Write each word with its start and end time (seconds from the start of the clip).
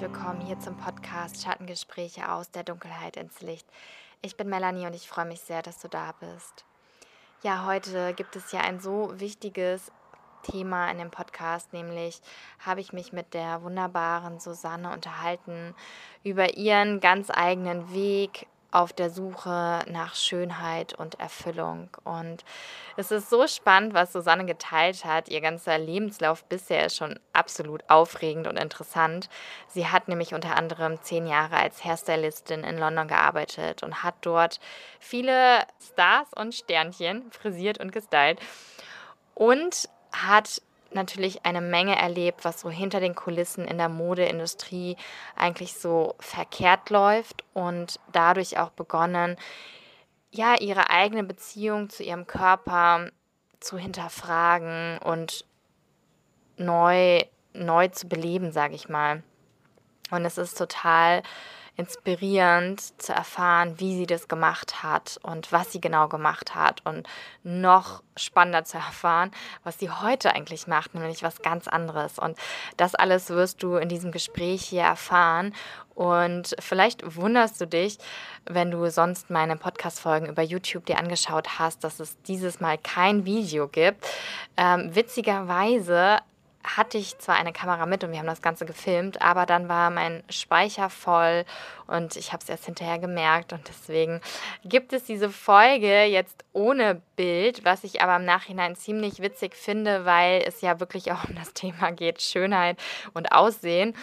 willkommen 0.00 0.40
hier 0.40 0.58
zum 0.58 0.78
Podcast 0.78 1.42
Schattengespräche 1.42 2.32
aus 2.32 2.50
der 2.50 2.64
Dunkelheit 2.64 3.18
ins 3.18 3.42
Licht. 3.42 3.66
Ich 4.22 4.34
bin 4.34 4.48
Melanie 4.48 4.86
und 4.86 4.94
ich 4.94 5.06
freue 5.06 5.26
mich 5.26 5.42
sehr, 5.42 5.60
dass 5.60 5.78
du 5.78 5.88
da 5.88 6.14
bist. 6.18 6.64
Ja, 7.42 7.66
heute 7.66 8.14
gibt 8.14 8.34
es 8.34 8.50
ja 8.50 8.60
ein 8.60 8.80
so 8.80 9.12
wichtiges 9.20 9.92
Thema 10.42 10.90
in 10.90 10.96
dem 10.96 11.10
Podcast, 11.10 11.74
nämlich 11.74 12.22
habe 12.60 12.80
ich 12.80 12.94
mich 12.94 13.12
mit 13.12 13.34
der 13.34 13.62
wunderbaren 13.62 14.40
Susanne 14.40 14.90
unterhalten 14.90 15.74
über 16.24 16.56
ihren 16.56 17.00
ganz 17.00 17.28
eigenen 17.30 17.92
Weg 17.92 18.46
auf 18.72 18.92
der 18.92 19.10
Suche 19.10 19.80
nach 19.88 20.14
Schönheit 20.14 20.94
und 20.94 21.18
Erfüllung. 21.18 21.88
Und 22.04 22.44
es 22.96 23.10
ist 23.10 23.30
so 23.30 23.46
spannend, 23.46 23.94
was 23.94 24.12
Susanne 24.12 24.44
geteilt 24.44 25.04
hat. 25.04 25.28
Ihr 25.28 25.40
ganzer 25.40 25.78
Lebenslauf 25.78 26.44
bisher 26.44 26.86
ist 26.86 26.96
schon 26.96 27.18
absolut 27.32 27.82
aufregend 27.88 28.46
und 28.46 28.56
interessant. 28.56 29.28
Sie 29.68 29.88
hat 29.88 30.08
nämlich 30.08 30.34
unter 30.34 30.56
anderem 30.56 31.00
zehn 31.02 31.26
Jahre 31.26 31.56
als 31.56 31.84
Hairstylistin 31.84 32.64
in 32.64 32.78
London 32.78 33.08
gearbeitet 33.08 33.82
und 33.82 34.02
hat 34.02 34.14
dort 34.22 34.60
viele 34.98 35.60
Stars 35.80 36.28
und 36.34 36.54
Sternchen 36.54 37.30
frisiert 37.32 37.78
und 37.78 37.92
gestylt. 37.92 38.40
Und 39.34 39.88
hat 40.12 40.60
natürlich 40.92 41.44
eine 41.44 41.60
Menge 41.60 41.96
erlebt, 41.96 42.44
was 42.44 42.60
so 42.60 42.70
hinter 42.70 43.00
den 43.00 43.14
Kulissen 43.14 43.64
in 43.64 43.78
der 43.78 43.88
Modeindustrie 43.88 44.96
eigentlich 45.36 45.74
so 45.74 46.14
verkehrt 46.18 46.90
läuft 46.90 47.44
und 47.54 48.00
dadurch 48.12 48.58
auch 48.58 48.70
begonnen, 48.70 49.36
ja, 50.30 50.54
ihre 50.60 50.90
eigene 50.90 51.24
Beziehung 51.24 51.90
zu 51.90 52.02
ihrem 52.02 52.26
Körper 52.26 53.10
zu 53.58 53.76
hinterfragen 53.76 54.98
und 54.98 55.44
neu, 56.56 57.22
neu 57.52 57.88
zu 57.88 58.08
beleben, 58.08 58.52
sage 58.52 58.74
ich 58.74 58.88
mal. 58.88 59.22
Und 60.10 60.24
es 60.24 60.38
ist 60.38 60.56
total 60.56 61.22
inspirierend 61.80 62.80
zu 63.00 63.12
erfahren, 63.12 63.74
wie 63.78 63.96
sie 63.96 64.06
das 64.06 64.28
gemacht 64.28 64.82
hat 64.82 65.18
und 65.22 65.50
was 65.50 65.72
sie 65.72 65.80
genau 65.80 66.08
gemacht 66.08 66.54
hat 66.54 66.84
und 66.84 67.08
noch 67.42 68.02
spannender 68.16 68.64
zu 68.64 68.76
erfahren, 68.76 69.30
was 69.64 69.78
sie 69.78 69.90
heute 69.90 70.34
eigentlich 70.34 70.66
macht, 70.66 70.94
nämlich 70.94 71.22
was 71.22 71.40
ganz 71.42 71.66
anderes. 71.66 72.18
Und 72.18 72.38
das 72.76 72.94
alles 72.94 73.30
wirst 73.30 73.62
du 73.62 73.76
in 73.76 73.88
diesem 73.88 74.12
Gespräch 74.12 74.62
hier 74.62 74.82
erfahren. 74.82 75.54
Und 75.94 76.54
vielleicht 76.60 77.16
wunderst 77.16 77.60
du 77.60 77.66
dich, 77.66 77.98
wenn 78.46 78.70
du 78.70 78.90
sonst 78.90 79.30
meine 79.30 79.56
Podcast-Folgen 79.56 80.26
über 80.28 80.42
YouTube 80.42 80.86
dir 80.86 80.98
angeschaut 80.98 81.58
hast, 81.58 81.82
dass 81.82 81.98
es 81.98 82.20
dieses 82.22 82.60
Mal 82.60 82.78
kein 82.78 83.24
Video 83.24 83.68
gibt. 83.68 84.06
Ähm, 84.56 84.94
witzigerweise 84.94 86.18
hatte 86.62 86.98
ich 86.98 87.18
zwar 87.18 87.36
eine 87.36 87.52
Kamera 87.52 87.86
mit 87.86 88.04
und 88.04 88.12
wir 88.12 88.18
haben 88.18 88.26
das 88.26 88.42
Ganze 88.42 88.66
gefilmt, 88.66 89.22
aber 89.22 89.46
dann 89.46 89.68
war 89.68 89.90
mein 89.90 90.22
Speicher 90.28 90.90
voll 90.90 91.44
und 91.86 92.16
ich 92.16 92.32
habe 92.32 92.42
es 92.42 92.48
erst 92.48 92.66
hinterher 92.66 92.98
gemerkt 92.98 93.52
und 93.52 93.66
deswegen 93.66 94.20
gibt 94.64 94.92
es 94.92 95.04
diese 95.04 95.30
Folge 95.30 96.04
jetzt 96.04 96.44
ohne 96.52 97.00
Bild, 97.16 97.64
was 97.64 97.84
ich 97.84 98.02
aber 98.02 98.16
im 98.16 98.24
Nachhinein 98.24 98.76
ziemlich 98.76 99.20
witzig 99.20 99.56
finde, 99.56 100.04
weil 100.04 100.42
es 100.46 100.60
ja 100.60 100.80
wirklich 100.80 101.12
auch 101.12 101.24
um 101.28 101.34
das 101.34 101.54
Thema 101.54 101.92
geht, 101.92 102.20
Schönheit 102.20 102.78
und 103.14 103.32
Aussehen. 103.32 103.94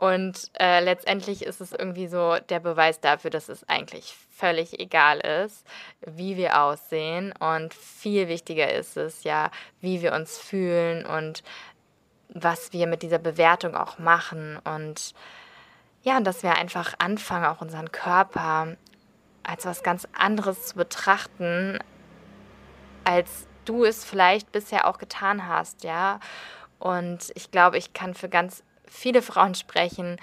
Und 0.00 0.50
äh, 0.58 0.82
letztendlich 0.82 1.44
ist 1.44 1.60
es 1.60 1.72
irgendwie 1.72 2.06
so 2.06 2.38
der 2.48 2.58
Beweis 2.58 3.00
dafür, 3.00 3.28
dass 3.28 3.50
es 3.50 3.68
eigentlich 3.68 4.14
völlig 4.30 4.80
egal 4.80 5.20
ist, 5.20 5.66
wie 6.00 6.38
wir 6.38 6.58
aussehen. 6.58 7.34
Und 7.38 7.74
viel 7.74 8.26
wichtiger 8.28 8.72
ist 8.72 8.96
es 8.96 9.24
ja, 9.24 9.50
wie 9.82 10.00
wir 10.00 10.14
uns 10.14 10.38
fühlen 10.38 11.04
und 11.04 11.42
was 12.32 12.72
wir 12.72 12.86
mit 12.86 13.02
dieser 13.02 13.18
Bewertung 13.18 13.74
auch 13.74 13.98
machen 13.98 14.58
und 14.64 15.14
ja, 16.02 16.20
dass 16.20 16.42
wir 16.42 16.56
einfach 16.56 16.94
anfangen, 16.98 17.44
auch 17.44 17.60
unseren 17.60 17.92
Körper 17.92 18.76
als 19.42 19.66
was 19.66 19.82
ganz 19.82 20.06
anderes 20.12 20.68
zu 20.68 20.76
betrachten, 20.76 21.78
als 23.04 23.46
du 23.64 23.84
es 23.84 24.04
vielleicht 24.04 24.52
bisher 24.52 24.86
auch 24.86 24.98
getan 24.98 25.46
hast, 25.46 25.84
ja. 25.84 26.20
Und 26.78 27.30
ich 27.34 27.50
glaube, 27.50 27.76
ich 27.76 27.92
kann 27.92 28.14
für 28.14 28.28
ganz 28.28 28.62
viele 28.86 29.22
Frauen 29.22 29.54
sprechen, 29.54 30.16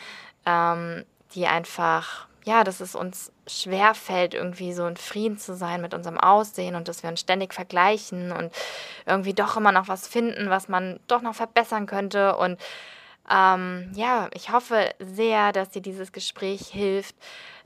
ähm, 0.46 1.06
die 1.34 1.46
einfach 1.46 2.28
ja, 2.48 2.64
dass 2.64 2.80
es 2.80 2.96
uns 2.96 3.32
schwer 3.46 3.94
fällt, 3.94 4.34
irgendwie 4.34 4.74
so 4.74 4.88
in 4.88 4.98
Frieden 4.98 5.38
zu 5.38 5.54
sein 5.56 5.82
mit 5.82 5.94
unserem 5.94 6.18
Aussehen 6.18 6.76
und 6.76 6.88
dass 6.88 7.04
wir 7.04 7.10
uns 7.10 7.20
ständig 7.20 7.54
vergleichen 7.54 8.32
und 8.32 8.52
irgendwie 9.06 9.34
doch 9.34 9.58
immer 9.58 9.74
noch 9.74 9.90
was 9.90 10.08
finden, 10.08 10.50
was 10.50 10.70
man 10.70 11.00
doch 11.08 11.22
noch 11.22 11.36
verbessern 11.36 11.86
könnte. 11.86 12.38
Und 12.38 12.58
ähm, 13.30 13.92
ja, 13.94 14.30
ich 14.34 14.52
hoffe 14.52 14.90
sehr, 15.00 15.52
dass 15.52 15.70
dir 15.70 15.82
dieses 15.82 16.14
Gespräch 16.14 16.68
hilft, 16.68 17.16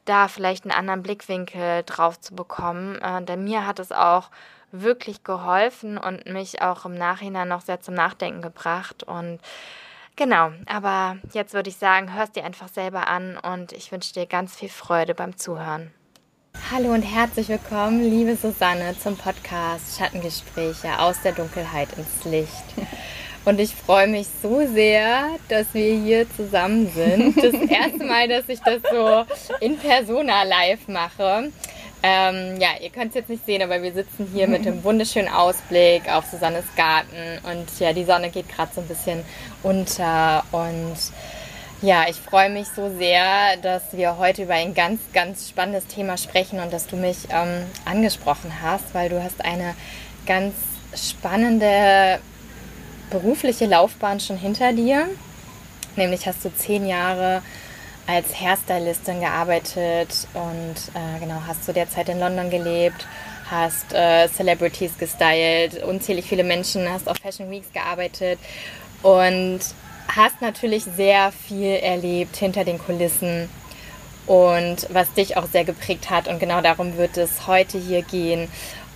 da 0.06 0.28
vielleicht 0.28 0.64
einen 0.64 0.78
anderen 0.78 1.04
Blickwinkel 1.04 1.84
drauf 1.84 2.20
zu 2.20 2.34
bekommen. 2.34 3.00
Äh, 3.02 3.24
denn 3.24 3.44
mir 3.44 3.68
hat 3.68 3.78
es 3.78 3.92
auch 3.92 4.32
wirklich 4.72 5.24
geholfen 5.24 6.00
und 6.00 6.26
mich 6.26 6.62
auch 6.64 6.86
im 6.86 6.96
Nachhinein 6.96 7.50
noch 7.50 7.62
sehr 7.62 7.82
zum 7.82 7.94
Nachdenken 7.94 8.42
gebracht. 8.42 9.04
Und 9.04 9.40
Genau, 10.22 10.52
aber 10.68 11.18
jetzt 11.34 11.56
würde 11.56 11.72
ich 11.72 11.78
sagen, 11.78 12.14
hörst 12.14 12.36
dir 12.36 12.46
einfach 12.46 12.68
selber 12.68 13.08
an 13.08 13.40
und 13.40 13.72
ich 13.72 13.92
wünsche 13.92 14.14
dir 14.14 14.28
ganz 14.28 14.56
viel 14.56 14.70
Freude 14.70 15.16
beim 15.16 15.36
Zuhören. 15.36 15.90
Hallo 16.72 16.94
und 16.94 17.02
herzlich 17.02 17.50
willkommen, 17.50 18.04
liebe 18.04 18.36
Susanne, 18.36 18.96
zum 19.00 19.18
Podcast 19.18 19.98
Schattengespräche 19.98 21.00
aus 21.00 21.20
der 21.24 21.32
Dunkelheit 21.32 21.88
ins 21.98 22.24
Licht. 22.26 22.66
Und 23.46 23.60
ich 23.60 23.74
freue 23.74 24.06
mich 24.06 24.28
so 24.44 24.64
sehr, 24.68 25.26
dass 25.50 25.74
wir 25.74 25.96
hier 25.96 26.30
zusammen 26.30 26.92
sind. 26.92 27.38
Das 27.38 27.56
erste 27.56 28.06
Mal, 28.06 28.28
dass 28.28 28.48
ich 28.48 28.60
das 28.60 28.80
so 28.92 29.26
in 29.60 29.80
persona 29.80 30.44
live 30.44 30.88
mache. 30.88 31.52
Ähm, 32.04 32.60
ja, 32.60 32.70
ihr 32.82 32.90
könnt 32.90 33.10
es 33.10 33.16
jetzt 33.16 33.30
nicht 33.30 33.46
sehen, 33.46 33.62
aber 33.62 33.82
wir 33.84 33.94
sitzen 33.94 34.28
hier 34.34 34.48
mit 34.48 34.66
dem 34.66 34.84
wunderschönen 34.84 35.28
Ausblick 35.28 36.12
auf 36.12 36.26
Susannes 36.26 36.66
Garten 36.76 37.40
und 37.44 37.80
ja, 37.80 37.94
die 37.94 38.06
Sonne 38.06 38.32
geht 38.32 38.50
gerade 38.50 38.72
so 38.74 38.82
ein 38.82 38.88
bisschen 38.88 39.24
unter 39.62 40.44
und 40.52 40.98
ja, 41.84 42.06
ich 42.08 42.16
freue 42.16 42.50
mich 42.50 42.68
so 42.76 42.96
sehr, 42.98 43.58
dass 43.62 43.82
wir 43.92 44.18
heute 44.18 44.44
über 44.44 44.54
ein 44.54 44.74
ganz, 44.74 45.00
ganz 45.14 45.50
spannendes 45.50 45.88
Thema 45.88 46.18
sprechen 46.18 46.60
und 46.60 46.74
dass 46.74 46.88
du 46.88 46.96
mich 46.96 47.28
ähm, 47.32 47.66
angesprochen 47.86 48.52
hast, 48.62 48.94
weil 48.94 49.10
du 49.10 49.22
hast 49.22 49.44
eine 49.44 49.76
ganz 50.26 50.54
spannende 50.96 52.20
berufliche 53.10 53.66
Laufbahn 53.66 54.20
schon 54.20 54.38
hinter 54.38 54.74
dir. 54.74 55.08
Nämlich 55.96 56.28
hast 56.28 56.46
du 56.46 56.56
zehn 56.56 56.88
Jahre 56.88 57.42
als 58.08 58.40
Hairstylistin 58.40 59.20
gearbeitet 59.20 60.28
und 60.34 60.76
äh, 60.94 61.20
genau, 61.20 61.42
hast 61.48 61.66
zu 61.66 61.74
der 61.74 61.90
Zeit 61.90 62.10
in 62.10 62.20
London 62.20 62.50
gelebt, 62.50 63.08
hast 63.50 63.94
äh, 63.94 64.28
Celebrities 64.30 64.98
gestylt, 64.98 65.84
unzählig 65.84 66.26
viele 66.26 66.44
Menschen, 66.44 66.92
hast 66.92 67.08
auf 67.08 67.18
Fashion 67.18 67.50
Weeks 67.52 67.72
gearbeitet 67.74 68.40
und 69.04 69.60
hast 70.08 70.42
natürlich 70.42 70.84
sehr 70.84 71.32
viel 71.32 71.76
erlebt 71.76 72.36
hinter 72.36 72.64
den 72.64 72.80
Kulissen 72.80 73.50
und 74.28 74.88
was 74.90 75.12
dich 75.14 75.38
auch 75.38 75.48
sehr 75.48 75.64
geprägt 75.64 76.10
hat 76.10 76.28
und 76.28 76.40
genau 76.40 76.62
darum 76.62 76.98
wird 76.98 77.18
es 77.18 77.48
heute 77.48 77.78
hier 77.78 78.02
gehen. 78.02 78.50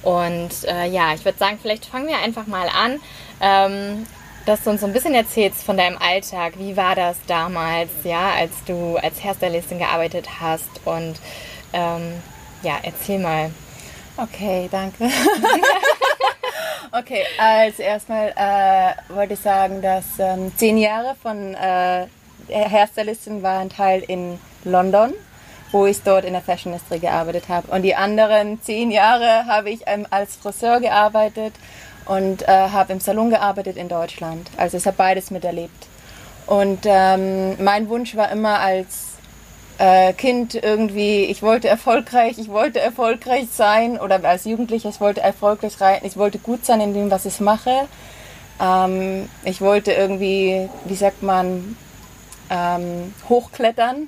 Und 0.03 0.51
äh, 0.65 0.87
ja, 0.87 1.15
ich 1.15 1.25
würde 1.25 1.39
sagen, 1.39 1.57
vielleicht 1.59 1.85
fangen 1.85 2.07
wir 2.07 2.19
einfach 2.19 2.45
mal 2.45 2.69
an. 2.69 2.99
Ähm, 3.41 4.05
dass 4.45 4.63
du 4.63 4.69
uns 4.69 4.81
so 4.81 4.87
ein 4.87 4.93
bisschen 4.93 5.15
erzählst 5.15 5.63
von 5.63 5.77
deinem 5.77 5.97
Alltag. 5.97 6.53
Wie 6.57 6.77
war 6.77 6.95
das 6.95 7.17
damals, 7.27 7.89
ja, 8.03 8.31
als 8.37 8.51
du 8.65 8.97
als 8.97 9.23
Hairstylistin 9.23 9.79
gearbeitet 9.79 10.27
hast? 10.39 10.69
Und 10.85 11.15
ähm, 11.73 12.21
ja, 12.61 12.77
erzähl 12.83 13.19
mal. 13.19 13.51
Okay, 14.17 14.69
danke. 14.71 15.09
okay, 16.91 17.25
als 17.37 17.79
erstmal 17.79 18.33
äh, 18.35 19.13
wollte 19.13 19.33
ich 19.33 19.39
sagen, 19.39 19.81
dass 19.81 20.05
ähm, 20.19 20.53
zehn 20.55 20.77
Jahre 20.77 21.15
von 21.21 21.55
äh, 21.55 22.05
Hairstylistin 22.49 23.43
waren 23.43 23.69
Teil 23.69 24.03
in 24.07 24.39
London, 24.63 25.13
wo 25.71 25.85
ich 25.85 26.01
dort 26.03 26.23
in 26.23 26.33
der 26.33 26.41
Fashion 26.41 26.71
Industry 26.71 26.99
gearbeitet 26.99 27.49
habe. 27.49 27.71
Und 27.71 27.81
die 27.81 27.95
anderen 27.95 28.61
zehn 28.61 28.91
Jahre 28.91 29.47
habe 29.47 29.71
ich 29.71 29.81
ähm, 29.87 30.05
als 30.11 30.35
Friseur 30.35 30.79
gearbeitet 30.79 31.53
und 32.05 32.47
äh, 32.47 32.47
habe 32.47 32.93
im 32.93 32.99
Salon 32.99 33.29
gearbeitet 33.29 33.77
in 33.77 33.89
Deutschland. 33.89 34.49
Also 34.57 34.77
ich 34.77 34.85
habe 34.85 34.97
beides 34.97 35.31
miterlebt. 35.31 35.87
Und 36.45 36.79
ähm, 36.85 37.63
mein 37.63 37.89
Wunsch 37.89 38.15
war 38.15 38.31
immer 38.31 38.59
als 38.59 39.15
äh, 39.77 40.13
Kind 40.13 40.55
irgendwie, 40.55 41.25
ich 41.25 41.41
wollte 41.41 41.67
erfolgreich, 41.67 42.37
ich 42.37 42.49
wollte 42.49 42.79
erfolgreich 42.79 43.47
sein 43.51 43.99
oder 43.99 44.23
als 44.23 44.45
Jugendlicher, 44.45 44.89
ich 44.89 45.01
wollte 45.01 45.21
erfolgreich 45.21 45.73
sein, 45.73 46.01
ich 46.03 46.17
wollte 46.17 46.37
gut 46.37 46.65
sein 46.65 46.81
in 46.81 46.93
dem, 46.93 47.11
was 47.11 47.25
ich 47.25 47.39
mache. 47.39 47.87
Ähm, 48.61 49.27
ich 49.43 49.61
wollte 49.61 49.91
irgendwie, 49.91 50.69
wie 50.85 50.95
sagt 50.95 51.23
man, 51.23 51.75
ähm, 52.49 53.13
hochklettern, 53.27 54.07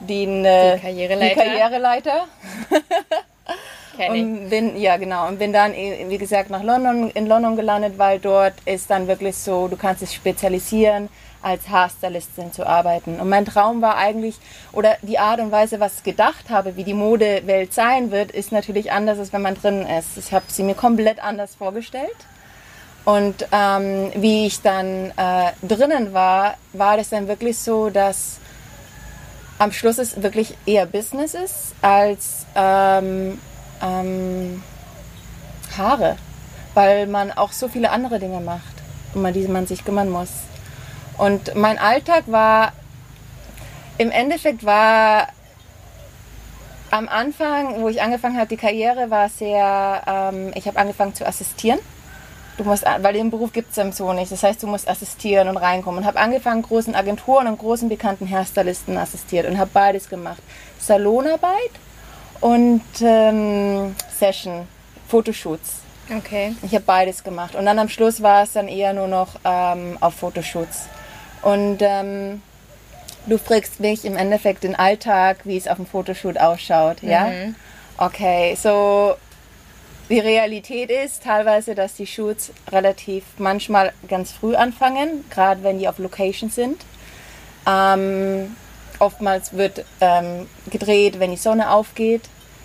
den, 0.00 0.44
äh, 0.44 0.74
die 0.74 0.82
Karriereleiter. 0.82 1.42
Die 1.44 1.50
Karriereleiter. 1.50 2.24
und 4.08 4.50
bin, 4.50 4.76
ja 4.76 4.96
genau, 4.96 5.28
und 5.28 5.38
bin 5.38 5.52
dann, 5.52 5.74
eh, 5.74 6.06
wie 6.08 6.18
gesagt, 6.18 6.50
nach 6.50 6.62
London, 6.62 7.10
in 7.10 7.26
London 7.26 7.56
gelandet, 7.56 7.98
weil 7.98 8.18
dort 8.18 8.54
ist 8.64 8.90
dann 8.90 9.06
wirklich 9.08 9.36
so, 9.36 9.68
du 9.68 9.76
kannst 9.76 10.02
dich 10.02 10.14
spezialisieren 10.14 11.08
als 11.42 11.68
Haarstylistin 11.68 12.52
zu 12.52 12.66
arbeiten. 12.66 13.20
Und 13.20 13.28
mein 13.28 13.44
Traum 13.44 13.80
war 13.80 13.96
eigentlich, 13.96 14.36
oder 14.72 14.96
die 15.02 15.18
Art 15.18 15.40
und 15.40 15.52
Weise, 15.52 15.78
was 15.78 15.98
ich 15.98 16.02
gedacht 16.02 16.50
habe, 16.50 16.76
wie 16.76 16.84
die 16.84 16.94
Modewelt 16.94 17.72
sein 17.72 18.10
wird, 18.10 18.32
ist 18.32 18.50
natürlich 18.50 18.90
anders, 18.90 19.18
als 19.18 19.32
wenn 19.32 19.42
man 19.42 19.54
drin 19.54 19.86
ist. 19.86 20.16
Ich 20.18 20.32
habe 20.32 20.46
sie 20.48 20.64
mir 20.64 20.74
komplett 20.74 21.22
anders 21.22 21.54
vorgestellt. 21.54 22.16
Und 23.04 23.46
ähm, 23.52 24.10
wie 24.16 24.46
ich 24.46 24.62
dann 24.62 25.12
äh, 25.16 25.52
drinnen 25.62 26.12
war, 26.12 26.56
war 26.72 26.96
das 26.96 27.10
dann 27.10 27.28
wirklich 27.28 27.56
so, 27.56 27.90
dass 27.90 28.38
am 29.58 29.70
Schluss 29.70 29.98
es 29.98 30.20
wirklich 30.22 30.56
eher 30.66 30.86
Business 30.86 31.34
ist 31.34 31.74
als 31.80 32.46
ähm, 32.56 33.38
ähm, 33.82 34.62
Haare, 35.76 36.16
weil 36.74 37.06
man 37.06 37.32
auch 37.32 37.52
so 37.52 37.68
viele 37.68 37.90
andere 37.90 38.18
Dinge 38.18 38.40
macht, 38.40 38.62
um 39.14 39.30
die 39.32 39.46
man 39.48 39.66
sich 39.66 39.84
kümmern 39.84 40.10
muss. 40.10 40.30
Und 41.18 41.54
mein 41.54 41.78
Alltag 41.78 42.24
war, 42.26 42.72
im 43.98 44.10
Endeffekt 44.10 44.64
war 44.64 45.28
am 46.90 47.08
Anfang, 47.08 47.80
wo 47.80 47.88
ich 47.88 48.02
angefangen 48.02 48.36
habe, 48.36 48.48
die 48.48 48.56
Karriere 48.56 49.10
war 49.10 49.28
sehr, 49.28 50.02
ähm, 50.06 50.52
ich 50.54 50.66
habe 50.66 50.78
angefangen 50.78 51.14
zu 51.14 51.26
assistieren. 51.26 51.78
Du 52.56 52.64
musst, 52.64 52.84
weil 52.84 53.12
den 53.12 53.30
Beruf 53.30 53.52
gibt 53.52 53.76
es 53.76 53.96
so 53.96 54.12
nicht. 54.14 54.32
Das 54.32 54.42
heißt, 54.42 54.62
du 54.62 54.66
musst 54.66 54.88
assistieren 54.88 55.48
und 55.48 55.58
reinkommen. 55.58 56.00
Und 56.00 56.06
habe 56.06 56.18
angefangen, 56.18 56.62
großen 56.62 56.94
Agenturen 56.94 57.48
und 57.48 57.58
großen 57.58 57.88
bekannten 57.90 58.26
Hairstylisten 58.30 58.96
assistiert 58.96 59.46
und 59.46 59.58
habe 59.58 59.70
beides 59.74 60.08
gemacht. 60.08 60.42
Salonarbeit 60.78 61.70
und 62.40 62.82
ähm, 63.00 63.94
Session, 64.18 64.66
Fotoshoots. 65.08 65.80
Okay. 66.16 66.54
Ich 66.62 66.72
habe 66.72 66.84
beides 66.84 67.24
gemacht. 67.24 67.54
Und 67.54 67.66
dann 67.66 67.78
am 67.78 67.88
Schluss 67.88 68.22
war 68.22 68.44
es 68.44 68.52
dann 68.52 68.68
eher 68.68 68.92
nur 68.92 69.08
noch 69.08 69.36
ähm, 69.44 69.98
auf 70.00 70.14
Fotoshoots. 70.14 70.86
Und 71.42 71.78
ähm, 71.80 72.42
du 73.26 73.38
fragst 73.38 73.80
mich 73.80 74.04
im 74.04 74.16
Endeffekt 74.16 74.64
den 74.64 74.74
Alltag, 74.74 75.38
wie 75.44 75.56
es 75.56 75.68
auf 75.68 75.76
dem 75.76 75.86
Fotoshoot 75.86 76.38
ausschaut, 76.38 77.02
ja? 77.02 77.26
Mhm. 77.26 77.56
Okay, 77.98 78.56
so 78.60 79.16
die 80.08 80.20
Realität 80.20 80.90
ist 80.90 81.24
teilweise, 81.24 81.74
dass 81.74 81.94
die 81.94 82.06
Shoots 82.06 82.52
relativ 82.70 83.24
manchmal 83.38 83.92
ganz 84.06 84.30
früh 84.30 84.54
anfangen, 84.54 85.24
gerade 85.30 85.62
wenn 85.64 85.78
die 85.78 85.88
auf 85.88 85.98
Location 85.98 86.50
sind. 86.50 86.82
Ähm, 87.66 88.54
oftmals 88.98 89.52
wird 89.52 89.84
ähm, 90.00 90.48
gedreht, 90.70 91.18
wenn 91.18 91.30
die 91.30 91.36
Sonne 91.36 91.70
aufgeht. 91.70 92.22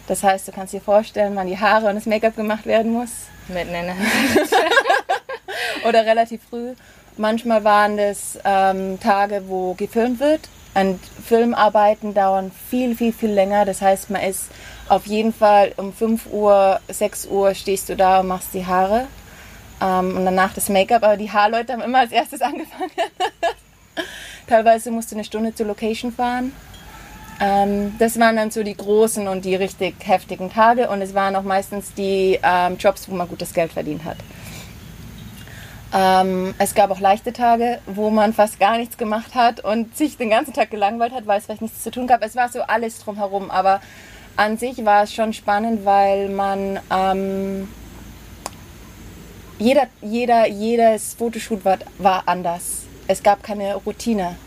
Das 0.07 0.24
heißt, 0.24 0.48
du 0.48 0.51
kannst 0.51 0.74
dir 0.74 0.81
vorstellen, 0.81 1.36
wann 1.36 1.48
die 1.48 1.60
Haare 1.60 1.88
und 1.88 1.95
das 1.95 2.06
Make-up 2.06 2.36
gemacht 2.36 2.66
werden 2.66 2.92
muss. 2.92 3.10
Mitten 3.48 3.74
in 3.74 3.86
der 3.86 3.95
Oder 5.88 6.06
relativ 6.06 6.42
früh. 6.50 6.74
Manchmal 7.18 7.63
waren 7.63 7.98
das 7.98 8.39
ähm, 8.44 9.00
Tage, 9.00 9.44
wo 9.48 9.74
gefilmt 9.74 10.19
wird. 10.19 10.42
Und 10.74 11.00
Filmarbeiten 11.25 12.13
dauern 12.13 12.51
viel, 12.69 12.95
viel, 12.95 13.12
viel 13.12 13.31
länger. 13.31 13.66
Das 13.66 13.81
heißt, 13.81 14.10
man 14.10 14.22
ist 14.22 14.50
auf 14.88 15.06
jeden 15.06 15.34
Fall 15.34 15.74
um 15.77 15.94
5 15.94 16.27
Uhr, 16.31 16.80
6 16.88 17.27
Uhr 17.27 17.54
stehst 17.56 17.89
du 17.89 17.95
da 17.95 18.22
und 18.22 18.27
machst 18.27 18.54
die 18.54 18.66
Haare. 18.66 19.07
Ähm, 19.81 20.16
und 20.18 20.25
danach 20.25 20.54
das 20.54 20.69
Make-up. 20.69 21.04
Aber 21.04 21.18
die 21.18 21.31
Haarleute 21.31 21.74
haben 21.74 21.81
immer 21.81 22.00
als 22.00 22.12
erstes 22.12 22.42
angefangen. 22.42 22.92
Teilweise 24.47 24.91
musst 24.91 25.11
du 25.11 25.15
eine 25.15 25.23
Stunde 25.23 25.53
zur 25.53 25.67
Location 25.67 26.11
fahren. 26.11 26.51
Ähm, 27.39 27.95
das 27.97 28.19
waren 28.19 28.35
dann 28.35 28.51
so 28.51 28.63
die 28.63 28.75
großen 28.75 29.27
und 29.27 29.45
die 29.45 29.55
richtig 29.55 29.95
heftigen 30.03 30.51
Tage. 30.51 30.89
Und 30.89 31.01
es 31.01 31.13
waren 31.13 31.35
auch 31.35 31.43
meistens 31.43 31.93
die 31.93 32.39
ähm, 32.43 32.77
Jobs, 32.77 33.09
wo 33.09 33.15
man 33.15 33.27
gutes 33.27 33.53
Geld 33.53 33.73
verdient 33.73 34.03
hat. 34.03 34.17
Ähm, 35.93 36.53
es 36.57 36.73
gab 36.73 36.89
auch 36.91 36.99
leichte 36.99 37.33
Tage, 37.33 37.79
wo 37.85 38.09
man 38.09 38.33
fast 38.33 38.59
gar 38.59 38.77
nichts 38.77 38.97
gemacht 38.97 39.35
hat 39.35 39.63
und 39.63 39.97
sich 39.97 40.17
den 40.17 40.29
ganzen 40.29 40.53
Tag 40.53 40.71
gelangweilt 40.71 41.11
hat, 41.11 41.27
weil 41.27 41.39
es 41.39 41.45
vielleicht 41.45 41.61
nichts 41.61 41.83
zu 41.83 41.91
tun 41.91 42.07
gab. 42.07 42.23
Es 42.23 42.35
war 42.35 42.47
so 42.49 42.61
alles 42.61 42.99
drumherum, 42.99 43.51
aber 43.51 43.81
an 44.38 44.57
sich 44.57 44.85
war 44.85 45.03
es 45.03 45.13
schon 45.13 45.33
spannend, 45.33 45.83
weil 45.83 46.29
man 46.29 46.79
ähm, 46.89 47.67
jeder, 49.59 49.88
jeder, 50.01 50.47
jedes 50.47 51.13
Fotoshoot 51.15 51.65
war, 51.65 51.79
war 51.97 52.23
anders. 52.25 52.83
Es 53.12 53.24
gab 53.24 53.44
keine 53.44 53.75
Routine. 53.75 54.38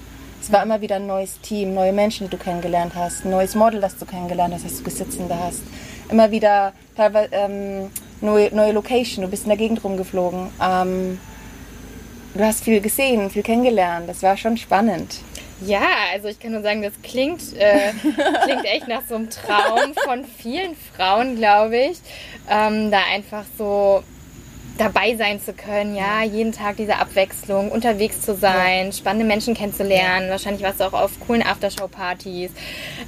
Es 0.41 0.51
war 0.51 0.63
immer 0.63 0.81
wieder 0.81 0.97
ein 0.97 1.07
neues 1.07 1.39
Team, 1.43 1.75
neue 1.75 1.93
Menschen, 1.93 2.29
die 2.29 2.31
du 2.31 2.43
kennengelernt 2.43 2.95
hast, 2.95 3.27
ein 3.27 3.31
neues 3.31 3.55
Model, 3.55 3.79
das 3.79 3.99
du 3.99 4.07
kennengelernt 4.07 4.55
hast, 4.55 4.65
das 4.65 4.79
du 4.79 4.85
gesitzen 4.85 5.29
da 5.29 5.39
hast. 5.39 5.61
Immer 6.09 6.31
wieder 6.31 6.73
teilweise 6.97 7.29
ähm, 7.33 7.91
neue, 8.23 8.55
neue 8.55 8.73
Location, 8.73 9.23
du 9.23 9.31
bist 9.31 9.43
in 9.43 9.51
der 9.51 9.59
Gegend 9.59 9.85
rumgeflogen. 9.85 10.49
Ähm, 10.63 11.21
du 12.33 12.43
hast 12.43 12.65
viel 12.65 12.81
gesehen, 12.81 13.29
viel 13.29 13.43
kennengelernt. 13.43 14.09
Das 14.09 14.23
war 14.23 14.35
schon 14.39 14.57
spannend. 14.57 15.17
Ja, 15.61 15.87
also 16.15 16.29
ich 16.29 16.41
kann 16.41 16.53
nur 16.53 16.63
sagen, 16.63 16.81
das 16.81 16.95
klingt, 17.03 17.43
äh, 17.59 17.93
klingt 18.45 18.65
echt 18.65 18.89
nach 18.89 19.03
so 19.07 19.17
einem 19.17 19.29
Traum 19.29 19.93
von 20.07 20.25
vielen 20.25 20.75
Frauen, 20.97 21.37
glaube 21.37 21.77
ich. 21.77 21.99
Ähm, 22.49 22.91
da 22.91 23.01
einfach 23.13 23.45
so 23.59 24.03
dabei 24.79 25.17
sein 25.17 25.41
zu 25.41 25.53
können, 25.53 25.95
ja, 25.95 26.23
jeden 26.23 26.53
Tag 26.53 26.77
diese 26.77 26.97
Abwechslung, 26.97 27.71
unterwegs 27.71 28.21
zu 28.23 28.35
sein, 28.35 28.87
ja. 28.87 28.93
spannende 28.93 29.25
Menschen 29.25 29.55
kennenzulernen. 29.55 30.27
Ja. 30.27 30.33
Wahrscheinlich 30.33 30.63
warst 30.63 30.81
du 30.81 30.85
auch 30.85 30.93
auf 30.93 31.13
coolen 31.27 31.43
Aftershow-Partys. 31.43 32.51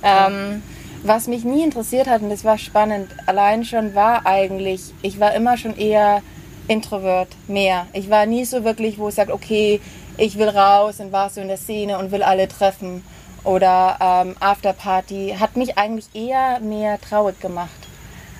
Ähm, 0.03 0.63
Was 1.03 1.29
mich 1.29 1.45
nie 1.45 1.63
interessiert 1.63 2.09
hat, 2.09 2.23
und 2.23 2.31
das 2.31 2.45
war 2.45 2.59
spannend, 2.59 3.11
allein 3.27 3.65
schon 3.65 3.95
war 3.95 4.27
eigentlich, 4.27 4.81
ich 5.03 5.21
war 5.21 5.35
immer 5.35 5.57
schon 5.57 5.77
eher 5.77 6.23
Introvert 6.69 7.29
mehr. 7.47 7.87
Ich 7.93 8.11
war 8.11 8.27
nie 8.27 8.45
so 8.45 8.65
wirklich, 8.65 8.99
wo 8.99 9.09
ich 9.09 9.15
sage, 9.15 9.33
okay, 9.33 9.81
ich 10.17 10.37
will 10.37 10.49
raus 10.49 10.99
und 10.99 11.13
war 11.13 11.31
so 11.31 11.41
in 11.41 11.49
der 11.49 11.59
Szene 11.59 11.99
und 11.99 12.11
will 12.11 12.23
alle 12.23 12.49
treffen. 12.49 13.05
Oder 13.45 13.99
ähm, 14.01 14.35
Afterparty 14.41 15.37
hat 15.39 15.57
mich 15.57 15.79
eigentlich 15.79 16.07
eher 16.15 16.59
mehr 16.61 17.01
traurig 17.01 17.39
gemacht. 17.41 17.86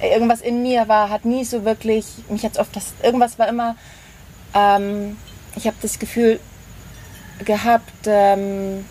Irgendwas 0.01 0.41
in 0.41 0.63
mir 0.63 0.89
war, 0.89 1.09
hat 1.11 1.25
nie 1.25 1.45
so 1.45 1.65
wirklich, 1.65 2.07
mich 2.29 2.45
hat 2.45 2.59
oft 2.59 2.75
das, 2.77 2.93
irgendwas 3.03 3.39
war 3.39 3.49
immer, 3.49 3.77
ähm, 4.55 5.17
ich 5.57 5.67
habe 5.67 5.77
das 5.81 5.99
Gefühl 5.99 6.39
gehabt, 7.45 8.07
ähm, 8.07 8.85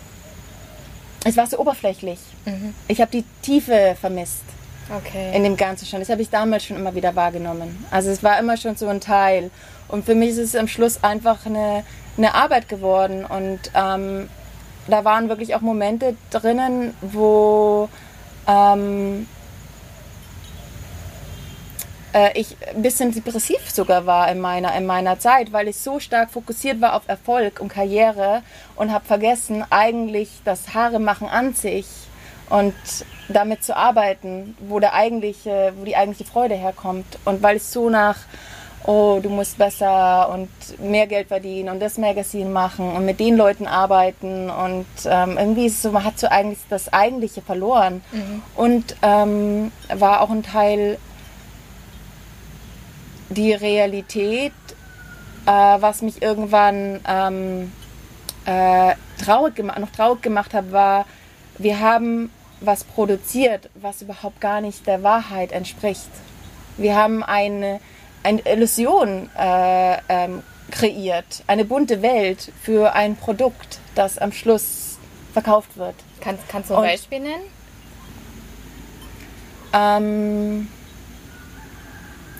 es 1.24 1.36
war 1.36 1.46
so 1.46 1.58
oberflächlich. 1.58 2.20
Mhm. 2.44 2.74
Ich 2.86 3.00
habe 3.00 3.10
die 3.10 3.24
Tiefe 3.42 3.96
vermisst. 4.00 4.44
Okay. 4.96 5.36
In 5.36 5.42
dem 5.42 5.56
Ganzen 5.56 5.86
schon. 5.86 5.98
Das 5.98 6.08
habe 6.08 6.22
ich 6.22 6.30
damals 6.30 6.64
schon 6.64 6.76
immer 6.76 6.94
wieder 6.94 7.16
wahrgenommen. 7.16 7.84
Also 7.90 8.10
es 8.10 8.22
war 8.22 8.38
immer 8.38 8.56
schon 8.56 8.76
so 8.76 8.86
ein 8.86 9.00
Teil. 9.00 9.50
Und 9.88 10.04
für 10.04 10.14
mich 10.14 10.30
ist 10.30 10.38
es 10.38 10.54
am 10.54 10.68
Schluss 10.68 11.02
einfach 11.02 11.44
eine, 11.46 11.84
eine 12.16 12.34
Arbeit 12.34 12.68
geworden. 12.68 13.24
Und 13.24 13.58
ähm, 13.74 14.28
da 14.86 15.04
waren 15.04 15.28
wirklich 15.28 15.56
auch 15.56 15.60
Momente 15.60 16.16
drinnen, 16.30 16.94
wo 17.00 17.88
ähm, 18.46 19.26
äh, 22.16 22.30
ich 22.34 22.56
ein 22.74 22.82
bisschen 22.82 23.12
depressiv 23.12 23.70
sogar 23.70 24.06
war 24.06 24.30
in 24.30 24.40
meiner, 24.40 24.74
in 24.74 24.86
meiner 24.86 25.18
Zeit, 25.18 25.52
weil 25.52 25.68
ich 25.68 25.76
so 25.76 26.00
stark 26.00 26.30
fokussiert 26.30 26.80
war 26.80 26.94
auf 26.94 27.02
Erfolg 27.06 27.60
und 27.60 27.68
Karriere 27.68 28.42
und 28.74 28.92
habe 28.92 29.04
vergessen, 29.04 29.64
eigentlich 29.68 30.30
das 30.44 30.74
Haare 30.74 30.98
machen 30.98 31.28
an 31.28 31.52
sich 31.52 31.86
und 32.48 32.74
damit 33.28 33.64
zu 33.64 33.76
arbeiten, 33.76 34.56
wo, 34.60 34.80
der 34.80 34.94
eigentliche, 34.94 35.74
wo 35.76 35.84
die 35.84 35.96
eigentliche 35.96 36.30
Freude 36.30 36.54
herkommt. 36.54 37.18
Und 37.24 37.42
weil 37.42 37.56
ich 37.56 37.64
so 37.64 37.90
nach, 37.90 38.16
oh, 38.86 39.18
du 39.20 39.28
musst 39.28 39.58
besser 39.58 40.30
und 40.32 40.48
mehr 40.78 41.08
Geld 41.08 41.28
verdienen 41.28 41.68
und 41.68 41.80
das 41.80 41.98
Magazin 41.98 42.52
machen 42.52 42.92
und 42.92 43.04
mit 43.04 43.18
den 43.18 43.36
Leuten 43.36 43.66
arbeiten 43.66 44.48
und 44.48 44.86
ähm, 45.06 45.36
irgendwie 45.36 45.66
ist 45.66 45.82
so, 45.82 45.90
man 45.90 46.04
hat 46.04 46.20
so 46.20 46.28
eigentlich 46.28 46.60
das 46.70 46.92
Eigentliche 46.92 47.42
verloren. 47.42 48.00
Mhm. 48.12 48.42
Und 48.54 48.96
ähm, 49.02 49.72
war 49.92 50.20
auch 50.20 50.30
ein 50.30 50.44
Teil 50.44 50.98
die 53.28 53.52
Realität, 53.52 54.52
äh, 55.46 55.50
was 55.50 56.02
mich 56.02 56.22
irgendwann 56.22 57.00
ähm, 57.08 57.72
äh, 58.44 58.94
traurig 59.22 59.58
noch 59.58 59.90
traurig 59.90 60.22
gemacht 60.22 60.54
hat, 60.54 60.72
war, 60.72 61.06
wir 61.58 61.80
haben 61.80 62.30
was 62.60 62.84
produziert, 62.84 63.68
was 63.74 64.02
überhaupt 64.02 64.40
gar 64.40 64.60
nicht 64.60 64.86
der 64.86 65.02
Wahrheit 65.02 65.52
entspricht. 65.52 66.10
Wir 66.76 66.94
haben 66.94 67.22
eine, 67.22 67.80
eine 68.22 68.40
Illusion 68.46 69.30
äh, 69.36 69.98
ähm, 70.08 70.42
kreiert, 70.70 71.42
eine 71.46 71.64
bunte 71.64 72.02
Welt 72.02 72.52
für 72.62 72.94
ein 72.94 73.16
Produkt, 73.16 73.78
das 73.94 74.18
am 74.18 74.32
Schluss 74.32 74.98
verkauft 75.32 75.76
wird. 75.76 75.94
Kannst, 76.20 76.48
kannst 76.48 76.70
du 76.70 76.74
ein 76.74 76.80
Und, 76.80 76.86
Beispiel 76.86 77.20
nennen? 77.20 77.44
Ähm, 79.72 80.68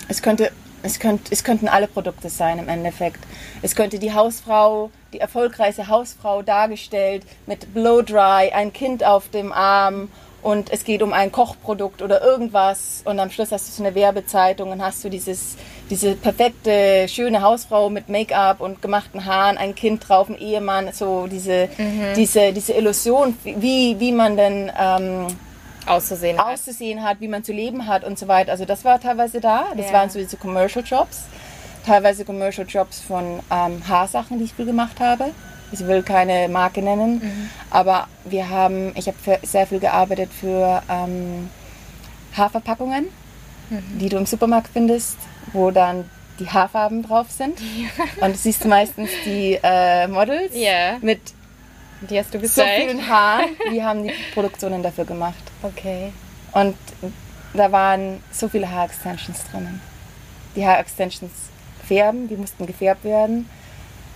es 0.09 0.23
könnte 0.23 0.51
es, 0.87 0.99
könnt, 0.99 1.31
es 1.31 1.45
könnten 1.45 1.69
alle 1.69 1.89
Produkte 1.89 2.31
sein 2.31 2.59
im 2.59 2.69
Endeffekt. 2.69 3.19
Es 3.63 3.75
könnte 3.75 3.99
die 3.99 4.15
Hausfrau, 4.15 4.91
die 5.13 5.21
erfolgreiche 5.21 5.89
Hausfrau 5.89 6.43
dargestellt 6.43 7.25
mit 7.47 7.75
Blow-Dry, 7.75 8.53
ein 8.53 8.73
Kind 8.73 9.05
auf 9.05 9.29
dem 9.29 9.53
Arm 9.53 10.09
und 10.43 10.73
es 10.73 10.85
geht 10.85 11.03
um 11.03 11.13
ein 11.13 11.33
Kochprodukt 11.33 12.03
oder 12.03 12.23
irgendwas 12.23 13.03
und 13.05 13.19
am 13.19 13.31
Schluss 13.31 13.51
hast 13.51 13.67
du 13.67 13.73
so 13.73 13.83
eine 13.83 13.97
Werbezeitung 13.97 14.71
und 14.71 14.81
hast 14.81 15.03
du 15.03 15.09
dieses, 15.09 15.57
diese 15.91 16.15
perfekte, 16.15 17.09
schöne 17.09 17.43
Hausfrau 17.43 17.91
mit 17.91 18.09
Make-up 18.09 18.61
und 18.61 18.81
gemachten 18.81 19.25
Haaren, 19.25 19.59
ein 19.59 19.75
Kind 19.75 20.09
drauf, 20.09 20.29
ein 20.29 20.39
Ehemann, 20.39 20.93
so 20.93 21.27
diese, 21.27 21.69
mhm. 21.77 22.15
diese, 22.15 22.53
diese 22.53 22.75
Illusion, 22.75 23.37
wie, 23.43 23.99
wie 23.99 24.13
man 24.13 24.37
denn 24.37 24.71
ähm, 24.79 25.27
auszusehen, 25.87 26.39
auszusehen 26.39 27.03
hat. 27.03 27.11
hat. 27.11 27.21
wie 27.21 27.29
man 27.29 27.45
zu 27.45 27.53
leben 27.53 27.87
hat 27.87 28.05
und 28.05 28.19
so 28.19 28.29
weiter. 28.29 28.53
Also 28.53 28.65
das 28.65 28.85
war 28.85 29.01
teilweise 29.01 29.41
da. 29.41 29.67
Das 29.77 29.87
ja. 29.87 29.93
waren 29.93 30.11
so 30.11 30.19
diese 30.19 30.37
Commercial 30.37 30.85
Jobs. 30.85 31.25
Teilweise 31.85 32.25
Commercial 32.25 32.67
Jobs 32.67 33.01
von 33.01 33.41
ähm, 33.51 33.83
Haarsachen, 33.89 34.39
die 34.39 34.45
ich 34.45 34.55
viel 34.55 34.67
gemacht 34.67 34.99
habe. 35.01 35.31
Ich 35.73 35.87
will 35.87 36.03
keine 36.03 36.49
Marke 36.49 36.81
nennen, 36.81 37.15
mhm. 37.15 37.51
aber 37.71 38.07
wir 38.25 38.49
haben, 38.49 38.93
ich 38.95 39.09
habe 39.09 39.17
sehr 39.43 39.67
viel 39.67 39.81
gearbeitet 39.81 40.31
für 40.33 40.81
ähm, 40.89 41.51
Haarverpackungen, 42.37 43.07
mhm. 43.71 43.99
die 43.99 44.09
du 44.09 44.17
im 44.17 44.27
Supermarkt 44.27 44.71
findest, 44.73 45.17
wo 45.53 45.73
dann 45.73 46.09
die 46.39 46.49
Haarfarben 46.49 47.03
drauf 47.03 47.31
sind. 47.31 47.59
Ja. 47.61 48.27
Und 48.27 48.35
du 48.35 48.39
siehst 48.39 48.65
meistens 48.65 49.11
die 49.25 49.59
äh, 49.63 50.07
Models 50.07 50.55
yeah. 50.55 50.99
mit 51.01 51.21
die 52.03 52.19
hast 52.19 52.33
du 52.33 52.39
gezeigt. 52.39 52.83
so 52.83 52.89
vielen 52.89 53.09
Haaren. 53.09 53.57
Die 53.73 53.83
haben 53.83 54.05
die 54.05 54.13
Produktionen 54.35 54.83
dafür 54.83 55.05
gemacht. 55.05 55.43
Okay. 55.63 56.13
Und 56.53 56.77
da 57.55 57.73
waren 57.73 58.23
so 58.31 58.49
viele 58.49 58.71
Haarextensions 58.71 59.45
drinnen. 59.51 59.81
Die 60.55 60.67
Haarextensions 60.67 61.33
färben, 61.87 62.29
die 62.29 62.37
mussten 62.37 62.67
gefärbt 62.67 63.05
werden, 63.05 63.49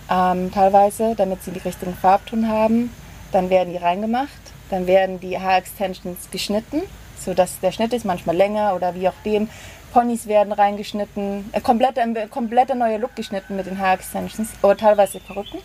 ähm, 0.09 0.51
teilweise, 0.51 1.15
damit 1.15 1.43
sie 1.43 1.51
die 1.51 1.59
richtigen 1.59 1.95
Farbton 1.95 2.47
haben. 2.47 2.93
Dann 3.31 3.49
werden 3.49 3.71
die 3.71 3.79
reingemacht, 3.79 4.29
dann 4.69 4.87
werden 4.87 5.19
die 5.19 5.39
Haarextensions 5.39 6.29
geschnitten, 6.31 6.81
sodass 7.17 7.59
der 7.61 7.71
Schnitt 7.71 7.93
ist 7.93 8.05
manchmal 8.05 8.35
länger 8.35 8.75
oder 8.75 8.93
wie 8.95 9.07
auch 9.07 9.13
dem. 9.23 9.49
Ponys 9.93 10.25
werden 10.27 10.53
reingeschnitten, 10.53 11.49
äh, 11.51 11.61
komplett, 11.61 11.99
ein 11.99 12.29
kompletter 12.29 12.75
neuer 12.75 12.97
Look 12.97 13.15
geschnitten 13.15 13.55
mit 13.55 13.65
den 13.65 13.77
Haarextensions 13.77 14.49
oder 14.61 14.77
teilweise 14.77 15.19
Perücken. 15.19 15.59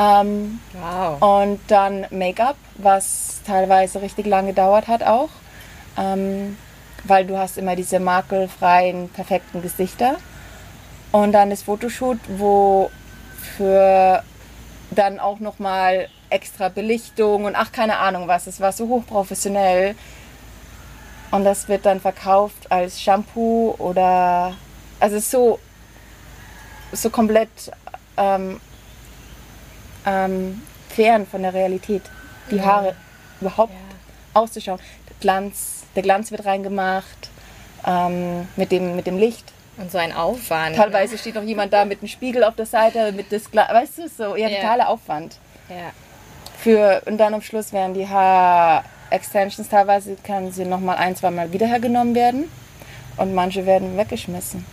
Ähm, 0.00 0.60
wow. 0.72 1.20
Und 1.40 1.60
dann 1.68 2.06
Make-up, 2.10 2.56
was 2.76 3.40
teilweise 3.46 4.00
richtig 4.00 4.26
lange 4.26 4.48
gedauert 4.48 4.88
hat 4.88 5.02
auch. 5.02 5.28
Ähm, 5.98 6.56
weil 7.04 7.26
du 7.26 7.36
hast 7.36 7.58
immer 7.58 7.76
diese 7.76 8.00
makelfreien, 8.00 9.08
perfekten 9.10 9.62
Gesichter. 9.62 10.16
Und 11.12 11.32
dann 11.32 11.50
das 11.50 11.62
Fotoshoot, 11.62 12.18
wo 12.28 12.90
für 13.56 14.22
dann 14.90 15.20
auch 15.20 15.38
nochmal 15.40 16.08
extra 16.30 16.68
Belichtung 16.68 17.44
und 17.44 17.56
ach, 17.56 17.72
keine 17.72 17.98
Ahnung 17.98 18.28
was. 18.28 18.46
Es 18.46 18.60
war 18.60 18.72
so 18.72 18.88
hochprofessionell. 18.88 19.96
Und 21.30 21.44
das 21.44 21.68
wird 21.68 21.86
dann 21.86 22.00
verkauft 22.00 22.70
als 22.70 23.00
Shampoo 23.00 23.74
oder. 23.78 24.54
Also 24.98 25.18
so, 25.18 25.58
so 26.92 27.08
komplett 27.08 27.48
ähm, 28.16 28.60
ähm, 30.06 30.62
fern 30.88 31.26
von 31.26 31.42
der 31.42 31.54
Realität, 31.54 32.02
die 32.50 32.56
ja. 32.56 32.64
Haare 32.64 32.96
überhaupt 33.40 33.72
ja. 33.72 34.40
auszuschauen. 34.40 34.80
Der 35.08 35.16
Glanz, 35.20 35.84
der 35.94 36.02
Glanz 36.02 36.30
wird 36.30 36.44
reingemacht 36.44 37.30
ähm, 37.86 38.48
mit, 38.56 38.72
dem, 38.72 38.96
mit 38.96 39.06
dem 39.06 39.18
Licht. 39.18 39.52
Und 39.76 39.90
so 39.90 39.98
ein 39.98 40.12
Aufwand. 40.12 40.76
Teilweise 40.76 41.14
ne? 41.14 41.18
steht 41.18 41.34
noch 41.34 41.42
jemand 41.42 41.72
da 41.72 41.84
mit 41.84 42.00
einem 42.00 42.08
Spiegel 42.08 42.44
auf 42.44 42.54
der 42.54 42.66
Seite, 42.66 43.12
mit 43.12 43.32
das 43.32 43.50
Glas, 43.50 43.72
weißt 43.72 43.98
du, 43.98 44.08
so, 44.08 44.36
ja, 44.36 44.48
ja. 44.48 44.60
totaler 44.60 44.88
Aufwand. 44.88 45.38
Ja. 45.68 45.92
Für, 46.58 47.02
und 47.06 47.16
dann 47.16 47.32
am 47.32 47.40
Schluss 47.40 47.72
werden 47.72 47.94
die 47.94 48.06
Haar-Extensions 48.06 49.70
teilweise, 49.70 50.16
kann 50.22 50.52
sie 50.52 50.66
nochmal 50.66 50.96
ein, 50.96 51.16
zwei 51.16 51.30
Mal 51.30 51.50
wiederhergenommen 51.52 52.14
werden 52.14 52.50
und 53.16 53.34
manche 53.34 53.64
werden 53.64 53.96
weggeschmissen. 53.96 54.66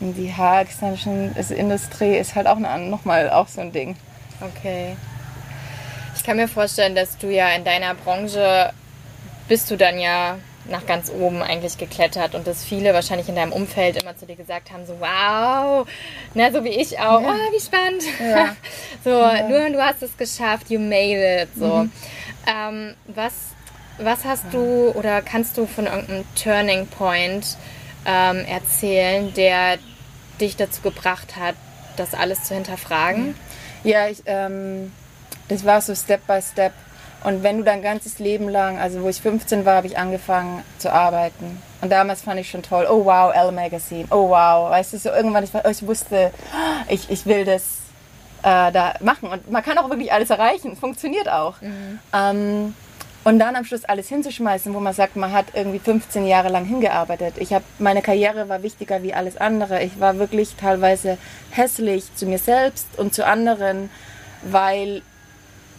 Und 0.00 0.14
die 0.14 0.34
Haar-Extension-Industrie 0.34 2.16
ist 2.16 2.34
halt 2.34 2.48
auch 2.48 2.58
nochmal 2.58 3.30
auch 3.30 3.46
so 3.46 3.60
ein 3.60 3.70
Ding. 3.70 3.94
Okay. 4.42 4.96
Ich 6.16 6.24
kann 6.24 6.36
mir 6.36 6.48
vorstellen, 6.48 6.94
dass 6.94 7.18
du 7.18 7.28
ja 7.28 7.50
in 7.50 7.64
deiner 7.64 7.94
Branche 7.94 8.72
bist 9.48 9.70
du 9.70 9.76
dann 9.76 9.98
ja 9.98 10.38
nach 10.66 10.86
ganz 10.86 11.10
oben 11.10 11.42
eigentlich 11.42 11.76
geklettert 11.76 12.34
und 12.34 12.46
dass 12.46 12.64
viele 12.64 12.94
wahrscheinlich 12.94 13.28
in 13.28 13.34
deinem 13.34 13.52
Umfeld 13.52 14.00
immer 14.00 14.16
zu 14.16 14.26
dir 14.26 14.36
gesagt 14.36 14.70
haben, 14.70 14.86
so 14.86 14.94
wow, 15.00 15.86
na 16.34 16.52
so 16.52 16.62
wie 16.62 16.68
ich 16.68 16.98
auch, 16.98 17.20
ja. 17.20 17.34
oh, 17.34 17.52
wie 17.52 17.60
spannend. 17.60 18.02
Ja. 18.20 18.56
so, 19.04 19.10
ja. 19.10 19.48
nur 19.48 19.70
du 19.70 19.84
hast 19.84 20.02
es 20.02 20.16
geschafft, 20.16 20.70
you 20.70 20.78
made 20.78 21.42
it. 21.42 21.48
So. 21.56 21.66
Mhm. 21.66 21.92
Ähm, 22.46 22.94
was, 23.08 23.32
was 23.98 24.24
hast 24.24 24.44
du 24.52 24.92
oder 24.94 25.22
kannst 25.22 25.58
du 25.58 25.66
von 25.66 25.86
irgendeinem 25.86 26.24
Turning 26.40 26.86
Point 26.86 27.56
ähm, 28.06 28.44
erzählen, 28.46 29.32
der 29.34 29.78
dich 30.40 30.56
dazu 30.56 30.82
gebracht 30.82 31.36
hat, 31.36 31.56
das 31.96 32.14
alles 32.14 32.44
zu 32.44 32.54
hinterfragen? 32.54 33.34
Ja, 33.84 34.08
ich, 34.08 34.22
ähm, 34.26 34.92
das 35.48 35.64
war 35.64 35.80
so 35.80 35.94
Step 35.94 36.26
by 36.26 36.40
Step. 36.40 36.72
Und 37.24 37.42
wenn 37.42 37.58
du 37.58 37.64
dein 37.64 37.82
ganzes 37.82 38.18
Leben 38.18 38.48
lang, 38.48 38.78
also 38.78 39.02
wo 39.02 39.08
ich 39.08 39.20
15 39.20 39.64
war, 39.64 39.76
habe 39.76 39.86
ich 39.86 39.96
angefangen 39.96 40.64
zu 40.78 40.92
arbeiten. 40.92 41.62
Und 41.80 41.90
damals 41.90 42.22
fand 42.22 42.40
ich 42.40 42.50
schon 42.50 42.62
toll, 42.62 42.86
oh 42.90 43.04
wow, 43.04 43.32
Elle 43.34 43.52
Magazine, 43.52 44.06
oh 44.10 44.28
wow. 44.28 44.70
Weißt 44.70 44.92
du, 44.92 44.98
so 44.98 45.10
irgendwann, 45.10 45.44
ich, 45.44 45.50
ich 45.54 45.86
wusste, 45.86 46.32
ich, 46.88 47.10
ich 47.10 47.26
will 47.26 47.44
das 47.44 47.82
äh, 48.42 48.72
da 48.72 48.94
machen. 49.00 49.28
Und 49.28 49.50
man 49.50 49.62
kann 49.62 49.78
auch 49.78 49.88
wirklich 49.88 50.12
alles 50.12 50.30
erreichen. 50.30 50.76
Funktioniert 50.76 51.28
auch. 51.28 51.60
Mhm. 51.60 52.00
Ähm, 52.12 52.74
und 53.24 53.38
dann 53.38 53.54
am 53.54 53.64
Schluss 53.64 53.84
alles 53.84 54.08
hinzuschmeißen, 54.08 54.74
wo 54.74 54.80
man 54.80 54.92
sagt, 54.94 55.16
man 55.16 55.32
hat 55.32 55.46
irgendwie 55.54 55.78
15 55.78 56.26
Jahre 56.26 56.48
lang 56.48 56.64
hingearbeitet. 56.64 57.34
Ich 57.38 57.52
habe 57.52 57.64
meine 57.78 58.02
Karriere 58.02 58.48
war 58.48 58.62
wichtiger 58.62 59.02
wie 59.02 59.14
alles 59.14 59.36
andere. 59.36 59.82
Ich 59.82 60.00
war 60.00 60.18
wirklich 60.18 60.56
teilweise 60.56 61.18
hässlich 61.50 62.04
zu 62.16 62.26
mir 62.26 62.38
selbst 62.38 62.86
und 62.96 63.14
zu 63.14 63.24
anderen, 63.24 63.90
weil 64.42 65.02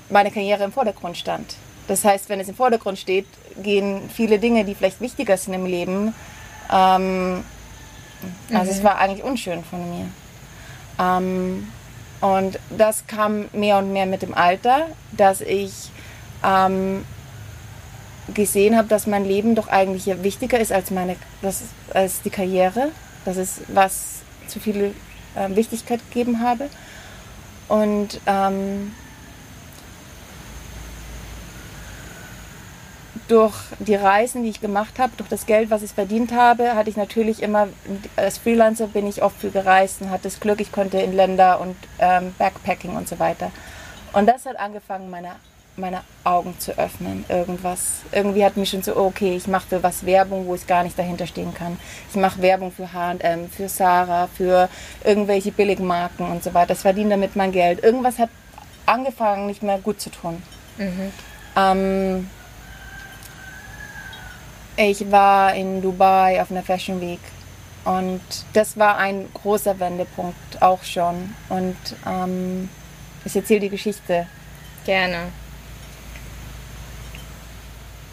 meine 0.10 0.32
Karriere 0.32 0.64
im 0.64 0.72
Vordergrund 0.72 1.18
stand. 1.18 1.56
Das 1.88 2.06
heißt, 2.06 2.30
wenn 2.30 2.40
es 2.40 2.48
im 2.48 2.56
Vordergrund 2.56 2.98
steht, 2.98 3.28
gehen 3.62 4.10
viele 4.14 4.40
Dinge, 4.40 4.64
die 4.64 4.74
vielleicht 4.74 5.02
wichtiger 5.02 5.36
sind 5.36 5.54
im 5.54 5.66
Leben. 5.66 6.16
Ähm, 6.72 7.44
also 8.54 8.72
mhm. 8.72 8.78
es 8.78 8.84
war 8.84 8.98
eigentlich 9.00 9.24
unschön 9.24 9.66
von 9.66 9.80
mir. 9.90 10.06
Ähm, 10.98 11.68
und 12.22 12.58
das 12.70 13.06
kam 13.06 13.50
mehr 13.52 13.80
und 13.80 13.92
mehr 13.92 14.06
mit 14.06 14.22
dem 14.22 14.34
Alter, 14.34 14.88
dass 15.12 15.42
ich 15.42 15.92
ähm, 16.42 17.04
gesehen 18.34 18.78
habe, 18.78 18.88
dass 18.88 19.08
mein 19.08 19.26
Leben 19.26 19.56
doch 19.56 19.68
eigentlich 19.68 20.06
wichtiger 20.24 20.60
ist 20.60 20.72
als, 20.72 20.92
meine, 20.92 21.16
das, 21.42 21.62
als 21.94 22.22
die 22.22 22.30
Karriere. 22.30 22.90
Das 23.26 23.38
ist, 23.38 23.62
was 23.68 24.22
zu 24.48 24.60
viel 24.60 24.94
äh, 25.36 25.56
Wichtigkeit 25.56 26.00
gegeben 26.10 26.42
habe. 26.42 26.70
Und 27.68 28.20
ähm, 28.26 28.94
durch 33.28 33.56
die 33.80 33.96
Reisen, 33.96 34.44
die 34.44 34.50
ich 34.50 34.62
gemacht 34.62 35.00
habe, 35.00 35.14
durch 35.18 35.30
das 35.30 35.46
Geld, 35.46 35.70
was 35.70 35.82
ich 35.82 35.92
verdient 35.92 36.34
habe, 36.34 36.76
hatte 36.76 36.90
ich 36.90 36.98
natürlich 36.98 37.42
immer, 37.42 37.68
als 38.16 38.38
Freelancer 38.38 38.88
bin 38.88 39.08
ich 39.08 39.24
oft 39.24 39.40
viel 39.40 39.52
gereist 39.52 40.02
und 40.02 40.10
hatte 40.10 40.24
das 40.24 40.40
Glück, 40.40 40.60
ich 40.60 40.72
konnte 40.72 41.00
in 41.00 41.14
Länder 41.14 41.60
und 41.62 41.76
ähm, 42.00 42.36
Backpacking 42.38 42.96
und 42.96 43.08
so 43.08 43.20
weiter. 43.20 43.52
Und 44.12 44.28
das 44.28 44.46
hat 44.46 44.58
angefangen, 44.58 45.10
meine 45.10 45.32
meine 45.76 46.02
Augen 46.24 46.58
zu 46.60 46.78
öffnen. 46.78 47.26
Irgendwas. 47.30 48.02
Irgendwie 48.12 48.46
hat 48.46 48.58
mich 48.58 48.70
schon 48.70 48.84
so, 48.84 48.96
okay, 48.96 49.36
ich 49.36 49.48
mache 49.48 49.68
für 49.68 49.84
was 49.84 50.06
Werbung, 50.06 50.46
wo 50.46 50.56
ich 50.56 50.68
gar 50.68 50.84
nicht 50.84 50.98
dahinter 50.98 51.28
stehen 51.28 51.54
kann. 51.54 51.78
Ich 52.10 52.16
mache 52.16 52.42
Werbung 52.42 52.72
für 52.72 52.90
HM, 52.94 53.50
für 53.50 53.68
Sarah, 53.70 54.28
für 54.28 54.70
irgendwelche 55.04 55.52
billigen 55.52 55.86
Marken 55.86 56.30
und 56.30 56.44
so 56.44 56.54
weiter. 56.54 56.74
Ich 56.74 56.80
verdiene 56.80 57.12
damit 57.12 57.36
mein 57.36 57.52
Geld. 57.52 57.84
Irgendwas 57.84 58.20
hat 58.20 58.30
angefangen, 58.86 59.48
nicht 59.48 59.64
mehr 59.64 59.80
gut 59.80 60.00
zu 60.00 60.10
tun. 60.10 60.42
Mhm. 60.78 61.12
Ähm, 61.56 62.30
ich 64.76 65.12
war 65.12 65.54
in 65.54 65.82
Dubai 65.82 66.42
auf 66.42 66.52
einer 66.52 66.64
Fashion 66.64 67.00
Week 67.00 67.20
und 67.86 68.22
das 68.54 68.78
war 68.78 68.98
ein 68.98 69.28
großer 69.34 69.80
Wendepunkt 69.80 70.62
auch 70.62 70.84
schon. 70.84 71.36
Und 71.50 71.76
ähm, 72.08 72.70
ich 73.26 73.36
erzähle 73.36 73.62
die 73.62 73.70
Geschichte. 73.70 74.28
Gerne. 74.86 75.28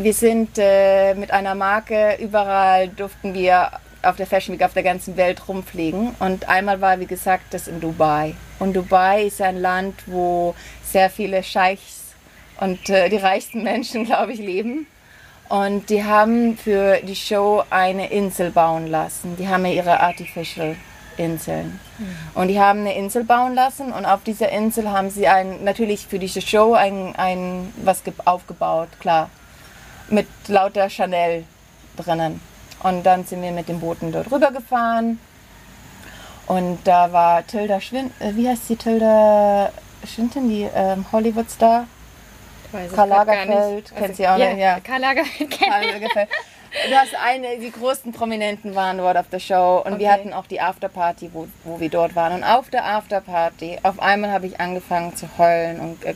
Wir 0.03 0.15
sind 0.15 0.53
äh, 0.57 1.13
mit 1.13 1.31
einer 1.31 1.55
Marke, 1.55 2.17
überall 2.21 2.89
durften 2.89 3.35
wir 3.35 3.71
auf 4.03 4.17
der 4.17 4.27
Fashion 4.27 4.55
Week 4.55 4.65
auf 4.65 4.73
der 4.73 4.83
ganzen 4.83 5.19
Welt 5.19 5.47
rumfliegen. 5.47 6.17
Und 6.21 6.49
einmal 6.49 6.81
war, 6.81 6.99
wie 7.01 7.07
gesagt, 7.07 7.53
das 7.53 7.69
in 7.69 7.83
Dubai. 7.83 8.35
Und 8.59 8.75
Dubai 8.75 9.25
ist 9.25 9.43
ein 9.43 9.61
Land, 9.61 9.95
wo 10.07 10.55
sehr 10.83 11.11
viele 11.11 11.43
Scheichs 11.43 12.15
und 12.61 12.89
äh, 12.89 13.11
die 13.11 13.19
reichsten 13.19 13.63
Menschen, 13.63 14.05
glaube 14.07 14.33
ich, 14.33 14.39
leben. 14.39 14.87
Und 15.51 15.91
die 15.91 16.03
haben 16.03 16.57
für 16.57 17.01
die 17.03 17.15
Show 17.15 17.63
eine 17.69 18.11
Insel 18.11 18.53
bauen 18.53 18.87
lassen. 18.87 19.37
Die 19.37 19.49
haben 19.49 19.67
ja 19.67 19.73
ihre 19.73 20.01
Artificial 20.01 20.77
Inseln. 21.19 21.79
Mhm. 21.99 22.17
Und 22.41 22.49
die 22.49 22.59
haben 22.59 22.81
eine 22.81 22.97
Insel 22.97 23.25
bauen 23.25 23.55
lassen 23.55 23.93
und 23.93 24.07
auf 24.07 24.23
dieser 24.25 24.49
Insel 24.49 24.91
haben 24.91 25.11
sie 25.11 25.29
ein, 25.29 25.63
natürlich 25.63 26.07
für 26.07 26.19
diese 26.19 26.41
Show 26.41 26.73
ein, 26.73 27.15
ein 27.17 27.71
was 27.85 28.03
aufgebaut, 28.25 28.89
klar. 28.99 29.29
Mit 30.11 30.27
lauter 30.49 30.91
Chanel 30.91 31.45
drinnen. 31.97 32.41
Und 32.83 33.05
dann 33.05 33.25
sind 33.25 33.43
wir 33.43 33.53
mit 33.53 33.69
den 33.69 33.81
Booten 33.81 34.13
dort 34.13 34.31
rüber 34.31 34.51
gefahren. 34.51 35.19
Und 36.47 36.81
da 36.85 37.13
war 37.13 37.47
Tilda 37.47 37.81
Schwind, 37.81 38.13
äh, 38.21 38.35
wie 38.35 38.49
heißt 38.49 38.67
sie, 38.67 38.77
Tilda 38.77 39.71
Schwinton, 40.05 40.49
die 40.49 40.69
ähm, 40.75 41.05
Hollywood-Star? 41.13 41.87
Karl 42.95 43.09
Lagerfeld, 43.09 43.95
kennt 43.95 44.17
sie 44.17 44.27
auch 44.29 44.39
ja, 44.39 44.51
nicht, 44.51 44.59
ja. 44.59 44.81
Karl 44.81 45.01
Lagerfeld 45.01 45.51
Karl 45.51 45.85
Lagerfeld. 45.87 46.29
Du 46.89 46.95
hast 46.95 47.15
eine, 47.17 47.59
die 47.59 47.73
größten 47.73 48.13
Prominenten 48.13 48.77
waren 48.77 48.99
dort 48.99 49.17
auf 49.17 49.29
der 49.29 49.41
Show 49.41 49.83
und 49.85 49.95
okay. 49.95 50.03
wir 50.03 50.13
hatten 50.13 50.33
auch 50.33 50.47
die 50.47 50.61
Afterparty, 50.61 51.31
wo, 51.33 51.49
wo 51.65 51.81
wir 51.81 51.89
dort 51.89 52.15
waren. 52.15 52.33
Und 52.33 52.45
auf 52.45 52.71
der 52.71 52.85
Afterparty, 52.85 53.79
auf 53.83 54.01
einmal 54.01 54.31
habe 54.31 54.47
ich 54.47 54.61
angefangen 54.61 55.17
zu 55.17 55.29
heulen 55.37 55.81
und 55.81 56.05
äh, 56.05 56.15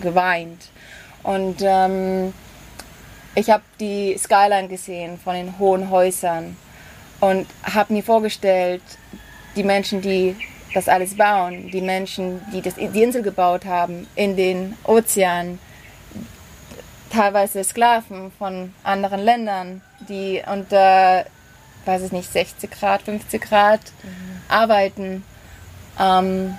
geweint. 0.00 0.70
Und 1.24 1.56
ähm, 1.62 2.32
ich 3.38 3.50
habe 3.50 3.62
die 3.78 4.16
Skyline 4.18 4.68
gesehen 4.68 5.18
von 5.22 5.34
den 5.34 5.58
hohen 5.58 5.90
Häusern 5.90 6.56
und 7.20 7.46
habe 7.62 7.92
mir 7.92 8.02
vorgestellt, 8.02 8.82
die 9.54 9.62
Menschen, 9.62 10.00
die 10.02 10.36
das 10.74 10.88
alles 10.88 11.16
bauen, 11.16 11.70
die 11.70 11.80
Menschen, 11.80 12.40
die 12.52 12.60
das, 12.60 12.74
die 12.74 13.02
Insel 13.02 13.22
gebaut 13.22 13.64
haben, 13.64 14.06
in 14.16 14.36
den 14.36 14.76
Ozeanen, 14.84 15.60
teilweise 17.10 17.62
Sklaven 17.62 18.32
von 18.38 18.74
anderen 18.82 19.20
Ländern, 19.20 19.82
die 20.08 20.42
unter, 20.50 21.24
weiß 21.84 22.02
ich 22.02 22.12
nicht, 22.12 22.32
60 22.32 22.70
Grad, 22.70 23.02
50 23.02 23.40
Grad 23.40 23.80
mhm. 24.02 24.40
arbeiten. 24.48 25.24
Ähm, 25.98 26.56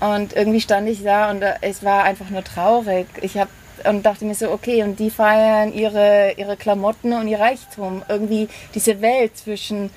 und 0.00 0.34
irgendwie 0.34 0.60
stand 0.60 0.88
ich 0.88 1.02
da 1.02 1.30
und 1.30 1.42
es 1.62 1.82
war 1.82 2.04
einfach 2.04 2.28
nur 2.28 2.44
traurig. 2.44 3.06
Ich 3.22 3.38
habe 3.38 3.48
und 3.84 4.04
dachte 4.04 4.24
mir 4.24 4.34
so, 4.34 4.50
okay, 4.50 4.82
und 4.82 4.98
die 4.98 5.10
feiern 5.10 5.72
ihre, 5.72 6.32
ihre 6.36 6.56
Klamotten 6.56 7.12
und 7.12 7.28
ihr 7.28 7.40
Reichtum. 7.40 8.02
Irgendwie 8.08 8.48
diese 8.74 9.00
Welt 9.00 9.36
zwischen 9.36 9.90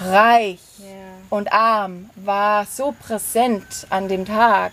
reich 0.00 0.60
yeah. 0.80 0.88
und 1.30 1.52
arm 1.52 2.10
war 2.16 2.66
so 2.66 2.94
präsent 2.98 3.86
an 3.90 4.08
dem 4.08 4.24
Tag 4.24 4.72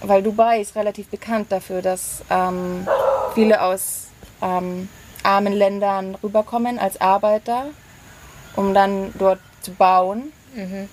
weil 0.00 0.22
Dubai 0.22 0.60
ist 0.60 0.76
relativ 0.76 1.08
bekannt 1.08 1.50
dafür, 1.50 1.82
dass 1.82 2.22
ähm, 2.30 2.86
viele 3.34 3.62
aus 3.62 4.08
ähm, 4.42 4.88
armen 5.22 5.52
Ländern 5.52 6.16
rüberkommen 6.22 6.78
als 6.78 7.00
Arbeiter, 7.00 7.66
um 8.54 8.74
dann 8.74 9.12
dort 9.18 9.40
zu 9.62 9.72
bauen, 9.72 10.32
mhm. 10.54 10.88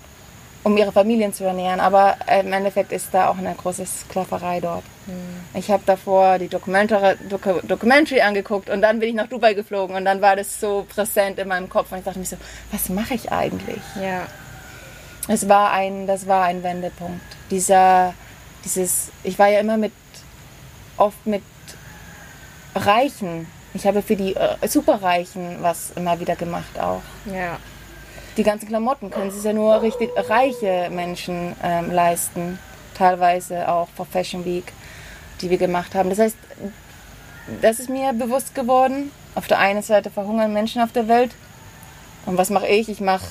um 0.63 0.77
ihre 0.77 0.91
Familien 0.91 1.33
zu 1.33 1.43
ernähren. 1.43 1.79
Aber 1.79 2.15
im 2.39 2.53
Endeffekt 2.53 2.91
ist 2.91 3.09
da 3.11 3.29
auch 3.29 3.37
eine 3.37 3.53
große 3.53 3.85
Sklaverei 3.85 4.59
dort. 4.59 4.83
Mhm. 5.05 5.57
Ich 5.59 5.69
habe 5.69 5.83
davor 5.85 6.39
die 6.39 6.47
Documentary, 6.47 7.15
Doku 7.29 7.59
Documentary 7.63 8.21
angeguckt 8.21 8.69
und 8.69 8.81
dann 8.81 8.99
bin 8.99 9.09
ich 9.09 9.15
nach 9.15 9.27
Dubai 9.27 9.53
geflogen 9.53 9.95
und 9.95 10.05
dann 10.05 10.21
war 10.21 10.35
das 10.35 10.59
so 10.59 10.85
präsent 10.87 11.39
in 11.39 11.47
meinem 11.47 11.69
Kopf 11.69 11.91
und 11.91 11.99
ich 11.99 12.03
dachte 12.03 12.19
mir 12.19 12.25
so, 12.25 12.37
was 12.71 12.89
mache 12.89 13.13
ich 13.13 13.31
eigentlich? 13.31 13.81
Ja. 14.01 14.27
Es 15.27 15.47
war 15.47 15.71
ein, 15.71 16.07
das 16.07 16.27
war 16.27 16.43
ein 16.43 16.63
Wendepunkt. 16.63 17.21
Dieser 17.49 18.13
dieses, 18.63 19.11
ich 19.23 19.37
war 19.37 19.47
ja 19.49 19.59
immer 19.59 19.77
mit, 19.77 19.93
oft 20.97 21.25
mit 21.25 21.43
Reichen. 22.75 23.47
Ich 23.73 23.85
habe 23.85 24.01
für 24.01 24.15
die 24.15 24.35
äh, 24.35 24.67
Superreichen 24.67 25.57
was 25.61 25.91
immer 25.95 26.19
wieder 26.19 26.35
gemacht 26.35 26.79
auch. 26.79 27.01
Ja. 27.25 27.57
Die 28.37 28.43
ganzen 28.43 28.67
Klamotten 28.67 29.11
können 29.11 29.31
sich 29.31 29.43
ja 29.43 29.53
nur 29.53 29.81
richtig 29.81 30.09
reiche 30.15 30.89
Menschen 30.89 31.55
ähm, 31.63 31.91
leisten. 31.91 32.57
Teilweise 32.97 33.67
auch 33.69 33.87
vor 33.95 34.05
Fashion 34.05 34.45
Week, 34.45 34.71
die 35.43 35.49
wir 35.49 35.57
gemacht 35.57 35.93
haben. 35.95 36.09
Das 36.09 36.19
heißt, 36.19 36.37
das 37.61 37.79
ist 37.79 37.89
mir 37.89 38.13
bewusst 38.13 38.55
geworden. 38.55 39.11
Auf 39.35 39.47
der 39.47 39.59
einen 39.59 39.81
Seite 39.81 40.09
verhungern 40.09 40.53
Menschen 40.53 40.81
auf 40.81 40.91
der 40.91 41.07
Welt. 41.07 41.31
Und 42.25 42.37
was 42.37 42.49
mache 42.49 42.67
ich? 42.67 42.89
Ich 42.89 43.01
mache. 43.01 43.25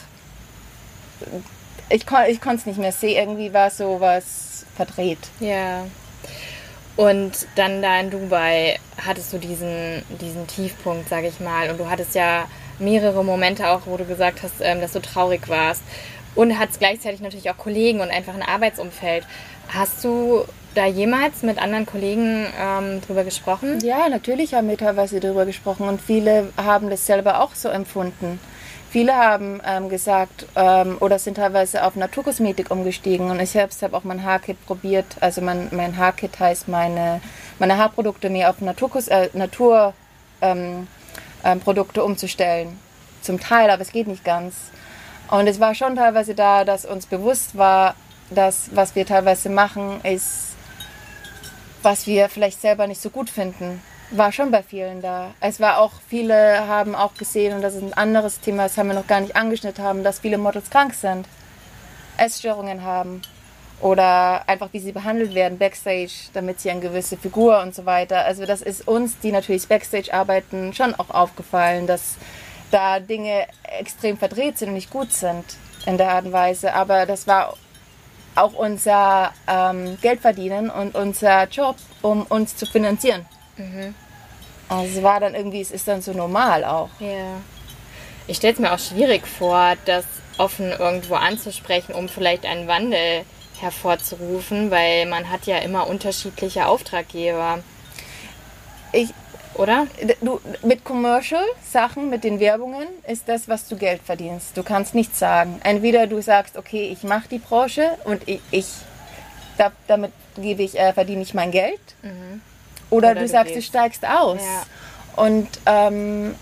Ich, 1.89 2.05
ich 2.29 2.41
konnte 2.41 2.57
es 2.57 2.67
nicht 2.67 2.79
mehr 2.79 2.93
sehen. 2.93 3.19
Irgendwie 3.19 3.53
war 3.55 3.71
so 3.71 4.01
was 4.01 4.67
verdreht. 4.77 5.19
Ja. 5.41 5.85
Und 6.97 7.47
dann 7.55 7.81
da 7.81 8.01
in 8.01 8.11
Dubai 8.11 8.79
hattest 9.05 9.33
du 9.33 9.39
diesen, 9.39 10.03
diesen 10.21 10.47
Tiefpunkt, 10.47 11.09
sag 11.09 11.25
ich 11.25 11.41
mal. 11.41 11.71
Und 11.71 11.81
du 11.81 11.89
hattest 11.89 12.15
ja 12.15 12.47
mehrere 12.79 13.25
Momente 13.25 13.69
auch, 13.69 13.83
wo 13.87 13.97
du 13.97 14.05
gesagt 14.05 14.43
hast, 14.43 14.55
ähm, 14.61 14.81
dass 14.81 14.93
du 14.93 15.01
traurig 15.01 15.49
warst. 15.49 15.83
Und 16.35 16.59
hattest 16.59 16.81
gleichzeitig 16.81 17.21
natürlich 17.21 17.51
auch 17.51 17.59
Kollegen 17.59 18.01
und 18.01 18.11
einfach 18.11 18.35
ein 18.35 18.43
Arbeitsumfeld. 18.43 19.27
Hast 19.69 20.03
du 20.05 20.45
da 20.75 20.87
jemals 20.87 21.43
mit 21.43 21.61
anderen 21.61 21.87
Kollegen 21.87 22.47
ähm, 22.59 23.01
drüber 23.07 23.25
gesprochen? 23.25 23.81
Ja, 23.81 24.09
natürlich 24.09 24.55
haben 24.55 24.69
wir 24.69 24.79
teilweise 24.79 25.21
darüber 25.21 25.47
gesprochen 25.47 25.89
und 25.89 26.01
viele 26.01 26.49
haben 26.57 26.91
das 26.91 27.07
selber 27.07 27.41
auch 27.41 27.55
so 27.55 27.69
empfunden. 27.69 28.41
Viele 28.91 29.17
haben 29.17 29.61
ähm, 29.67 29.89
gesagt 29.89 30.45
ähm, 30.55 30.99
oder 31.01 31.19
sind 31.19 31.39
teilweise 31.39 31.85
auf 31.85 31.97
Naturkosmetik 31.97 32.71
umgestiegen 32.71 33.31
und 33.31 33.41
ich 33.41 33.49
selbst 33.49 33.83
habe 33.83 33.97
auch 33.97 34.05
mein 34.05 34.23
Haarkit 34.23 34.67
probiert. 34.67 35.07
Also 35.21 35.41
mein, 35.41 35.69
mein 35.71 35.97
Haarkit 35.97 36.39
heißt 36.39 36.69
meine, 36.69 37.23
meine 37.59 37.79
Haarprodukte 37.79 38.29
mir 38.29 38.51
auf 38.51 38.61
Naturkos 38.61 39.09
äh, 39.09 39.31
Naturprodukte 39.33 39.95
ähm, 40.43 40.87
ähm 41.43 42.05
umzustellen. 42.05 42.79
Zum 43.23 43.41
Teil, 43.41 43.71
aber 43.71 43.81
es 43.81 43.93
geht 43.93 44.09
nicht 44.09 44.25
ganz. 44.25 44.55
Und 45.31 45.47
es 45.47 45.59
war 45.59 45.75
schon 45.75 45.97
teilweise 45.97 46.35
da, 46.35 46.67
dass 46.67 46.85
uns 46.85 47.07
bewusst 47.07 47.57
war, 47.57 47.95
dass 48.29 48.69
was 48.75 48.95
wir 48.95 49.07
teilweise 49.07 49.49
machen, 49.49 50.03
ist, 50.03 50.52
was 51.83 52.07
wir 52.07 52.29
vielleicht 52.29 52.61
selber 52.61 52.87
nicht 52.87 53.01
so 53.01 53.11
gut 53.11 53.31
finden 53.31 53.81
war 54.13 54.33
schon 54.33 54.51
bei 54.51 54.63
vielen 54.63 55.01
da. 55.01 55.35
Es 55.41 55.61
war 55.61 55.79
auch, 55.79 55.93
viele 56.07 56.67
haben 56.67 56.95
auch 56.95 57.15
gesehen, 57.15 57.57
und 57.57 57.63
das 57.63 57.75
ist 57.75 57.83
ein 57.83 57.95
anderes 57.95 58.41
Thema, 58.41 58.65
das 58.65 58.77
haben 58.77 58.89
wir 58.89 58.95
noch 58.95 59.07
gar 59.07 59.21
nicht 59.21 59.37
angeschnitten 59.37 59.83
haben, 59.83 60.05
dass 60.05 60.21
viele 60.21 60.39
Models 60.39 60.71
krank 60.71 60.95
sind, 60.95 61.27
Essstörungen 62.19 62.83
haben 62.83 63.23
oder 63.81 64.49
einfach 64.49 64.69
wie 64.73 64.79
sie 64.79 64.93
behandelt 64.93 65.35
werden 65.35 65.59
backstage, 65.59 66.13
damit 66.35 66.61
sie 66.61 66.71
eine 66.71 66.81
gewisse 66.81 67.17
Figur 67.17 67.61
und 67.63 67.75
so 67.75 67.85
weiter. 67.85 68.25
Also 68.25 68.47
das 68.47 68.63
ist 68.63 68.87
uns, 68.87 69.19
die 69.19 69.33
natürlich 69.33 69.67
backstage 69.67 70.13
arbeiten, 70.13 70.73
schon 70.73 70.95
auch 70.95 71.11
aufgefallen, 71.11 71.87
dass 71.87 72.17
da 72.71 73.01
Dinge 73.01 73.47
extrem 73.79 74.17
verdreht 74.17 74.59
sind 74.59 74.69
und 74.69 74.75
nicht 74.75 74.91
gut 74.91 75.13
sind 75.13 75.45
in 75.87 75.99
der 75.99 76.13
Art 76.13 76.27
und 76.27 76.33
Weise. 76.33 76.75
Aber 76.75 77.07
das 77.07 77.27
war 77.27 77.55
auch 78.35 78.55
unser 78.55 79.33
ähm, 79.47 79.99
Geldverdienen 80.01 80.71
und 80.71 80.95
unser 80.95 81.49
Job, 81.49 81.77
um 82.01 82.23
uns 82.23 82.57
zu 82.57 82.67
finanzieren. 82.67 83.27
Mhm. 83.57 83.95
Also 84.69 84.99
es 84.99 85.03
war 85.03 85.21
dann 85.21 85.35
irgendwie, 85.35 85.61
es 85.61 85.71
ist 85.71 85.87
dann 85.87 86.01
so 86.01 86.13
normal 86.13 86.65
auch. 86.65 86.89
Ja. 86.99 87.41
Ich 88.27 88.39
stelle 88.39 88.55
es 88.55 88.59
mir 88.59 88.73
auch 88.73 88.79
schwierig 88.79 89.27
vor, 89.27 89.75
das 89.85 90.05
offen 90.39 90.71
irgendwo 90.71 91.15
anzusprechen, 91.15 91.95
um 91.95 92.09
vielleicht 92.09 92.47
einen 92.47 92.67
Wandel 92.69 93.25
hervorzurufen, 93.61 94.71
weil 94.71 95.07
man 95.07 95.31
hat 95.31 95.47
ja 95.47 95.59
immer 95.59 95.87
unterschiedliche 95.87 96.67
Auftraggeber. 96.67 97.59
Ich, 98.93 99.11
oder? 99.55 99.87
Du, 100.21 100.41
mit 100.63 100.85
Commercial-Sachen, 100.85 102.11
mit 102.11 102.25
den 102.25 102.41
Werbungen, 102.41 102.87
ist 103.07 103.29
das, 103.29 103.49
was 103.49 103.69
du 103.69 103.77
Geld 103.77 104.01
verdienst. 104.03 104.57
Du 104.57 104.63
kannst 104.63 104.95
nichts 104.95 105.19
sagen. 105.19 105.61
Entweder 105.65 106.07
du 106.07 106.23
sagst, 106.23 106.57
okay, 106.57 106.91
ich 106.93 107.03
mache 107.03 107.29
die 107.29 107.39
Branche 107.39 107.91
und 108.05 108.27
ich, 108.27 108.41
ich 108.51 108.67
da, 109.59 109.73
damit 109.87 110.13
gebe 110.37 110.63
ich, 110.63 110.79
äh, 110.79 110.93
verdiene 110.93 111.23
ich 111.23 111.35
mein 111.35 111.51
Geld. 111.51 111.81
Mhm. 112.03 112.41
Oder, 112.91 113.11
Oder 113.11 113.15
du, 113.15 113.21
du, 113.21 113.29
sagst, 113.29 113.55
gehst. 113.55 113.69
du 113.69 113.71
steigst 113.71 114.07
aus. 114.07 114.41
Ja. 114.41 115.25
Und 115.25 115.49
ähm, 115.67 116.35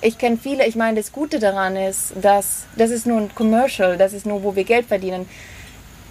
ich 0.00 0.18
kenne 0.18 0.38
viele, 0.40 0.66
ich 0.66 0.76
meine, 0.76 0.98
das 1.00 1.12
Gute 1.12 1.38
daran 1.38 1.76
ist, 1.76 2.12
dass 2.20 2.64
das 2.76 2.90
ist 2.90 3.06
nur 3.06 3.20
ein 3.20 3.34
Commercial, 3.34 3.96
das 3.96 4.12
ist 4.12 4.26
nur, 4.26 4.42
wo 4.42 4.54
wir 4.54 4.64
Geld 4.64 4.86
verdienen. 4.86 5.28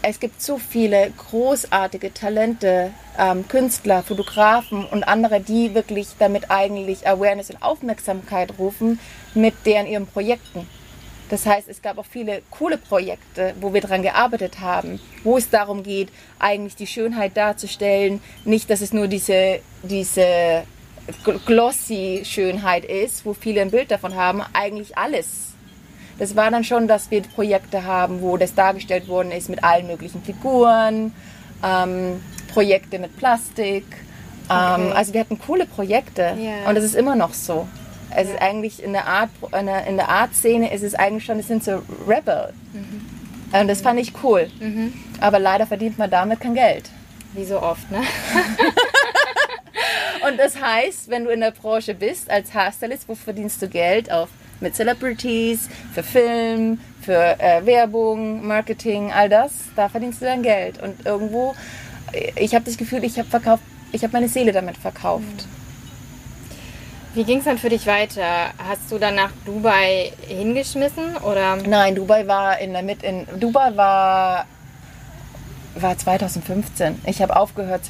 Es 0.06 0.20
gibt 0.20 0.42
so 0.42 0.58
viele 0.58 1.12
großartige 1.12 2.14
Talente, 2.14 2.92
ähm, 3.18 3.48
Künstler, 3.48 4.04
Fotografen 4.04 4.86
und 4.86 5.06
andere, 5.06 5.40
die 5.40 5.74
wirklich 5.76 6.10
damit 6.20 6.52
eigentlich 6.52 7.08
Awareness 7.08 7.50
und 7.50 7.64
Aufmerksamkeit 7.64 8.60
rufen 8.60 9.00
mit 9.34 9.54
deren 9.66 9.88
ihren 9.88 10.06
Projekten. 10.06 10.68
Das 11.30 11.46
heißt, 11.46 11.70
es 11.70 11.82
gab 11.82 11.98
auch 11.98 12.06
viele 12.06 12.42
coole 12.52 12.78
Projekte, 12.78 13.56
wo 13.62 13.74
wir 13.74 13.80
daran 13.80 14.02
gearbeitet 14.02 14.60
haben, 14.60 15.00
wo 15.24 15.38
es 15.38 15.50
darum 15.50 15.84
geht, 15.84 16.10
eigentlich 16.38 16.76
die 16.76 16.86
Schönheit 16.86 17.38
darzustellen. 17.38 18.22
Nicht, 18.44 18.70
dass 18.70 18.82
es 18.82 18.92
nur 18.92 19.08
diese, 19.08 19.62
diese 19.84 20.66
glossy 21.46 22.24
Schönheit 22.26 22.84
ist, 22.84 23.26
wo 23.26 23.34
viele 23.34 23.62
ein 23.62 23.72
Bild 23.72 23.90
davon 23.90 24.16
haben, 24.16 24.42
eigentlich 24.52 24.98
alles. 24.98 25.54
Das 26.20 26.36
war 26.36 26.52
dann 26.52 26.64
schon, 26.64 26.88
dass 26.88 27.10
wir 27.12 27.22
Projekte 27.24 27.84
haben, 27.86 28.22
wo 28.22 28.38
das 28.38 28.54
dargestellt 28.54 29.08
worden 29.08 29.32
ist 29.32 29.50
mit 29.50 29.64
allen 29.64 29.88
möglichen 29.88 30.22
Figuren, 30.24 31.14
ähm, 31.64 32.22
Projekte 32.54 33.00
mit 33.00 33.18
Plastik 33.18 33.86
Ähm, 34.50 34.92
also 34.94 35.14
wir 35.14 35.22
hatten 35.22 35.40
coole 35.40 35.66
Projekte 35.66 36.36
Ja. 36.38 36.70
und 36.70 36.76
es 36.76 36.84
ist 36.84 36.96
immer 36.96 37.16
noch 37.16 37.34
so. 37.34 37.66
Es 38.16 38.28
ist 38.30 38.40
eigentlich 38.42 38.84
in 38.84 38.92
der 38.92 39.08
Art, 39.08 39.30
in 39.58 39.66
der, 39.68 39.88
in 39.88 39.96
der 39.96 40.10
Art-Szene 40.10 40.72
ist 40.74 40.84
es 40.84 40.94
eigentlich 40.96 41.24
schon, 41.26 41.40
es 41.40 41.48
sind 41.48 41.64
so 41.64 41.82
Rebel. 42.08 42.54
Und 43.54 43.68
das 43.70 43.80
fand 43.82 44.00
ich 44.02 44.12
cool. 44.22 44.52
Aber 45.22 45.40
leider 45.40 45.66
verdient 45.66 45.98
man 45.98 46.12
damit 46.12 46.42
kein 46.42 46.54
Geld. 46.56 46.90
Wie 47.34 47.46
so 47.46 47.62
oft, 47.62 47.90
ne? 47.90 48.02
Und 50.28 50.38
das 50.38 50.62
heißt, 50.62 51.10
wenn 51.10 51.26
du 51.26 51.32
in 51.32 51.42
der 51.42 51.52
Branche 51.52 51.94
bist 51.96 52.30
als 52.30 52.54
Haarstylist, 52.54 53.08
wo 53.08 53.16
verdienst 53.16 53.62
du 53.62 53.68
Geld? 53.68 54.12
Auf 54.12 54.30
mit 54.64 54.76
Celebrities, 54.76 55.70
für 55.94 56.02
Film, 56.02 56.80
für 57.02 57.40
äh, 57.40 57.64
Werbung, 57.66 58.46
Marketing, 58.48 59.12
all 59.12 59.30
das. 59.30 59.52
Da 59.76 59.90
verdienst 59.90 60.22
du 60.22 60.26
dein 60.26 60.42
Geld. 60.42 60.82
Und 60.82 61.06
irgendwo, 61.06 61.54
ich 62.36 62.56
habe 62.56 62.66
das 62.66 62.78
Gefühl, 62.78 63.04
ich 63.04 63.20
habe 63.20 63.30
verkauft, 63.30 63.62
ich 63.92 64.02
habe 64.04 64.14
meine 64.14 64.28
Seele 64.28 64.52
damit 64.52 64.78
verkauft. 64.78 65.48
Wie 67.14 67.24
ging 67.26 67.40
es 67.40 67.46
dann 67.46 67.60
für 67.60 67.70
dich 67.70 67.86
weiter? 67.86 68.52
Hast 68.58 68.92
du 68.92 68.98
dann 68.98 69.14
nach 69.14 69.30
Dubai 69.46 70.12
hingeschmissen 70.28 71.18
oder? 71.18 71.58
Nein, 71.58 71.94
Dubai 71.94 72.28
war 72.28 72.58
in 72.58 72.74
der 72.74 72.82
Mitte. 72.82 73.06
In 73.06 73.28
Dubai 73.40 73.76
war 73.76 74.48
war 75.76 75.98
2015. 75.98 77.02
Ich 77.06 77.22
habe 77.22 77.36
aufgehört 77.36 77.86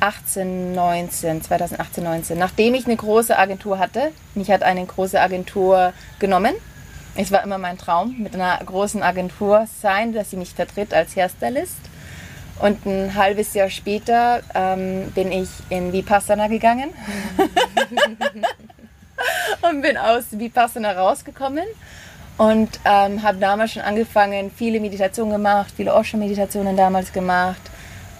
2018, 0.00 0.74
19, 0.74 1.42
2018, 1.42 2.04
19. 2.04 2.38
Nachdem 2.38 2.74
ich 2.74 2.86
eine 2.86 2.96
große 2.96 3.36
Agentur 3.36 3.78
hatte, 3.78 4.12
mich 4.34 4.50
hat 4.50 4.62
eine 4.62 4.86
große 4.86 5.20
Agentur 5.20 5.92
genommen. 6.18 6.54
Es 7.16 7.32
war 7.32 7.42
immer 7.42 7.58
mein 7.58 7.78
Traum, 7.78 8.16
mit 8.18 8.34
einer 8.34 8.58
großen 8.64 9.02
Agentur 9.02 9.66
sein, 9.80 10.12
dass 10.12 10.30
sie 10.30 10.36
mich 10.36 10.54
vertritt 10.54 10.94
als 10.94 11.16
Hairstylist. 11.16 11.76
Und 12.60 12.86
ein 12.86 13.14
halbes 13.14 13.54
Jahr 13.54 13.70
später 13.70 14.40
ähm, 14.54 15.10
bin 15.14 15.32
ich 15.32 15.48
in 15.68 15.92
Vipassana 15.92 16.48
gegangen 16.48 16.90
und 19.62 19.82
bin 19.82 19.96
aus 19.96 20.24
Vipassana 20.32 20.92
rausgekommen 20.92 21.64
und 22.36 22.68
ähm, 22.84 23.22
habe 23.22 23.38
damals 23.38 23.72
schon 23.72 23.82
angefangen, 23.82 24.50
viele 24.54 24.80
Meditationen 24.80 25.32
gemacht, 25.32 25.72
viele 25.76 25.94
Osho-Meditationen 25.94 26.76
damals 26.76 27.12
gemacht. 27.12 27.60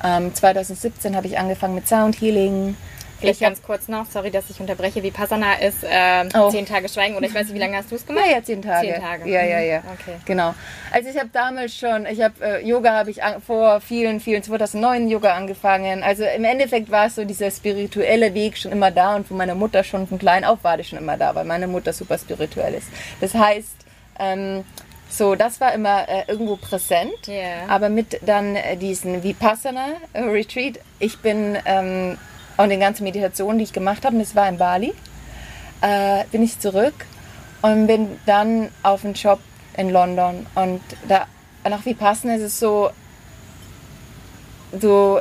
Ähm, 0.04 0.34
2017 0.34 1.16
habe 1.16 1.26
ich 1.26 1.38
angefangen 1.38 1.74
mit 1.74 1.88
Sound 1.88 2.20
Healing. 2.20 2.76
Vielleicht 3.20 3.40
Ich 3.40 3.44
ganz 3.48 3.61
kurz 3.62 3.88
noch, 3.88 4.06
sorry, 4.08 4.30
dass 4.30 4.48
ich 4.48 4.61
unterbreche. 4.61 5.02
Vipassana 5.02 5.54
ist 5.54 5.82
äh, 5.82 6.28
Oh. 6.38 6.50
zehn 6.52 6.64
Tage 6.64 6.88
Schweigen 6.88 7.16
oder 7.16 7.26
ich 7.26 7.34
weiß 7.34 7.46
nicht, 7.46 7.54
wie 7.54 7.58
lange 7.58 7.76
hast 7.76 7.90
du 7.90 7.96
es 7.96 8.06
gemacht? 8.06 8.24
Ja, 8.28 8.37
ja, 8.37 8.42
zehn 8.44 8.62
Tage. 8.62 8.87
Zehn 8.92 9.00
Tage. 9.02 9.28
Ja, 9.28 9.42
ja, 9.42 9.58
Mhm. 9.58 9.66
ja. 9.70 9.78
Okay. 9.92 10.16
Genau. 10.24 10.54
Also 10.92 11.08
ich 11.08 11.18
habe 11.18 11.28
damals 11.32 11.74
schon, 11.76 12.06
ich 12.06 12.22
habe 12.22 12.34
äh, 12.40 12.64
Yoga 12.64 12.92
habe 12.92 13.11
ich 13.11 13.24
an, 13.24 13.42
vor 13.42 13.80
vielen, 13.80 14.20
vielen 14.20 14.44
2009 14.44 15.08
Yoga 15.08 15.34
angefangen. 15.34 16.04
Also 16.04 16.22
im 16.24 16.44
Endeffekt 16.44 16.92
war 16.92 17.06
es 17.06 17.16
so 17.16 17.24
dieser 17.24 17.50
spirituelle 17.50 18.34
Weg 18.34 18.56
schon 18.56 18.70
immer 18.70 18.92
da 18.92 19.16
und 19.16 19.26
von 19.26 19.37
meiner 19.37 19.56
Mutter 19.56 19.82
schon 19.82 20.06
von 20.06 20.20
klein 20.20 20.44
auf 20.44 20.62
war 20.62 20.76
das 20.76 20.87
schon 20.87 21.00
immer 21.00 21.16
da, 21.16 21.34
weil 21.34 21.44
meine 21.44 21.66
Mutter 21.66 21.92
super 21.92 22.18
spirituell 22.18 22.74
ist. 22.74 22.87
Das 23.20 23.34
heißt, 23.34 23.74
ähm, 24.20 24.64
so 25.09 25.35
das 25.35 25.61
war 25.61 25.73
immer 25.73 26.09
äh, 26.09 26.25
irgendwo 26.29 26.57
präsent. 26.57 27.27
Ja. 27.27 27.66
Aber 27.68 27.88
mit 27.88 28.21
dann 28.27 28.57
äh, 28.57 28.77
diesen 28.77 29.23
Vipassana 29.23 29.87
äh, 30.12 30.23
Retreat, 30.23 30.79
ich 30.99 31.18
bin 31.18 31.57
ähm, 31.64 32.18
und 32.57 32.71
den 32.71 32.81
ganzen 32.81 33.05
Meditationen, 33.05 33.59
die 33.59 33.64
ich 33.64 33.73
gemacht 33.73 34.05
habe, 34.05 34.16
und 34.16 34.21
das 34.21 34.35
war 34.35 34.49
in 34.49 34.59
Bali, 34.59 34.92
äh, 35.81 36.25
bin 36.33 36.42
ich 36.42 36.59
zurück 36.59 37.07
und 37.62 37.87
bin 37.87 38.18
dann 38.27 38.71
auf 38.83 39.05
einen 39.05 39.14
Job 39.14 39.38
in 39.77 39.90
London. 39.90 40.47
Und 40.55 40.81
da 41.07 41.27
nach 41.68 41.85
Vipassana 41.87 42.35
ist 42.35 42.42
es 42.42 42.59
so, 42.59 42.90
du, 44.73 45.21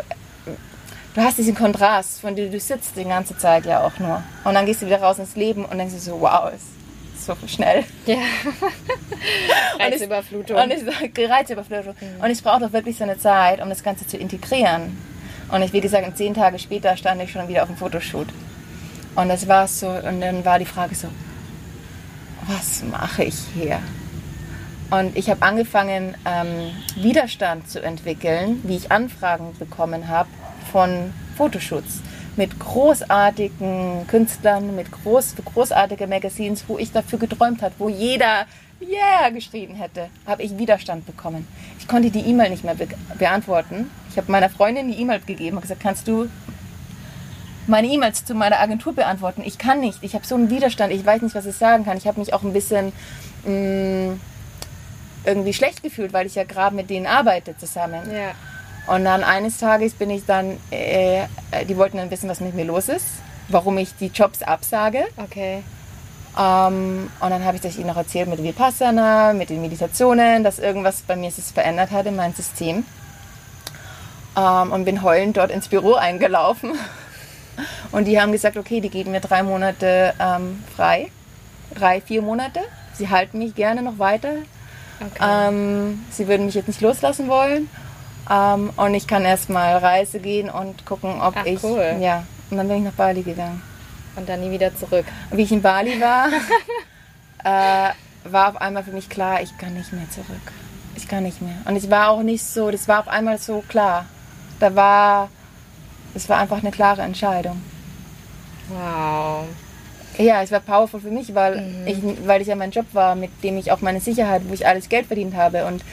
du 1.13 1.21
hast 1.21 1.37
diesen 1.37 1.55
Kontrast, 1.55 2.21
von 2.21 2.35
dem 2.35 2.51
du 2.51 2.59
sitzt 2.59 2.95
die 2.95 3.03
ganze 3.03 3.37
Zeit 3.37 3.65
ja 3.65 3.85
auch 3.85 3.99
nur. 3.99 4.23
Und 4.43 4.55
dann 4.55 4.65
gehst 4.65 4.81
du 4.81 4.87
wieder 4.87 5.01
raus 5.01 5.19
ins 5.19 5.35
Leben 5.35 5.63
und 5.63 5.77
denkst 5.77 5.93
dir 5.93 5.99
so, 5.99 6.19
wow, 6.19 6.51
ist 6.53 6.76
so 7.35 7.47
schnell. 7.47 7.83
Ja. 8.05 8.15
Und 8.15 8.21
ich- 9.79 9.79
Reizüberflutung. 9.93 10.57
Und 10.57 10.71
ich 10.71 11.29
Reizüberflutung. 11.29 11.95
Und 12.21 12.29
ich 12.31 12.41
brauche 12.43 12.61
doch 12.61 12.73
wirklich 12.73 12.97
so 12.97 13.03
eine 13.03 13.17
Zeit, 13.17 13.61
um 13.61 13.69
das 13.69 13.83
Ganze 13.83 14.07
zu 14.07 14.17
integrieren. 14.17 14.97
Und 15.49 15.61
ich, 15.61 15.73
wie 15.73 15.81
gesagt, 15.81 16.17
zehn 16.17 16.33
Tage 16.33 16.59
später 16.59 16.95
stand 16.97 17.21
ich 17.21 17.31
schon 17.31 17.47
wieder 17.47 17.63
auf 17.63 17.69
dem 17.69 17.77
Fotoshoot. 17.77 18.27
Und 19.15 19.29
das 19.29 19.47
war 19.47 19.67
so, 19.67 19.87
und 19.89 20.21
dann 20.21 20.43
war 20.45 20.59
die 20.59 20.65
Frage 20.65 20.93
so, 20.95 21.07
was 22.47 22.83
mache 22.83 23.23
ich 23.23 23.35
hier? 23.55 23.79
Und 24.89 25.17
ich 25.17 25.29
habe 25.29 25.41
angefangen, 25.41 26.15
ähm, 26.25 26.71
Widerstand 26.95 27.69
zu 27.69 27.81
entwickeln, 27.81 28.61
wie 28.63 28.77
ich 28.77 28.91
Anfragen 28.91 29.53
bekommen 29.59 30.07
habe 30.07 30.29
von 30.71 31.13
Fotoshoots 31.35 32.01
mit 32.37 32.59
großartigen 32.59 34.07
Künstlern, 34.07 34.75
mit 34.75 34.91
groß, 34.91 35.33
für 35.33 35.41
großartige 35.41 36.07
Magazines, 36.07 36.63
wo 36.67 36.77
ich 36.77 36.91
dafür 36.91 37.19
geträumt 37.19 37.61
habe, 37.61 37.73
wo 37.77 37.89
jeder 37.89 38.45
Yeah 38.79 39.29
geschrieben 39.31 39.73
hätte, 39.75 40.09
habe 40.27 40.43
ich 40.43 40.57
Widerstand 40.57 41.05
bekommen. 41.05 41.47
Ich 41.79 41.87
konnte 41.87 42.11
die 42.11 42.19
E-Mail 42.19 42.51
nicht 42.51 42.63
mehr 42.63 42.75
be 42.75 42.87
beantworten. 43.17 43.89
Ich 44.11 44.17
habe 44.17 44.31
meiner 44.31 44.49
Freundin 44.49 44.87
die 44.87 45.01
E-Mail 45.01 45.19
gegeben 45.25 45.57
und 45.57 45.61
gesagt, 45.61 45.81
kannst 45.81 46.07
du 46.07 46.29
meine 47.65 47.87
E-Mails 47.87 48.23
zu 48.23 48.35
meiner 48.35 48.59
Agentur 48.59 48.93
beantworten? 48.93 49.41
Ich 49.43 49.57
kann 49.57 49.79
nicht. 49.79 49.97
Ich 50.03 50.13
habe 50.13 50.25
so 50.25 50.35
einen 50.35 50.49
Widerstand. 50.51 50.93
Ich 50.93 51.05
weiß 51.05 51.23
nicht, 51.23 51.33
was 51.33 51.47
ich 51.47 51.55
sagen 51.55 51.85
kann. 51.85 51.97
Ich 51.97 52.07
habe 52.07 52.19
mich 52.19 52.33
auch 52.33 52.43
ein 52.43 52.53
bisschen 52.53 52.93
mh, 53.45 54.17
irgendwie 55.25 55.53
schlecht 55.53 55.81
gefühlt, 55.81 56.13
weil 56.13 56.27
ich 56.27 56.35
ja 56.35 56.43
gerade 56.43 56.75
mit 56.75 56.89
denen 56.89 57.07
arbeite 57.07 57.57
zusammen. 57.57 58.01
ja. 58.11 58.31
Und 58.87 59.03
dann 59.03 59.23
eines 59.23 59.57
Tages 59.57 59.93
bin 59.93 60.09
ich 60.09 60.25
dann, 60.25 60.57
äh, 60.71 61.27
die 61.67 61.77
wollten 61.77 61.97
dann 61.97 62.09
wissen, 62.09 62.29
was 62.29 62.39
mit 62.39 62.55
mir 62.55 62.65
los 62.65 62.87
ist, 62.87 63.05
warum 63.49 63.77
ich 63.77 63.95
die 63.95 64.07
Jobs 64.07 64.41
absage. 64.41 65.05
Okay. 65.17 65.63
Ähm, 66.37 67.09
und 67.19 67.29
dann 67.29 67.43
habe 67.43 67.55
ich 67.55 67.61
das 67.61 67.77
ihnen 67.77 67.87
noch 67.87 67.97
erzählt 67.97 68.29
mit 68.29 68.41
Vipassana, 68.41 69.33
mit 69.33 69.49
den 69.49 69.61
Meditationen, 69.61 70.43
dass 70.43 70.59
irgendwas 70.59 71.01
bei 71.01 71.15
mir 71.15 71.31
sich 71.31 71.45
verändert 71.45 71.91
hat 71.91 72.05
in 72.05 72.15
meinem 72.15 72.33
System. 72.33 72.85
Ähm, 74.37 74.71
und 74.71 74.85
bin 74.85 75.01
heulend 75.01 75.35
dort 75.35 75.51
ins 75.51 75.67
Büro 75.67 75.95
eingelaufen. 75.95 76.73
Und 77.91 78.05
die 78.05 78.21
haben 78.21 78.31
gesagt, 78.31 78.55
okay, 78.55 78.81
die 78.81 78.89
geben 78.89 79.11
mir 79.11 79.19
drei 79.19 79.41
Monate 79.41 80.13
ähm, 80.19 80.63
frei. 80.75 81.11
Drei, 81.73 82.01
vier 82.01 82.21
Monate. 82.21 82.59
Sie 82.93 83.09
halten 83.09 83.39
mich 83.39 83.55
gerne 83.55 83.81
noch 83.81 83.97
weiter. 83.97 84.29
Okay. 84.99 85.47
Ähm, 85.49 86.05
sie 86.11 86.27
würden 86.27 86.45
mich 86.45 86.53
jetzt 86.53 86.67
nicht 86.67 86.81
loslassen 86.81 87.27
wollen. 87.27 87.67
Ähm, 88.29 88.71
und 88.75 88.93
ich 88.93 89.07
kann 89.07 89.23
erstmal 89.23 89.77
Reise 89.77 90.19
gehen 90.19 90.49
und 90.49 90.85
gucken, 90.85 91.21
ob 91.21 91.35
Ach, 91.37 91.45
ich. 91.45 91.63
cool. 91.63 91.97
Ja. 91.99 92.23
Und 92.49 92.57
dann 92.57 92.67
bin 92.67 92.77
ich 92.77 92.83
nach 92.83 92.93
Bali 92.93 93.23
gegangen. 93.23 93.61
Und 94.15 94.27
dann 94.27 94.41
nie 94.41 94.51
wieder 94.51 94.75
zurück. 94.75 95.05
Wie 95.31 95.43
ich 95.43 95.51
in 95.51 95.61
Bali 95.61 96.01
war, 96.01 96.27
äh, 97.43 97.93
war 98.23 98.49
auf 98.49 98.61
einmal 98.61 98.83
für 98.83 98.91
mich 98.91 99.09
klar, 99.09 99.41
ich 99.41 99.57
kann 99.57 99.73
nicht 99.73 99.93
mehr 99.93 100.09
zurück. 100.09 100.51
Ich 100.95 101.07
kann 101.07 101.23
nicht 101.23 101.41
mehr. 101.41 101.55
Und 101.65 101.75
es 101.75 101.89
war 101.89 102.09
auch 102.09 102.23
nicht 102.23 102.43
so, 102.43 102.71
das 102.71 102.87
war 102.87 103.01
auf 103.01 103.07
einmal 103.07 103.37
so 103.37 103.63
klar. 103.67 104.05
Da 104.59 104.73
war, 104.75 105.29
es 106.15 106.27
war 106.27 106.39
einfach 106.39 106.59
eine 106.59 106.71
klare 106.71 107.03
Entscheidung. 107.03 107.61
Wow. 108.69 109.45
Ja, 110.17 110.41
es 110.41 110.51
war 110.51 110.59
powerful 110.59 110.99
für 110.99 111.11
mich, 111.11 111.35
weil, 111.35 111.85
ich, 111.85 111.97
weil 112.25 112.41
ich 112.41 112.47
ja 112.47 112.55
mein 112.55 112.71
Job 112.71 112.87
war, 112.93 113.13
mit 113.13 113.43
dem 113.43 113.57
ich 113.57 113.71
auch 113.71 113.81
meine 113.81 114.01
Sicherheit, 114.01 114.41
wo 114.47 114.53
ich 114.53 114.65
alles 114.65 114.89
Geld 114.89 115.05
verdient 115.05 115.35
habe. 115.35 115.65
Und 115.65 115.83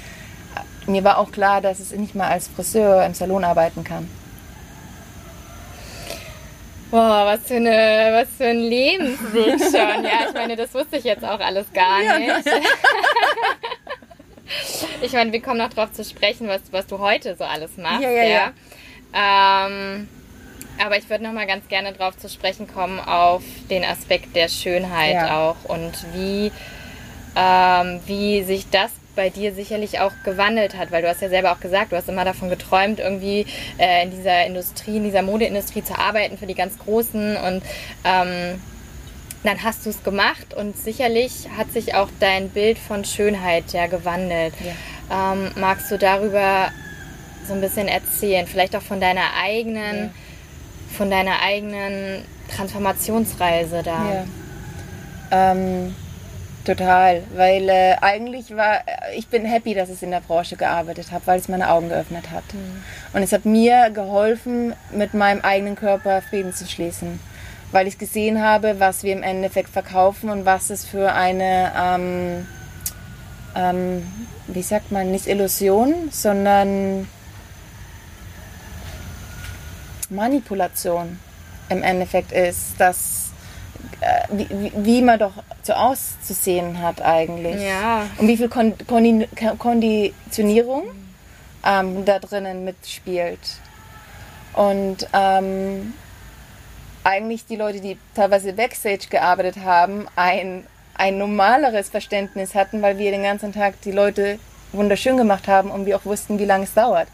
mir 0.86 1.04
war 1.04 1.18
auch 1.18 1.32
klar, 1.32 1.60
dass 1.60 1.80
ich 1.80 1.98
nicht 1.98 2.14
mal 2.14 2.28
als 2.28 2.48
Friseur 2.48 3.04
im 3.04 3.14
Salon 3.14 3.44
arbeiten 3.44 3.84
kann. 3.84 4.08
Boah, 6.90 7.26
was 7.26 7.48
für, 7.48 7.56
eine, 7.56 8.10
was 8.12 8.28
für 8.36 8.44
ein 8.46 8.58
Lebensweg 8.60 9.58
schon. 9.60 10.04
Ja, 10.04 10.28
ich 10.28 10.34
meine, 10.34 10.54
das 10.54 10.72
wusste 10.74 10.96
ich 10.98 11.04
jetzt 11.04 11.24
auch 11.24 11.40
alles 11.40 11.66
gar 11.72 11.98
nicht. 12.18 12.30
Ich 15.02 15.12
meine, 15.12 15.32
wir 15.32 15.42
kommen 15.42 15.58
noch 15.58 15.70
drauf 15.70 15.92
zu 15.92 16.04
sprechen, 16.04 16.48
was, 16.48 16.60
was 16.70 16.86
du 16.86 16.98
heute 16.98 17.34
so 17.36 17.44
alles 17.44 17.76
machst. 17.76 18.02
Ja, 18.02 18.10
ja, 18.10 18.52
ja. 19.12 19.66
Ähm, 19.66 20.08
aber 20.84 20.96
ich 20.96 21.08
würde 21.08 21.24
noch 21.24 21.32
mal 21.32 21.46
ganz 21.46 21.66
gerne 21.68 21.92
drauf 21.92 22.16
zu 22.16 22.28
sprechen 22.28 22.66
kommen 22.72 23.00
auf 23.00 23.42
den 23.70 23.84
Aspekt 23.84 24.34
der 24.36 24.48
Schönheit 24.48 25.14
Ja. 25.14 25.40
auch 25.50 25.56
und 25.68 25.92
wie, 26.14 26.52
ähm, 27.36 28.00
wie 28.06 28.42
sich 28.44 28.68
das 28.70 28.90
bei 29.16 29.30
dir 29.30 29.54
sicherlich 29.54 30.00
auch 30.00 30.12
gewandelt 30.24 30.76
hat, 30.76 30.90
weil 30.92 31.02
du 31.02 31.08
hast 31.08 31.22
ja 31.22 31.28
selber 31.28 31.52
auch 31.52 31.60
gesagt, 31.60 31.92
du 31.92 31.96
hast 31.96 32.08
immer 32.08 32.24
davon 32.24 32.50
geträumt, 32.50 32.98
irgendwie 33.00 33.46
äh, 33.78 34.02
in 34.04 34.10
dieser 34.10 34.44
Industrie, 34.46 34.96
in 34.96 35.04
dieser 35.04 35.22
Modeindustrie 35.22 35.82
zu 35.84 35.96
arbeiten 35.98 36.36
für 36.38 36.46
die 36.46 36.54
ganz 36.54 36.78
Großen 36.78 37.36
und 37.36 37.62
ähm, 38.04 38.60
dann 39.44 39.62
hast 39.62 39.84
du 39.84 39.90
es 39.90 40.02
gemacht 40.02 40.54
und 40.54 40.76
sicherlich 40.76 41.48
hat 41.56 41.70
sich 41.72 41.94
auch 41.94 42.08
dein 42.18 42.48
Bild 42.48 42.78
von 42.78 43.04
Schönheit 43.04 43.72
ja 43.72 43.86
gewandelt. 43.86 44.54
Ähm, 45.12 45.50
magst 45.56 45.90
du 45.90 45.98
darüber 45.98 46.70
so 47.46 47.52
ein 47.52 47.60
bisschen 47.60 47.86
erzählen? 47.86 48.46
Vielleicht 48.46 48.74
auch 48.74 48.82
von 48.82 49.00
deiner 49.00 49.34
eigenen, 49.42 49.96
Ja. 50.06 50.10
von 50.96 51.10
deiner 51.10 51.42
eigenen 51.42 52.24
Transformationsreise 52.56 53.82
da. 53.82 54.24
Ja. 55.30 55.52
Ähm, 55.52 55.94
Total, 56.64 57.22
weil 57.34 57.68
äh, 57.68 57.96
eigentlich 58.00 58.56
war, 58.56 58.80
ich 59.14 59.28
bin 59.28 59.44
happy, 59.44 59.74
dass 59.74 59.90
ich 59.90 60.02
in 60.02 60.10
der 60.10 60.20
Branche 60.20 60.56
gearbeitet 60.56 61.12
habe, 61.12 61.26
weil 61.26 61.38
es 61.38 61.48
meine 61.48 61.68
Augen 61.68 61.90
geöffnet 61.90 62.30
hat. 62.30 62.44
Mhm. 62.54 62.82
Und 63.12 63.22
es 63.22 63.32
hat 63.32 63.44
mir 63.44 63.90
geholfen, 63.90 64.72
mit 64.90 65.12
meinem 65.12 65.42
eigenen 65.42 65.76
Körper 65.76 66.22
Frieden 66.22 66.54
zu 66.54 66.66
schließen, 66.66 67.20
weil 67.70 67.86
ich 67.86 67.98
gesehen 67.98 68.42
habe, 68.42 68.80
was 68.80 69.02
wir 69.02 69.12
im 69.12 69.22
Endeffekt 69.22 69.68
verkaufen 69.68 70.30
und 70.30 70.46
was 70.46 70.70
es 70.70 70.86
für 70.86 71.12
eine, 71.12 71.70
ähm, 71.78 72.46
ähm, 73.54 74.06
wie 74.46 74.62
sagt 74.62 74.90
man, 74.90 75.10
nicht 75.10 75.26
Illusion, 75.26 76.08
sondern 76.10 77.06
Manipulation 80.08 81.18
im 81.68 81.82
Endeffekt 81.82 82.32
ist, 82.32 82.78
dass 82.78 83.24
äh, 83.32 83.33
wie, 84.30 84.72
wie 84.76 85.02
man 85.02 85.18
doch 85.18 85.32
so 85.62 85.72
auszusehen 85.72 86.80
hat 86.80 87.02
eigentlich. 87.02 87.62
Ja. 87.62 88.06
Und 88.18 88.28
wie 88.28 88.36
viel 88.36 88.48
Kon 88.48 88.74
Kondi 88.86 89.28
Konditionierung 89.58 90.84
ähm, 91.64 92.04
da 92.04 92.18
drinnen 92.18 92.64
mitspielt. 92.64 93.40
Und 94.52 95.08
ähm, 95.12 95.94
eigentlich 97.02 97.46
die 97.46 97.56
Leute, 97.56 97.80
die 97.80 97.98
teilweise 98.14 98.52
Backstage 98.52 99.08
gearbeitet 99.10 99.56
haben, 99.64 100.06
ein, 100.16 100.66
ein 100.94 101.18
normaleres 101.18 101.88
Verständnis 101.88 102.54
hatten, 102.54 102.82
weil 102.82 102.98
wir 102.98 103.10
den 103.10 103.22
ganzen 103.22 103.52
Tag 103.52 103.80
die 103.82 103.92
Leute 103.92 104.38
wunderschön 104.72 105.16
gemacht 105.16 105.48
haben 105.48 105.70
und 105.70 105.86
wir 105.86 105.96
auch 105.96 106.04
wussten, 106.04 106.38
wie 106.38 106.44
lange 106.44 106.64
es 106.64 106.74
dauert. 106.74 107.08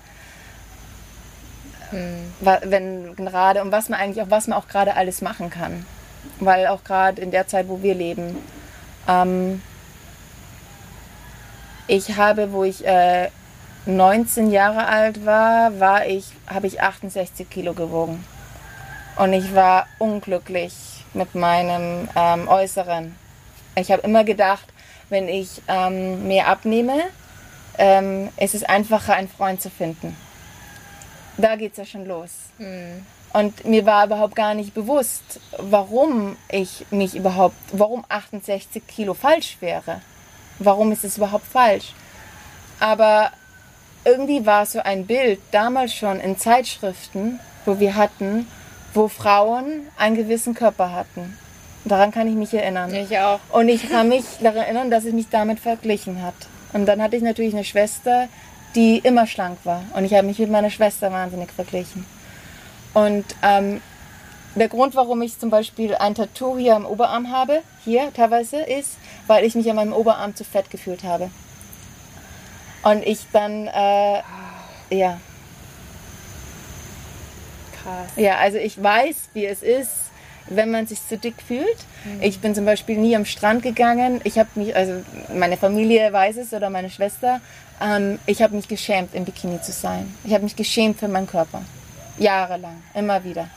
Hm. 1.90 2.32
Wenn 2.40 3.16
gerade 3.16 3.62
und 3.62 3.72
was 3.72 3.88
man 3.88 3.98
eigentlich 3.98 4.24
auch 4.24 4.30
was 4.30 4.46
man 4.46 4.58
auch 4.58 4.68
gerade 4.68 4.94
alles 4.94 5.22
machen 5.22 5.50
kann 5.50 5.84
weil 6.38 6.66
auch 6.66 6.84
gerade 6.84 7.20
in 7.22 7.30
der 7.30 7.46
Zeit, 7.46 7.68
wo 7.68 7.82
wir 7.82 7.94
leben, 7.94 8.36
ähm, 9.08 9.62
ich 11.86 12.16
habe, 12.16 12.52
wo 12.52 12.64
ich 12.64 12.86
äh, 12.86 13.30
19 13.86 14.50
Jahre 14.50 14.86
alt 14.86 15.24
war, 15.24 15.80
war 15.80 16.06
ich, 16.06 16.26
habe 16.46 16.66
ich 16.66 16.80
68 16.80 17.48
Kilo 17.48 17.72
gewogen. 17.72 18.24
Und 19.16 19.32
ich 19.32 19.54
war 19.54 19.86
unglücklich 19.98 20.74
mit 21.14 21.34
meinem 21.34 22.08
ähm, 22.14 22.48
Äußeren. 22.48 23.16
Ich 23.74 23.90
habe 23.90 24.02
immer 24.02 24.24
gedacht, 24.24 24.66
wenn 25.08 25.28
ich 25.28 25.62
ähm, 25.66 26.28
mehr 26.28 26.46
abnehme, 26.48 27.02
ähm, 27.78 28.28
ist 28.36 28.54
es 28.54 28.62
einfacher, 28.62 29.14
einen 29.14 29.28
Freund 29.28 29.60
zu 29.60 29.70
finden. 29.70 30.16
Da 31.36 31.56
geht 31.56 31.72
es 31.72 31.78
ja 31.78 31.84
schon 31.84 32.06
los. 32.06 32.30
Mhm. 32.58 33.04
Und 33.32 33.64
mir 33.64 33.86
war 33.86 34.06
überhaupt 34.06 34.34
gar 34.34 34.54
nicht 34.54 34.74
bewusst, 34.74 35.40
warum 35.58 36.36
ich 36.50 36.84
mich 36.90 37.14
überhaupt, 37.14 37.54
warum 37.72 38.04
68 38.08 38.86
Kilo 38.86 39.14
falsch 39.14 39.58
wäre. 39.60 40.00
Warum 40.58 40.90
ist 40.92 41.04
es 41.04 41.16
überhaupt 41.16 41.46
falsch? 41.46 41.94
Aber 42.80 43.30
irgendwie 44.04 44.46
war 44.46 44.66
so 44.66 44.80
ein 44.80 45.06
Bild 45.06 45.40
damals 45.52 45.94
schon 45.94 46.18
in 46.20 46.38
Zeitschriften, 46.38 47.38
wo 47.66 47.78
wir 47.78 47.94
hatten, 47.94 48.48
wo 48.94 49.08
Frauen 49.08 49.86
einen 49.96 50.16
gewissen 50.16 50.54
Körper 50.54 50.92
hatten. 50.92 51.38
Daran 51.84 52.10
kann 52.10 52.26
ich 52.26 52.34
mich 52.34 52.52
erinnern. 52.52 52.92
Ich 52.92 53.16
auch. 53.18 53.40
Und 53.52 53.68
ich 53.68 53.88
kann 53.88 54.08
mich 54.08 54.24
daran 54.40 54.58
erinnern, 54.58 54.90
dass 54.90 55.04
es 55.04 55.12
mich 55.12 55.28
damit 55.30 55.60
verglichen 55.60 56.22
hat. 56.22 56.34
Und 56.72 56.86
dann 56.86 57.00
hatte 57.00 57.16
ich 57.16 57.22
natürlich 57.22 57.54
eine 57.54 57.64
Schwester, 57.64 58.28
die 58.74 58.98
immer 58.98 59.26
schlank 59.26 59.58
war. 59.64 59.82
Und 59.94 60.04
ich 60.04 60.14
habe 60.14 60.26
mich 60.26 60.38
mit 60.38 60.50
meiner 60.50 60.70
Schwester 60.70 61.10
wahnsinnig 61.10 61.50
verglichen. 61.52 62.04
Und 62.94 63.24
ähm, 63.42 63.80
der 64.56 64.68
Grund, 64.68 64.94
warum 64.96 65.22
ich 65.22 65.38
zum 65.38 65.50
Beispiel 65.50 65.94
ein 65.94 66.14
Tattoo 66.14 66.58
hier 66.58 66.74
am 66.74 66.84
Oberarm 66.84 67.30
habe, 67.30 67.62
hier 67.84 68.12
teilweise, 68.12 68.60
ist, 68.60 68.96
weil 69.26 69.44
ich 69.44 69.54
mich 69.54 69.70
an 69.70 69.76
meinem 69.76 69.92
Oberarm 69.92 70.34
zu 70.34 70.44
fett 70.44 70.70
gefühlt 70.70 71.04
habe. 71.04 71.30
Und 72.82 73.06
ich 73.06 73.20
dann, 73.32 73.68
äh, 73.68 74.22
ja. 74.90 75.20
Krass. 77.82 78.10
Ja, 78.16 78.36
also 78.38 78.58
ich 78.58 78.82
weiß, 78.82 79.30
wie 79.34 79.46
es 79.46 79.62
ist, 79.62 79.90
wenn 80.48 80.70
man 80.70 80.86
sich 80.86 81.06
zu 81.06 81.16
dick 81.16 81.36
fühlt. 81.46 81.66
Mhm. 82.04 82.22
Ich 82.22 82.40
bin 82.40 82.54
zum 82.54 82.64
Beispiel 82.64 82.98
nie 82.98 83.14
am 83.14 83.24
Strand 83.24 83.62
gegangen. 83.62 84.20
Ich 84.24 84.38
habe 84.38 84.48
mich, 84.54 84.74
also 84.74 84.94
meine 85.32 85.56
Familie 85.56 86.12
weiß 86.12 86.38
es 86.38 86.52
oder 86.52 86.70
meine 86.70 86.90
Schwester, 86.90 87.40
ähm, 87.80 88.18
ich 88.26 88.42
habe 88.42 88.56
mich 88.56 88.66
geschämt, 88.66 89.14
im 89.14 89.24
Bikini 89.24 89.60
zu 89.62 89.72
sein. 89.72 90.12
Ich 90.24 90.34
habe 90.34 90.44
mich 90.44 90.56
geschämt 90.56 90.98
für 90.98 91.08
meinen 91.08 91.28
Körper. 91.28 91.62
Jahrelang, 92.20 92.82
immer 92.94 93.24
wieder. 93.24 93.48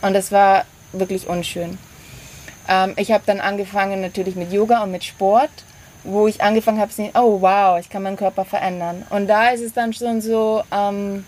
Und 0.00 0.14
es 0.14 0.30
war 0.30 0.64
wirklich 0.92 1.28
unschön. 1.28 1.78
Ähm, 2.68 2.94
ich 2.96 3.10
habe 3.10 3.24
dann 3.26 3.40
angefangen 3.40 4.00
natürlich 4.00 4.36
mit 4.36 4.52
Yoga 4.52 4.82
und 4.82 4.92
mit 4.92 5.04
Sport, 5.04 5.50
wo 6.04 6.28
ich 6.28 6.42
angefangen 6.42 6.80
habe 6.80 6.90
zu 6.90 6.96
sehen, 6.96 7.10
oh 7.14 7.40
wow, 7.40 7.78
ich 7.78 7.90
kann 7.90 8.02
meinen 8.02 8.16
Körper 8.16 8.44
verändern. 8.44 9.04
Und 9.10 9.26
da 9.26 9.50
ist 9.50 9.62
es 9.62 9.72
dann 9.72 9.92
schon 9.92 10.20
so, 10.20 10.62
ähm, 10.70 11.24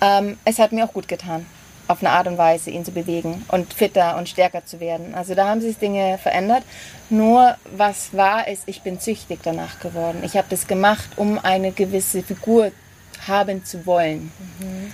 ähm, 0.00 0.38
es 0.44 0.58
hat 0.58 0.72
mir 0.72 0.84
auch 0.86 0.92
gut 0.92 1.06
getan, 1.06 1.44
auf 1.86 2.00
eine 2.00 2.10
Art 2.10 2.28
und 2.28 2.38
Weise 2.38 2.70
ihn 2.70 2.84
zu 2.84 2.92
bewegen 2.92 3.44
und 3.48 3.74
fitter 3.74 4.16
und 4.16 4.30
stärker 4.30 4.64
zu 4.64 4.80
werden. 4.80 5.14
Also 5.14 5.34
da 5.34 5.48
haben 5.48 5.60
sich 5.60 5.76
Dinge 5.76 6.16
verändert. 6.16 6.62
Nur 7.10 7.56
was 7.76 8.16
war, 8.16 8.48
ist, 8.48 8.62
ich 8.66 8.80
bin 8.80 8.98
süchtig 8.98 9.40
danach 9.42 9.80
geworden. 9.80 10.22
Ich 10.24 10.36
habe 10.36 10.46
das 10.48 10.66
gemacht, 10.66 11.10
um 11.16 11.38
eine 11.38 11.72
gewisse 11.72 12.22
Figur 12.22 12.72
haben 13.26 13.64
zu 13.66 13.84
wollen. 13.84 14.32
Mhm 14.58 14.92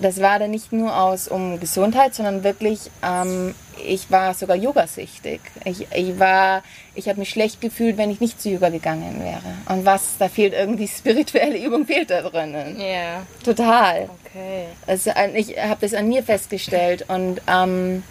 das 0.00 0.20
war 0.20 0.38
dann 0.38 0.50
nicht 0.50 0.72
nur 0.72 0.96
aus 0.96 1.28
um 1.28 1.58
Gesundheit, 1.60 2.14
sondern 2.14 2.44
wirklich, 2.44 2.90
ähm, 3.02 3.54
ich 3.84 4.10
war 4.10 4.34
sogar 4.34 4.56
yogasüchtig. 4.56 5.40
Ich, 5.64 5.86
ich 5.92 6.18
war, 6.18 6.62
ich 6.94 7.08
habe 7.08 7.18
mich 7.18 7.30
schlecht 7.30 7.60
gefühlt, 7.60 7.96
wenn 7.96 8.10
ich 8.10 8.20
nicht 8.20 8.40
zu 8.40 8.50
Yoga 8.50 8.68
gegangen 8.68 9.22
wäre. 9.22 9.42
Und 9.68 9.84
was, 9.84 10.16
da 10.18 10.28
fehlt 10.28 10.52
irgendwie 10.52 10.88
spirituelle 10.88 11.58
Übung, 11.58 11.86
fehlt 11.86 12.10
da 12.10 12.22
drinnen. 12.22 12.78
Ja. 12.78 12.86
Yeah. 12.86 13.26
Total. 13.44 14.08
Okay. 14.24 14.66
Also 14.86 15.10
ich 15.34 15.58
habe 15.58 15.80
das 15.80 15.94
an 15.94 16.08
mir 16.08 16.22
festgestellt 16.22 17.04
und 17.08 17.40
ähm, 17.46 18.02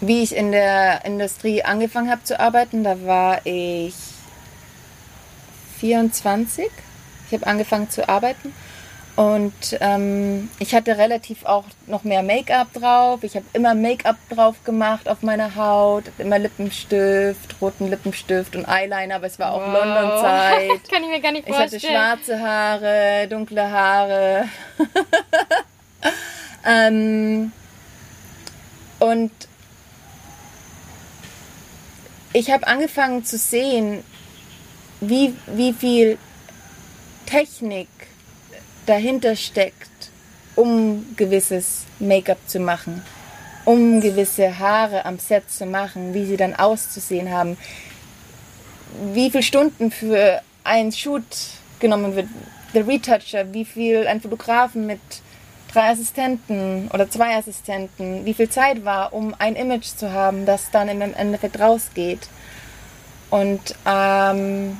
wie 0.00 0.22
ich 0.22 0.34
in 0.34 0.52
der 0.52 1.04
Industrie 1.04 1.62
angefangen 1.62 2.10
habe 2.10 2.24
zu 2.24 2.38
arbeiten, 2.38 2.82
da 2.82 3.04
war 3.04 3.46
ich 3.46 3.94
24. 5.82 6.70
Ich 7.26 7.34
habe 7.34 7.46
angefangen 7.46 7.90
zu 7.90 8.08
arbeiten 8.08 8.54
und 9.16 9.52
ähm, 9.80 10.48
ich 10.60 10.74
hatte 10.74 10.96
relativ 10.96 11.44
auch 11.44 11.64
noch 11.86 12.04
mehr 12.04 12.22
Make-up 12.22 12.72
drauf. 12.72 13.24
Ich 13.24 13.34
habe 13.34 13.44
immer 13.52 13.74
Make-up 13.74 14.16
drauf 14.30 14.62
gemacht 14.64 15.08
auf 15.08 15.22
meiner 15.22 15.56
Haut, 15.56 16.04
immer 16.18 16.38
Lippenstift, 16.38 17.60
roten 17.60 17.90
Lippenstift 17.90 18.54
und 18.54 18.66
Eyeliner, 18.66 19.16
aber 19.16 19.26
es 19.26 19.40
war 19.40 19.52
auch 19.52 19.60
wow. 19.60 19.74
London-Zeit. 19.74 20.88
Kann 20.90 21.02
ich 21.02 21.10
mir 21.10 21.20
gar 21.20 21.32
nicht 21.32 21.48
vorstellen. 21.48 21.82
Ich 21.82 21.88
hatte 21.88 22.24
schwarze 22.24 22.40
Haare, 22.40 23.26
dunkle 23.28 23.70
Haare. 23.70 24.48
ähm, 26.64 27.50
und 29.00 29.32
ich 32.32 32.50
habe 32.52 32.68
angefangen 32.68 33.24
zu 33.24 33.36
sehen, 33.36 34.04
wie, 35.02 35.34
wie 35.46 35.72
viel 35.72 36.16
Technik 37.26 37.88
dahinter 38.86 39.36
steckt, 39.36 39.90
um 40.54 41.04
gewisses 41.16 41.84
Make-up 41.98 42.38
zu 42.46 42.60
machen, 42.60 43.02
um 43.64 44.00
gewisse 44.00 44.58
Haare 44.58 45.04
am 45.04 45.18
Set 45.18 45.50
zu 45.50 45.66
machen, 45.66 46.14
wie 46.14 46.24
sie 46.24 46.36
dann 46.36 46.54
auszusehen 46.54 47.30
haben, 47.30 47.56
wie 49.12 49.30
viele 49.30 49.42
Stunden 49.42 49.90
für 49.90 50.40
einen 50.62 50.92
Shoot 50.92 51.24
genommen 51.80 52.14
wird, 52.14 52.28
der 52.72 52.86
Retoucher, 52.86 53.52
wie 53.52 53.64
viel 53.64 54.06
ein 54.06 54.20
Fotografen 54.20 54.86
mit 54.86 55.00
drei 55.72 55.90
Assistenten 55.90 56.88
oder 56.92 57.10
zwei 57.10 57.36
Assistenten, 57.36 58.24
wie 58.24 58.34
viel 58.34 58.48
Zeit 58.48 58.84
war, 58.84 59.12
um 59.12 59.34
ein 59.38 59.56
Image 59.56 59.86
zu 59.96 60.12
haben, 60.12 60.46
das 60.46 60.70
dann 60.70 60.88
im 60.88 61.00
Endeffekt 61.00 61.58
rausgeht. 61.58 62.28
Und 63.30 63.74
ähm, 63.86 64.76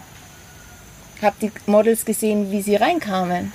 habe 1.22 1.36
die 1.40 1.52
Models 1.66 2.04
gesehen, 2.04 2.50
wie 2.50 2.62
sie 2.62 2.76
reinkamen. 2.76 3.52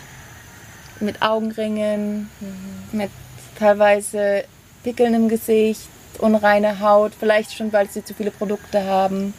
Mit 0.99 1.21
Augenringen, 1.21 2.29
mhm. 2.39 2.97
mit 2.97 3.11
teilweise 3.57 4.45
Pickeln 4.83 5.13
im 5.13 5.29
Gesicht, 5.29 5.87
unreine 6.19 6.79
Haut, 6.79 7.13
vielleicht 7.19 7.53
schon, 7.53 7.71
weil 7.73 7.89
sie 7.89 8.03
zu 8.03 8.13
viele 8.13 8.31
Produkte 8.31 8.83
haben. 8.83 9.33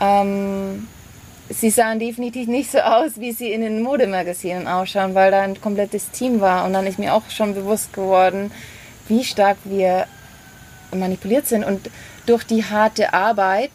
Ähm, 0.00 0.88
sie 1.48 1.70
sahen 1.70 1.98
definitiv 1.98 2.48
nicht 2.48 2.70
so 2.70 2.78
aus, 2.78 3.12
wie 3.20 3.32
sie 3.32 3.52
in 3.52 3.60
den 3.60 3.82
Modemagazinen 3.82 4.66
ausschauen, 4.66 5.14
weil 5.14 5.30
da 5.30 5.42
ein 5.42 5.60
komplettes 5.60 6.10
Team 6.10 6.40
war. 6.40 6.64
Und 6.64 6.72
dann 6.72 6.86
ist 6.86 6.98
mir 6.98 7.14
auch 7.14 7.28
schon 7.30 7.54
bewusst 7.54 7.92
geworden, 7.92 8.50
wie 9.08 9.24
stark 9.24 9.58
wir 9.64 10.06
manipuliert 10.94 11.46
sind. 11.46 11.64
Und 11.64 11.90
durch 12.26 12.44
die 12.44 12.64
harte 12.64 13.14
Arbeit 13.14 13.70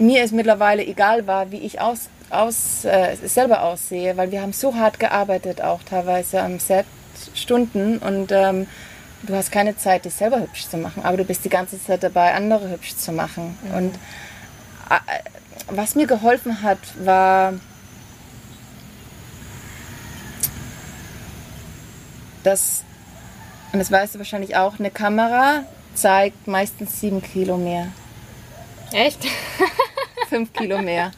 mir 0.00 0.22
es 0.22 0.32
mittlerweile 0.32 0.84
egal 0.84 1.26
war, 1.26 1.50
wie 1.50 1.58
ich 1.58 1.80
aus, 1.80 2.08
aus, 2.30 2.84
äh, 2.84 3.16
selber 3.22 3.62
aussehe, 3.62 4.16
weil 4.16 4.30
wir 4.30 4.42
haben 4.42 4.52
so 4.52 4.74
hart 4.74 4.98
gearbeitet, 4.98 5.60
auch 5.62 5.82
teilweise 5.82 6.40
am 6.42 6.58
Set, 6.58 6.86
Stunden 7.34 7.98
und 7.98 8.32
ähm, 8.32 8.66
du 9.22 9.34
hast 9.34 9.52
keine 9.52 9.76
Zeit, 9.76 10.06
dich 10.06 10.14
selber 10.14 10.40
hübsch 10.40 10.68
zu 10.68 10.78
machen, 10.78 11.04
aber 11.04 11.18
du 11.18 11.24
bist 11.24 11.44
die 11.44 11.50
ganze 11.50 11.82
Zeit 11.82 12.02
dabei, 12.02 12.34
andere 12.34 12.70
hübsch 12.70 12.96
zu 12.96 13.12
machen. 13.12 13.58
Mhm. 13.62 13.74
Und 13.74 13.94
äh, 14.88 15.20
was 15.68 15.94
mir 15.94 16.06
geholfen 16.06 16.62
hat, 16.62 16.78
war, 17.04 17.54
dass, 22.42 22.82
und 23.72 23.78
das 23.78 23.90
weißt 23.90 24.14
du 24.14 24.18
wahrscheinlich 24.18 24.56
auch, 24.56 24.78
eine 24.78 24.90
Kamera 24.90 25.64
zeigt 25.94 26.46
meistens 26.46 27.00
sieben 27.00 27.20
Kilo 27.22 27.58
mehr. 27.58 27.88
Echt? 28.92 29.24
Fünf 30.30 30.52
Kilo 30.52 30.80
mehr. 30.80 31.10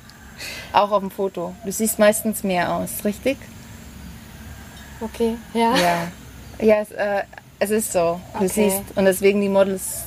Auch 0.73 0.91
auf 0.91 1.01
dem 1.01 1.11
Foto. 1.11 1.55
Du 1.67 1.71
siehst 1.71 1.99
meistens 1.99 2.43
mehr 2.43 2.73
aus, 2.73 3.05
richtig? 3.05 3.37
Okay, 5.03 5.37
ja. 5.53 5.77
Ja, 5.77 6.09
ja 6.59 6.77
es, 6.81 6.91
äh, 6.93 7.23
es 7.59 7.71
ist 7.71 7.93
so. 7.93 8.19
Du 8.33 8.47
okay. 8.47 8.49
siehst, 8.49 8.97
und 8.97 9.05
deswegen 9.05 9.43
die 9.43 9.51
Models, 9.51 10.05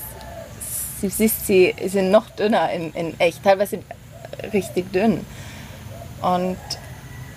du 1.02 1.10
siehst 1.10 1.46
sie, 1.46 1.76
sind 1.86 2.10
noch 2.10 2.32
dünner 2.32 2.72
in, 2.72 2.92
in 2.94 3.20
echt, 3.20 3.44
teilweise 3.44 3.80
richtig 4.52 4.92
dünn. 4.92 5.24
Und 6.24 6.58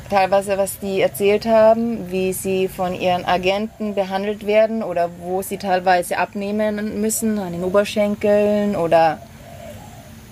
teilweise, 0.08 0.56
was 0.56 0.78
die 0.78 1.02
erzählt 1.02 1.44
haben, 1.44 2.10
wie 2.10 2.32
sie 2.32 2.68
von 2.68 2.94
ihren 2.94 3.26
Agenten 3.26 3.94
behandelt 3.94 4.46
werden 4.46 4.82
oder 4.82 5.10
wo 5.20 5.42
sie 5.42 5.58
teilweise 5.58 6.16
abnehmen 6.16 7.02
müssen, 7.02 7.38
an 7.38 7.52
den 7.52 7.62
Oberschenkeln 7.62 8.74
oder 8.74 9.20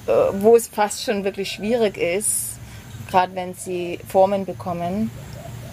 wo 0.07 0.57
es 0.57 0.69
fast 0.69 1.03
schon 1.03 1.25
wirklich 1.25 1.51
schwierig 1.51 1.97
ist, 1.97 2.59
gerade 3.11 3.35
wenn 3.35 3.55
sie 3.55 3.99
Formen 4.09 4.45
bekommen. 4.45 5.11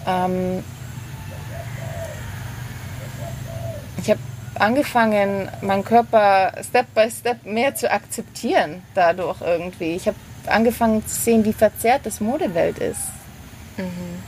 Ähm 0.06 0.64
ich 3.98 4.10
habe 4.10 4.20
angefangen, 4.56 5.48
meinen 5.62 5.84
Körper 5.84 6.52
Step 6.62 6.86
by 6.94 7.10
Step 7.10 7.44
mehr 7.44 7.74
zu 7.74 7.90
akzeptieren 7.90 8.82
dadurch 8.94 9.40
irgendwie. 9.40 9.94
Ich 9.94 10.06
habe 10.06 10.16
angefangen 10.46 11.06
zu 11.06 11.14
sehen, 11.14 11.44
wie 11.44 11.52
verzerrt 11.52 12.04
das 12.04 12.20
Modewelt 12.20 12.78
ist. 12.78 13.00
Mhm. 13.76 14.22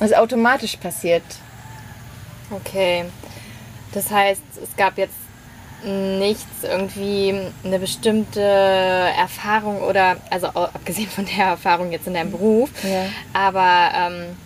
Also 0.00 0.14
automatisch 0.16 0.76
passiert. 0.76 1.24
Okay. 2.50 3.04
Das 3.92 4.10
heißt, 4.10 4.42
es 4.62 4.76
gab 4.76 4.96
jetzt 4.98 5.14
nichts 5.84 6.62
irgendwie 6.62 7.34
eine 7.64 7.78
bestimmte 7.78 8.40
Erfahrung 8.40 9.82
oder, 9.82 10.16
also 10.30 10.48
abgesehen 10.48 11.08
von 11.08 11.26
der 11.26 11.46
Erfahrung 11.46 11.92
jetzt 11.92 12.06
in 12.06 12.14
deinem 12.14 12.30
Beruf, 12.30 12.70
ja. 12.84 13.06
aber 13.32 13.90
ähm, 13.94 14.36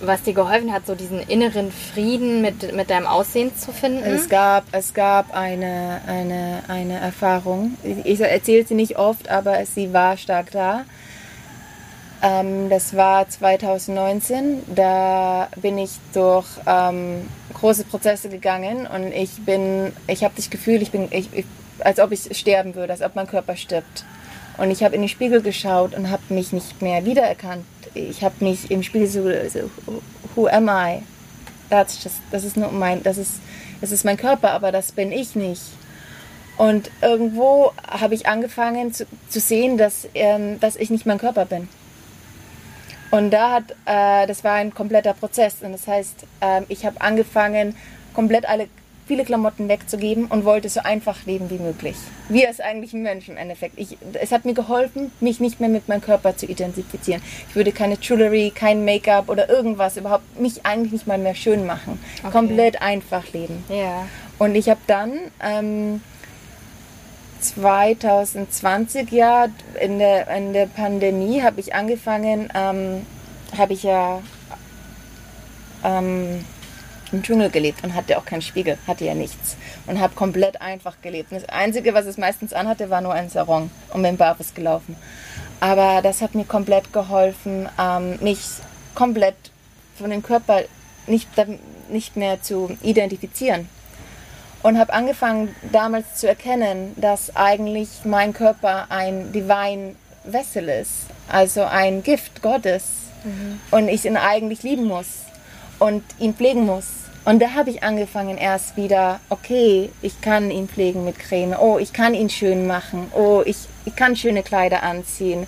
was 0.00 0.22
dir 0.22 0.34
geholfen 0.34 0.72
hat, 0.72 0.86
so 0.86 0.94
diesen 0.94 1.20
inneren 1.20 1.70
Frieden 1.72 2.42
mit, 2.42 2.74
mit 2.74 2.90
deinem 2.90 3.06
Aussehen 3.06 3.56
zu 3.56 3.72
finden? 3.72 4.04
Es 4.04 4.28
gab, 4.28 4.64
es 4.72 4.94
gab 4.94 5.34
eine, 5.34 6.00
eine, 6.06 6.62
eine 6.68 6.98
Erfahrung. 6.98 7.76
Ich 8.04 8.20
erzähle 8.20 8.66
sie 8.66 8.74
nicht 8.74 8.98
oft, 8.98 9.28
aber 9.28 9.64
sie 9.66 9.92
war 9.92 10.16
stark 10.16 10.50
da. 10.50 10.84
Ähm, 12.24 12.70
das 12.70 12.96
war 12.96 13.28
2019. 13.28 14.62
Da 14.74 15.48
bin 15.56 15.76
ich 15.76 15.90
durch 16.14 16.46
ähm, 16.66 17.28
große 17.52 17.84
Prozesse 17.84 18.30
gegangen 18.30 18.86
und 18.86 19.12
ich 19.12 19.44
bin, 19.44 19.92
ich 20.06 20.24
habe 20.24 20.32
das 20.34 20.48
Gefühl, 20.48 20.80
ich 20.80 20.90
bin, 20.90 21.08
ich, 21.10 21.28
ich, 21.34 21.44
als 21.80 22.00
ob 22.00 22.12
ich 22.12 22.36
sterben 22.36 22.74
würde, 22.74 22.94
als 22.94 23.02
ob 23.02 23.14
mein 23.14 23.26
Körper 23.26 23.56
stirbt. 23.56 24.06
Und 24.56 24.70
ich 24.70 24.82
habe 24.82 24.94
in 24.94 25.02
den 25.02 25.08
Spiegel 25.08 25.42
geschaut 25.42 25.94
und 25.94 26.10
habe 26.10 26.22
mich 26.30 26.52
nicht 26.52 26.80
mehr 26.80 27.04
wiedererkannt. 27.04 27.66
Ich 27.92 28.24
habe 28.24 28.36
mich 28.42 28.70
im 28.70 28.82
Spiegel 28.82 29.06
so, 29.08 29.24
so, 29.50 29.70
who 30.34 30.46
am 30.46 30.68
I? 30.68 31.02
That's 31.68 32.02
just, 32.02 32.16
das 32.30 32.44
ist 32.44 32.56
nur 32.56 32.72
mein, 32.72 33.02
das 33.02 33.18
ist, 33.18 33.34
das 33.82 33.92
ist 33.92 34.04
mein 34.04 34.16
Körper, 34.16 34.52
aber 34.52 34.72
das 34.72 34.92
bin 34.92 35.12
ich 35.12 35.34
nicht. 35.34 35.62
Und 36.56 36.90
irgendwo 37.02 37.72
habe 37.86 38.14
ich 38.14 38.26
angefangen 38.28 38.94
zu, 38.94 39.06
zu 39.28 39.40
sehen, 39.40 39.76
dass, 39.76 40.08
ähm, 40.14 40.58
dass 40.60 40.76
ich 40.76 40.88
nicht 40.88 41.04
mein 41.04 41.18
Körper 41.18 41.44
bin. 41.44 41.68
Und 43.14 43.30
da 43.30 43.52
hat, 43.52 43.70
äh, 43.86 44.26
das 44.26 44.42
war 44.42 44.54
ein 44.54 44.74
kompletter 44.74 45.14
Prozess. 45.14 45.62
Und 45.62 45.70
das 45.70 45.86
heißt, 45.86 46.26
äh, 46.40 46.62
ich 46.68 46.84
habe 46.84 47.00
angefangen, 47.00 47.76
komplett 48.12 48.44
alle, 48.48 48.66
viele 49.06 49.24
Klamotten 49.24 49.68
wegzugeben 49.68 50.26
und 50.26 50.44
wollte 50.44 50.68
so 50.68 50.80
einfach 50.80 51.24
leben 51.24 51.48
wie 51.48 51.58
möglich. 51.58 51.94
Wie 52.28 52.44
es 52.44 52.58
eigentlich 52.58 52.92
ein 52.92 53.04
Mensch 53.04 53.28
im 53.28 53.36
Endeffekt. 53.36 53.78
Ich, 53.78 53.98
es 54.14 54.32
hat 54.32 54.44
mir 54.44 54.54
geholfen, 54.54 55.12
mich 55.20 55.38
nicht 55.38 55.60
mehr 55.60 55.68
mit 55.68 55.86
meinem 55.86 56.00
Körper 56.00 56.36
zu 56.36 56.46
identifizieren. 56.46 57.22
Ich 57.48 57.54
würde 57.54 57.70
keine 57.70 57.96
Jewelry, 58.00 58.50
kein 58.52 58.84
Make-up 58.84 59.28
oder 59.28 59.48
irgendwas, 59.48 59.96
überhaupt 59.96 60.40
mich 60.40 60.66
eigentlich 60.66 60.90
nicht 60.90 61.06
mal 61.06 61.18
mehr 61.18 61.36
schön 61.36 61.66
machen. 61.66 62.00
Okay. 62.18 62.32
Komplett 62.32 62.82
einfach 62.82 63.32
leben. 63.32 63.62
Ja. 63.68 64.08
Und 64.40 64.56
ich 64.56 64.68
habe 64.68 64.80
dann... 64.88 65.12
Ähm, 65.40 66.00
2020 67.44 69.10
ja, 69.12 69.46
in 69.80 69.98
der, 69.98 70.28
in 70.28 70.52
der 70.52 70.66
Pandemie 70.66 71.42
habe 71.42 71.60
ich 71.60 71.74
angefangen, 71.74 72.50
ähm, 72.54 73.06
habe 73.56 73.72
ich 73.74 73.82
ja 73.82 74.20
ähm, 75.84 76.44
im 77.12 77.22
Dschungel 77.22 77.50
gelebt 77.50 77.84
und 77.84 77.94
hatte 77.94 78.18
auch 78.18 78.24
keinen 78.24 78.42
Spiegel, 78.42 78.78
hatte 78.86 79.04
ja 79.04 79.14
nichts 79.14 79.56
und 79.86 80.00
habe 80.00 80.14
komplett 80.14 80.60
einfach 80.60 80.96
gelebt. 81.02 81.32
Das 81.32 81.48
Einzige, 81.48 81.94
was 81.94 82.06
es 82.06 82.18
meistens 82.18 82.52
anhatte, 82.52 82.90
war 82.90 83.00
nur 83.00 83.12
ein 83.12 83.28
Sarong 83.28 83.70
und 83.92 84.02
bin 84.02 84.16
barfuß 84.16 84.54
gelaufen. 84.54 84.96
Aber 85.60 86.02
das 86.02 86.20
hat 86.22 86.34
mir 86.34 86.44
komplett 86.44 86.92
geholfen, 86.92 87.68
ähm, 87.80 88.18
mich 88.20 88.40
komplett 88.94 89.36
von 89.96 90.10
dem 90.10 90.22
Körper 90.22 90.62
nicht, 91.06 91.28
nicht 91.88 92.16
mehr 92.16 92.42
zu 92.42 92.76
identifizieren 92.82 93.68
und 94.64 94.78
habe 94.78 94.94
angefangen 94.94 95.54
damals 95.72 96.14
zu 96.16 96.26
erkennen, 96.26 96.94
dass 96.96 97.36
eigentlich 97.36 97.90
mein 98.04 98.32
Körper 98.32 98.86
ein 98.88 99.30
Divine 99.30 99.94
Vessel 100.24 100.70
ist, 100.70 101.04
also 101.28 101.64
ein 101.64 102.02
Gift 102.02 102.40
Gottes 102.40 102.84
mhm. 103.24 103.60
und 103.70 103.88
ich 103.88 104.06
ihn 104.06 104.16
eigentlich 104.16 104.62
lieben 104.62 104.86
muss 104.86 105.26
und 105.78 106.02
ihn 106.18 106.34
pflegen 106.34 106.64
muss. 106.64 106.86
Und 107.26 107.42
da 107.42 107.52
habe 107.52 107.68
ich 107.68 107.82
angefangen 107.82 108.38
erst 108.38 108.78
wieder, 108.78 109.20
okay, 109.28 109.90
ich 110.00 110.22
kann 110.22 110.50
ihn 110.50 110.66
pflegen 110.66 111.04
mit 111.04 111.18
Creme, 111.18 111.54
oh, 111.60 111.78
ich 111.78 111.92
kann 111.92 112.14
ihn 112.14 112.30
schön 112.30 112.66
machen, 112.66 113.08
oh, 113.14 113.42
ich, 113.44 113.68
ich 113.84 113.94
kann 113.94 114.16
schöne 114.16 114.42
Kleider 114.42 114.82
anziehen. 114.82 115.46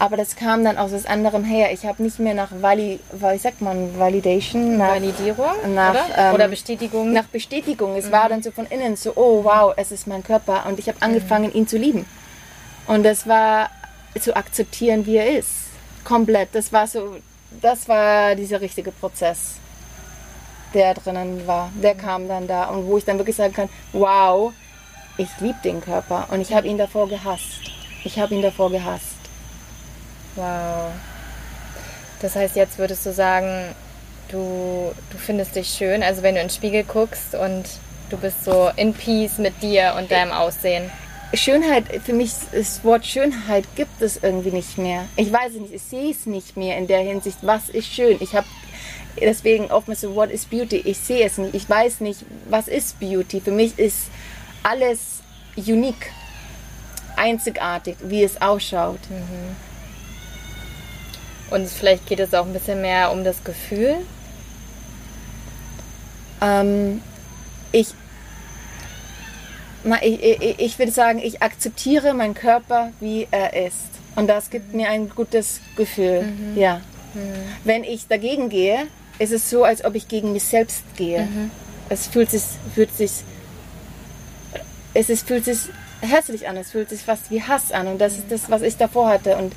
Aber 0.00 0.16
das 0.16 0.34
kam 0.34 0.64
dann 0.64 0.78
aus 0.78 0.92
was 0.92 1.04
anderem 1.04 1.44
her. 1.44 1.74
Ich 1.74 1.84
habe 1.84 2.02
nicht 2.02 2.18
mehr 2.18 2.32
nach 2.32 2.48
Vali, 2.62 3.00
wie 3.12 3.36
sagt 3.36 3.60
man, 3.60 3.98
Validation, 3.98 4.78
nach 4.78 4.92
Validierung 4.92 5.74
nach, 5.74 5.90
oder? 5.90 6.06
Ähm, 6.16 6.34
oder 6.34 6.48
Bestätigung. 6.48 7.12
Nach 7.12 7.26
Bestätigung. 7.26 7.94
Es 7.96 8.06
mhm. 8.06 8.12
war 8.12 8.30
dann 8.30 8.42
so 8.42 8.50
von 8.50 8.64
innen 8.64 8.96
so, 8.96 9.12
oh 9.14 9.44
wow, 9.44 9.74
es 9.76 9.92
ist 9.92 10.06
mein 10.06 10.22
Körper 10.22 10.64
und 10.66 10.78
ich 10.78 10.88
habe 10.88 10.96
angefangen, 11.02 11.50
mhm. 11.50 11.54
ihn 11.54 11.68
zu 11.68 11.76
lieben. 11.76 12.06
Und 12.86 13.02
das 13.02 13.28
war 13.28 13.68
zu 14.18 14.34
akzeptieren, 14.34 15.04
wie 15.04 15.16
er 15.16 15.38
ist, 15.38 15.50
komplett. 16.02 16.48
Das 16.54 16.72
war 16.72 16.86
so, 16.86 17.16
das 17.60 17.86
war 17.86 18.34
dieser 18.36 18.62
richtige 18.62 18.92
Prozess, 18.92 19.56
der 20.72 20.94
drinnen 20.94 21.46
war. 21.46 21.70
Der 21.82 21.94
kam 21.94 22.26
dann 22.26 22.48
da 22.48 22.70
und 22.70 22.86
wo 22.86 22.96
ich 22.96 23.04
dann 23.04 23.18
wirklich 23.18 23.36
sagen 23.36 23.52
kann, 23.52 23.68
wow, 23.92 24.50
ich 25.18 25.28
liebe 25.40 25.58
den 25.62 25.82
Körper 25.82 26.26
und 26.30 26.40
ich 26.40 26.54
habe 26.54 26.66
ihn 26.66 26.78
davor 26.78 27.06
gehasst. 27.06 27.60
Ich 28.02 28.18
habe 28.18 28.34
ihn 28.34 28.40
davor 28.40 28.70
gehasst. 28.70 29.09
Wow. 30.36 30.92
Das 32.20 32.36
heißt, 32.36 32.56
jetzt 32.56 32.78
würdest 32.78 33.06
du 33.06 33.12
sagen, 33.12 33.74
du, 34.30 34.92
du 35.10 35.18
findest 35.18 35.56
dich 35.56 35.68
schön, 35.68 36.02
also 36.02 36.22
wenn 36.22 36.34
du 36.34 36.40
in 36.40 36.48
den 36.48 36.54
Spiegel 36.54 36.84
guckst 36.84 37.34
und 37.34 37.64
du 38.10 38.16
bist 38.16 38.44
so 38.44 38.70
in 38.76 38.92
Peace 38.92 39.38
mit 39.38 39.62
dir 39.62 39.94
und 39.96 40.10
deinem 40.10 40.32
Aussehen. 40.32 40.90
Schönheit, 41.32 41.84
für 42.04 42.12
mich, 42.12 42.32
das 42.52 42.82
Wort 42.82 43.06
Schönheit 43.06 43.64
gibt 43.76 44.02
es 44.02 44.16
irgendwie 44.22 44.50
nicht 44.50 44.78
mehr. 44.78 45.04
Ich 45.16 45.32
weiß 45.32 45.52
es 45.54 45.60
nicht, 45.60 45.74
ich 45.74 45.82
sehe 45.82 46.10
es 46.10 46.26
nicht 46.26 46.56
mehr 46.56 46.76
in 46.76 46.88
der 46.88 47.00
Hinsicht, 47.00 47.38
was 47.42 47.68
ist 47.68 47.86
schön. 47.86 48.16
Ich 48.20 48.34
habe 48.34 48.46
deswegen 49.20 49.70
oftmals 49.70 50.00
so, 50.00 50.14
what 50.14 50.30
is 50.30 50.44
beauty? 50.44 50.78
Ich 50.78 50.98
sehe 50.98 51.24
es 51.24 51.38
nicht, 51.38 51.54
ich 51.54 51.68
weiß 51.68 52.00
nicht, 52.00 52.24
was 52.48 52.66
ist 52.66 52.98
Beauty. 52.98 53.40
Für 53.40 53.52
mich 53.52 53.78
ist 53.78 54.08
alles 54.64 55.20
unique, 55.56 56.10
einzigartig, 57.16 57.96
wie 58.02 58.24
es 58.24 58.40
ausschaut. 58.42 59.00
Mhm. 59.08 59.69
Und 61.50 61.68
vielleicht 61.68 62.06
geht 62.06 62.20
es 62.20 62.32
auch 62.32 62.46
ein 62.46 62.52
bisschen 62.52 62.80
mehr 62.80 63.10
um 63.10 63.24
das 63.24 63.42
Gefühl. 63.44 63.96
Ähm, 66.40 67.02
ich, 67.72 67.88
ich, 70.02 70.22
ich, 70.22 70.58
ich 70.58 70.78
würde 70.78 70.92
sagen, 70.92 71.18
ich 71.18 71.42
akzeptiere 71.42 72.14
meinen 72.14 72.34
Körper, 72.34 72.92
wie 73.00 73.26
er 73.30 73.66
ist. 73.66 73.90
Und 74.16 74.28
das 74.28 74.50
gibt 74.50 74.74
mir 74.74 74.88
ein 74.88 75.08
gutes 75.08 75.60
Gefühl. 75.76 76.22
Mhm. 76.22 76.56
Ja. 76.56 76.80
Mhm. 77.14 77.20
Wenn 77.64 77.84
ich 77.84 78.06
dagegen 78.06 78.48
gehe, 78.48 78.86
ist 79.18 79.32
es 79.32 79.50
so, 79.50 79.64
als 79.64 79.84
ob 79.84 79.94
ich 79.94 80.08
gegen 80.08 80.32
mich 80.32 80.44
selbst 80.44 80.82
gehe. 80.96 81.22
Mhm. 81.22 81.50
Es 81.88 82.06
fühlt 82.06 82.30
sich, 82.30 82.42
fühlt 82.74 82.96
sich, 82.96 83.10
es 84.94 85.10
ist, 85.10 85.26
fühlt 85.26 85.44
sich 85.44 85.58
hässlich 86.00 86.48
an, 86.48 86.56
es 86.56 86.70
fühlt 86.70 86.88
sich 86.88 87.02
fast 87.02 87.30
wie 87.30 87.42
Hass 87.42 87.72
an. 87.72 87.86
Und 87.86 88.00
das 88.00 88.14
ist 88.14 88.30
das, 88.30 88.50
was 88.50 88.62
ich 88.62 88.76
davor 88.76 89.08
hatte. 89.08 89.36
Und 89.36 89.52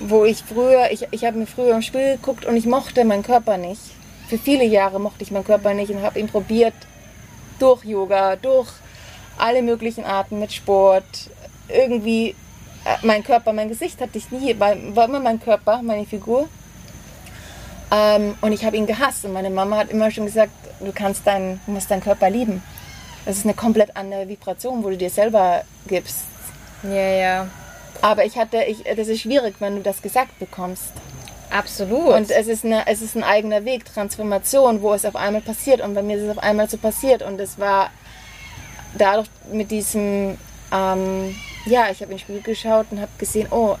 wo 0.00 0.24
ich 0.24 0.42
früher, 0.42 0.90
ich, 0.90 1.06
ich 1.10 1.24
habe 1.24 1.38
mir 1.38 1.46
früher 1.46 1.74
im 1.74 1.82
Spiel 1.82 2.16
geguckt 2.16 2.44
und 2.44 2.56
ich 2.56 2.66
mochte 2.66 3.04
meinen 3.04 3.22
Körper 3.22 3.56
nicht. 3.56 3.80
Für 4.28 4.38
viele 4.38 4.64
Jahre 4.64 4.98
mochte 4.98 5.22
ich 5.22 5.30
meinen 5.30 5.44
Körper 5.44 5.74
nicht 5.74 5.90
und 5.90 6.02
habe 6.02 6.18
ihn 6.18 6.28
probiert 6.28 6.74
durch 7.58 7.84
Yoga, 7.84 8.36
durch 8.36 8.68
alle 9.38 9.62
möglichen 9.62 10.04
Arten 10.04 10.38
mit 10.38 10.52
Sport. 10.52 11.04
Irgendwie, 11.68 12.34
äh, 12.84 12.96
mein 13.02 13.22
Körper, 13.22 13.52
mein 13.52 13.68
Gesicht 13.68 14.00
hatte 14.00 14.18
ich 14.18 14.30
nie, 14.30 14.58
war, 14.58 14.72
immer 14.74 15.20
mein 15.20 15.40
Körper, 15.40 15.82
meine 15.82 16.06
Figur. 16.06 16.48
Ähm, 17.92 18.34
und 18.40 18.52
ich 18.52 18.64
habe 18.64 18.76
ihn 18.76 18.86
gehasst 18.86 19.24
und 19.24 19.32
meine 19.32 19.50
Mama 19.50 19.76
hat 19.76 19.90
immer 19.90 20.10
schon 20.10 20.26
gesagt, 20.26 20.52
du 20.80 20.92
kannst 20.92 21.26
deinen, 21.26 21.60
musst 21.66 21.90
deinen 21.90 22.02
Körper 22.02 22.30
lieben. 22.30 22.62
Das 23.26 23.36
ist 23.36 23.44
eine 23.44 23.54
komplett 23.54 23.96
andere 23.96 24.28
Vibration, 24.28 24.82
wo 24.82 24.90
du 24.90 24.96
dir 24.96 25.10
selber 25.10 25.62
gibst. 25.86 26.24
Ja, 26.84 26.92
ja. 26.92 27.46
Aber 28.02 28.24
ich 28.24 28.38
hatte, 28.38 28.62
ich, 28.64 28.84
das 28.84 29.08
ist 29.08 29.20
schwierig, 29.20 29.56
wenn 29.58 29.76
du 29.76 29.82
das 29.82 30.02
gesagt 30.02 30.38
bekommst. 30.38 30.92
Absolut. 31.50 32.14
Und 32.14 32.30
es 32.30 32.46
ist, 32.46 32.64
eine, 32.64 32.86
es 32.86 33.02
ist 33.02 33.16
ein 33.16 33.24
eigener 33.24 33.64
Weg, 33.64 33.84
Transformation, 33.84 34.82
wo 34.82 34.94
es 34.94 35.04
auf 35.04 35.16
einmal 35.16 35.42
passiert. 35.42 35.80
Und 35.80 35.94
bei 35.94 36.02
mir 36.02 36.16
ist 36.16 36.22
es 36.22 36.30
auf 36.30 36.42
einmal 36.42 36.68
so 36.70 36.76
passiert. 36.78 37.22
Und 37.22 37.40
es 37.40 37.58
war 37.58 37.90
dadurch 38.96 39.28
mit 39.52 39.70
diesem, 39.70 40.38
ähm, 40.72 41.34
ja, 41.66 41.90
ich 41.90 42.00
habe 42.00 42.12
in 42.12 42.16
den 42.16 42.18
Spiegel 42.18 42.42
geschaut 42.42 42.86
und 42.90 43.00
habe 43.00 43.10
gesehen, 43.18 43.48
oh, 43.50 43.76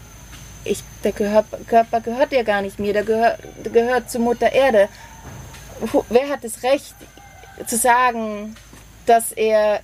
ich, 0.64 0.82
der 1.04 1.12
Körper, 1.12 1.58
Körper 1.66 2.00
gehört 2.00 2.32
ja 2.32 2.42
gar 2.42 2.60
nicht 2.60 2.78
mir, 2.78 2.92
der 2.92 3.04
gehört, 3.04 3.38
der 3.64 3.72
gehört 3.72 4.10
zur 4.10 4.20
Mutter 4.20 4.52
Erde. 4.52 4.88
Wer 6.10 6.28
hat 6.28 6.44
das 6.44 6.62
Recht 6.62 6.94
zu 7.66 7.76
sagen, 7.76 8.56
dass 9.06 9.32
er 9.32 9.80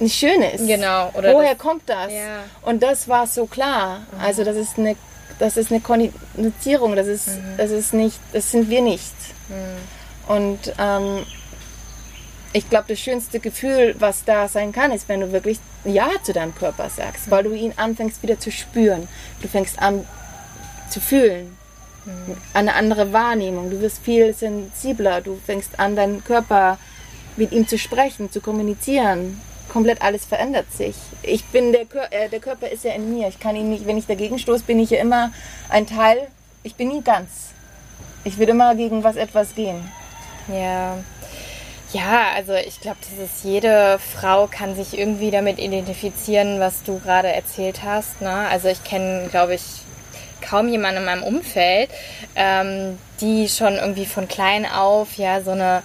nicht 0.00 0.18
schön 0.18 0.42
ist? 0.42 0.66
Genau. 0.66 1.10
Woher 1.14 1.54
das, 1.54 1.58
kommt 1.58 1.82
das? 1.86 2.12
Ja. 2.12 2.44
Und 2.62 2.82
das 2.82 3.08
war 3.08 3.26
so 3.26 3.46
klar. 3.46 4.00
Mhm. 4.12 4.20
Also 4.20 4.44
das 4.44 4.56
ist 4.56 4.78
eine, 4.78 4.96
das 5.38 5.56
ist 5.56 5.70
eine 5.70 5.80
Konnotierung, 5.80 6.96
das 6.96 7.06
ist, 7.06 7.28
mhm. 7.28 7.56
das 7.56 7.70
ist 7.70 7.94
nicht, 7.94 8.18
das 8.32 8.50
sind 8.50 8.68
wir 8.68 8.82
nicht. 8.82 9.14
Mhm. 9.48 10.34
Und 10.34 10.72
ähm, 10.78 11.24
ich 12.52 12.68
glaube, 12.70 12.86
das 12.88 12.98
schönste 12.98 13.38
Gefühl, 13.38 13.94
was 13.98 14.24
da 14.24 14.48
sein 14.48 14.72
kann, 14.72 14.90
ist, 14.90 15.08
wenn 15.08 15.20
du 15.20 15.32
wirklich 15.32 15.58
Ja 15.84 16.08
zu 16.22 16.32
deinem 16.32 16.54
Körper 16.54 16.88
sagst, 16.88 17.30
weil 17.30 17.44
du 17.44 17.52
ihn 17.52 17.74
anfängst 17.76 18.22
wieder 18.22 18.38
zu 18.38 18.50
spüren. 18.50 19.08
Du 19.42 19.48
fängst 19.48 19.80
an 19.80 20.06
zu 20.88 21.00
fühlen, 21.00 21.56
mhm. 22.04 22.36
eine 22.54 22.74
andere 22.74 23.12
Wahrnehmung. 23.12 23.70
Du 23.70 23.80
wirst 23.80 23.98
viel 23.98 24.32
sensibler. 24.34 25.20
Du 25.20 25.38
fängst 25.44 25.78
an, 25.78 25.96
deinen 25.96 26.24
Körper 26.24 26.78
mit 27.36 27.52
ihm 27.52 27.68
zu 27.68 27.78
sprechen, 27.78 28.32
zu 28.32 28.40
kommunizieren. 28.40 29.40
Komplett 29.76 30.00
alles 30.00 30.24
verändert 30.24 30.72
sich. 30.72 30.96
Ich 31.22 31.44
bin 31.44 31.70
der, 31.70 31.84
Kör 31.84 32.10
äh, 32.10 32.30
der 32.30 32.40
Körper 32.40 32.66
ist 32.66 32.84
ja 32.84 32.94
in 32.94 33.14
mir. 33.14 33.28
Ich 33.28 33.38
kann 33.38 33.54
ihn 33.56 33.68
nicht, 33.68 33.86
wenn 33.86 33.98
ich 33.98 34.06
dagegen 34.06 34.38
stoße, 34.38 34.64
bin 34.64 34.80
ich 34.80 34.88
ja 34.88 34.98
immer 35.02 35.32
ein 35.68 35.86
Teil. 35.86 36.28
Ich 36.62 36.76
bin 36.76 36.88
nie 36.88 37.02
ganz. 37.02 37.50
Ich 38.24 38.38
will 38.38 38.48
immer 38.48 38.74
gegen 38.74 39.04
was 39.04 39.16
etwas 39.16 39.54
gehen. 39.54 39.86
Ja, 40.48 40.96
ja, 41.92 42.30
also 42.34 42.54
ich 42.54 42.80
glaube, 42.80 42.96
dieses 43.12 43.42
jede 43.42 43.98
Frau 43.98 44.46
kann 44.46 44.74
sich 44.74 44.96
irgendwie 44.98 45.30
damit 45.30 45.58
identifizieren, 45.58 46.58
was 46.58 46.82
du 46.82 46.98
gerade 46.98 47.28
erzählt 47.28 47.82
hast. 47.84 48.22
Ne? 48.22 48.48
Also 48.48 48.68
ich 48.68 48.82
kenne, 48.82 49.28
glaube 49.30 49.56
ich, 49.56 49.62
kaum 50.40 50.68
jemanden 50.70 51.00
in 51.00 51.04
meinem 51.04 51.22
Umfeld, 51.22 51.90
ähm, 52.34 52.98
die 53.20 53.46
schon 53.50 53.74
irgendwie 53.74 54.06
von 54.06 54.26
klein 54.26 54.64
auf 54.64 55.18
ja 55.18 55.42
so 55.42 55.50
eine 55.50 55.82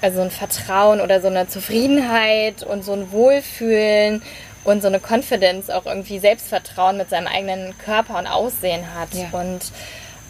also 0.00 0.20
ein 0.20 0.30
Vertrauen 0.30 1.00
oder 1.00 1.20
so 1.20 1.28
eine 1.28 1.48
Zufriedenheit 1.48 2.62
und 2.62 2.84
so 2.84 2.92
ein 2.92 3.10
Wohlfühlen 3.12 4.22
und 4.64 4.82
so 4.82 4.88
eine 4.88 5.00
Confidence, 5.00 5.70
auch 5.70 5.86
irgendwie 5.86 6.18
Selbstvertrauen 6.18 6.96
mit 6.96 7.10
seinem 7.10 7.26
eigenen 7.26 7.76
Körper 7.78 8.18
und 8.18 8.26
Aussehen 8.26 8.94
hat. 8.94 9.12
Ja. 9.14 9.28
Und, 9.32 9.72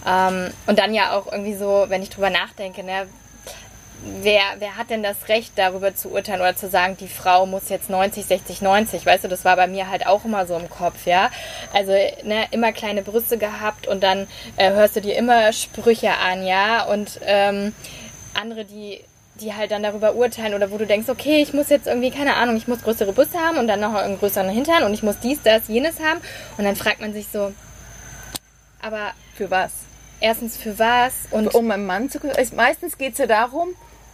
ähm, 0.06 0.52
und 0.66 0.78
dann 0.78 0.92
ja 0.92 1.16
auch 1.16 1.30
irgendwie 1.30 1.54
so, 1.54 1.86
wenn 1.88 2.02
ich 2.02 2.10
drüber 2.10 2.30
nachdenke, 2.30 2.82
ne, 2.82 3.06
wer, 4.22 4.42
wer 4.58 4.76
hat 4.76 4.90
denn 4.90 5.02
das 5.02 5.28
Recht, 5.28 5.52
darüber 5.56 5.94
zu 5.94 6.10
urteilen 6.10 6.40
oder 6.40 6.56
zu 6.56 6.68
sagen, 6.68 6.96
die 6.98 7.08
Frau 7.08 7.46
muss 7.46 7.68
jetzt 7.68 7.90
90, 7.90 8.26
60, 8.26 8.60
90? 8.60 9.06
Weißt 9.06 9.24
du, 9.24 9.28
das 9.28 9.44
war 9.44 9.56
bei 9.56 9.66
mir 9.66 9.88
halt 9.88 10.06
auch 10.06 10.24
immer 10.24 10.46
so 10.46 10.56
im 10.56 10.68
Kopf, 10.68 11.06
ja. 11.06 11.30
Also, 11.72 11.92
ne, 11.92 12.46
immer 12.50 12.72
kleine 12.72 13.02
Brüste 13.02 13.38
gehabt 13.38 13.86
und 13.86 14.02
dann 14.02 14.26
äh, 14.56 14.70
hörst 14.70 14.96
du 14.96 15.00
dir 15.00 15.16
immer 15.16 15.52
Sprüche 15.52 16.12
an, 16.18 16.44
ja. 16.44 16.84
Und 16.84 17.20
ähm, 17.24 17.74
andere, 18.34 18.64
die 18.64 19.00
die 19.40 19.54
halt 19.54 19.70
dann 19.70 19.82
darüber 19.82 20.14
urteilen 20.14 20.54
oder 20.54 20.70
wo 20.70 20.78
du 20.78 20.86
denkst, 20.86 21.08
okay, 21.08 21.42
ich 21.42 21.52
muss 21.52 21.68
jetzt 21.68 21.86
irgendwie, 21.86 22.10
keine 22.10 22.36
Ahnung, 22.36 22.56
ich 22.56 22.68
muss 22.68 22.82
größere 22.82 23.12
Brüste 23.12 23.38
haben 23.38 23.58
und 23.58 23.66
dann 23.66 23.80
noch 23.80 23.94
einen 23.94 24.18
größeren 24.18 24.48
Hintern 24.48 24.84
und 24.84 24.94
ich 24.94 25.02
muss 25.02 25.18
dies, 25.18 25.38
das, 25.42 25.68
jenes 25.68 26.00
haben. 26.00 26.20
Und 26.56 26.64
dann 26.64 26.76
fragt 26.76 27.00
man 27.00 27.12
sich 27.12 27.26
so, 27.32 27.52
aber 28.80 29.12
für 29.34 29.50
was? 29.50 29.72
Erstens 30.20 30.56
für 30.56 30.78
was? 30.78 31.12
Und 31.30 31.54
um 31.54 31.70
einen 31.70 31.86
Mann 31.86 32.10
zu 32.10 32.20
Meistens 32.54 32.96
geht 32.96 33.14
es 33.14 33.18
ja 33.18 33.26
darum, 33.26 33.68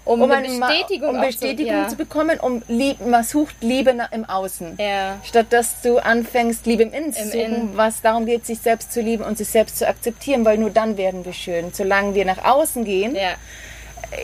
um, 0.04 0.22
um 0.22 0.30
eine 0.30 0.48
Bestätigung, 0.48 1.10
um 1.10 1.20
Bestätigung 1.20 1.72
zu, 1.72 1.80
ja. 1.82 1.88
zu, 1.88 1.96
bekommen, 1.96 2.40
um 2.40 2.62
Lieb, 2.68 3.04
man 3.04 3.22
sucht 3.22 3.56
Liebe 3.60 3.94
im 4.12 4.24
Außen. 4.24 4.76
Ja. 4.78 5.18
Statt 5.22 5.46
dass 5.50 5.82
du 5.82 5.98
anfängst, 5.98 6.64
Liebe 6.66 6.84
im 6.84 6.92
Innen 6.92 7.12
zu 7.12 7.24
suchen, 7.24 7.40
Innen. 7.40 7.76
was 7.76 8.00
darum 8.00 8.24
geht, 8.24 8.46
sich 8.46 8.60
selbst 8.60 8.92
zu 8.92 9.02
lieben 9.02 9.22
und 9.22 9.36
sich 9.36 9.48
selbst 9.48 9.78
zu 9.78 9.86
akzeptieren, 9.86 10.44
weil 10.44 10.56
nur 10.56 10.70
dann 10.70 10.96
werden 10.96 11.24
wir 11.24 11.34
schön. 11.34 11.72
Solange 11.72 12.14
wir 12.14 12.24
nach 12.24 12.42
außen 12.44 12.84
gehen, 12.84 13.14
ja. 13.14 13.34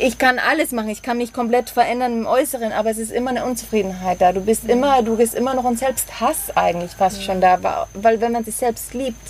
Ich 0.00 0.18
kann 0.18 0.38
alles 0.38 0.72
machen, 0.72 0.88
ich 0.88 1.02
kann 1.02 1.18
mich 1.18 1.32
komplett 1.32 1.70
verändern 1.70 2.20
im 2.20 2.26
Äußeren, 2.26 2.72
aber 2.72 2.90
es 2.90 2.98
ist 2.98 3.12
immer 3.12 3.30
eine 3.30 3.44
Unzufriedenheit 3.44 4.20
da. 4.20 4.32
Du 4.32 4.40
bist 4.40 4.64
mhm. 4.64 4.70
immer, 4.70 5.02
du 5.02 5.16
bist 5.16 5.34
immer 5.34 5.54
noch 5.54 5.64
ein 5.64 5.76
Selbsthass 5.76 6.56
eigentlich 6.56 6.92
fast 6.92 7.18
mhm. 7.18 7.22
schon 7.22 7.40
da, 7.40 7.86
weil 7.94 8.20
wenn 8.20 8.32
man 8.32 8.44
sich 8.44 8.56
selbst 8.56 8.94
liebt, 8.94 9.20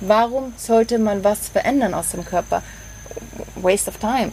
warum 0.00 0.52
sollte 0.56 0.98
man 0.98 1.24
was 1.24 1.48
verändern 1.48 1.94
aus 1.94 2.10
dem 2.10 2.24
Körper? 2.24 2.62
Waste 3.56 3.90
of 3.90 3.96
time. 3.98 4.32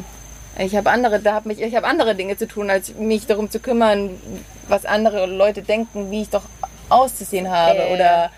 Ich 0.58 0.76
habe 0.76 0.90
andere, 0.90 1.20
da 1.20 1.36
hab 1.36 1.46
mich, 1.46 1.62
ich 1.62 1.76
habe 1.76 1.88
andere 1.88 2.16
Dinge 2.16 2.36
zu 2.36 2.48
tun, 2.48 2.70
als 2.70 2.94
mich 2.96 3.26
darum 3.26 3.50
zu 3.50 3.60
kümmern, 3.60 4.20
was 4.68 4.86
andere 4.86 5.26
Leute 5.26 5.62
denken, 5.62 6.12
wie 6.12 6.24
ich 6.24 6.30
doch 6.30 6.44
auszusehen 6.90 7.50
habe 7.50 7.80
äh, 7.80 7.94
oder 7.94 8.32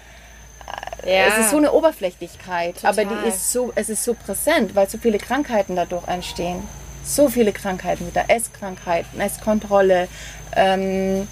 ja. 1.06 1.28
es 1.28 1.38
ist 1.40 1.50
so 1.50 1.58
eine 1.58 1.72
Oberflächlichkeit, 1.72 2.76
Total. 2.76 2.92
aber 2.92 3.06
die 3.06 3.28
ist 3.28 3.52
so, 3.52 3.74
es 3.76 3.90
ist 3.90 4.04
so 4.04 4.14
präsent, 4.14 4.76
weil 4.76 4.88
so 4.88 5.00
viele 5.00 5.18
Krankheiten 5.18 5.76
dadurch 5.76 6.08
entstehen. 6.08 6.68
So 7.04 7.30
viele 7.30 7.52
Krankheiten 7.52 8.08
wieder, 8.08 8.30
Esskrankheiten, 8.30 9.20
Esskontrolle, 9.20 10.08
ähm, 10.56 11.28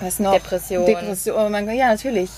was 0.00 0.18
noch? 0.18 0.32
Depression. 0.32 0.86
Depression, 0.86 1.54
oh 1.54 1.70
ja, 1.70 1.88
natürlich. 1.88 2.30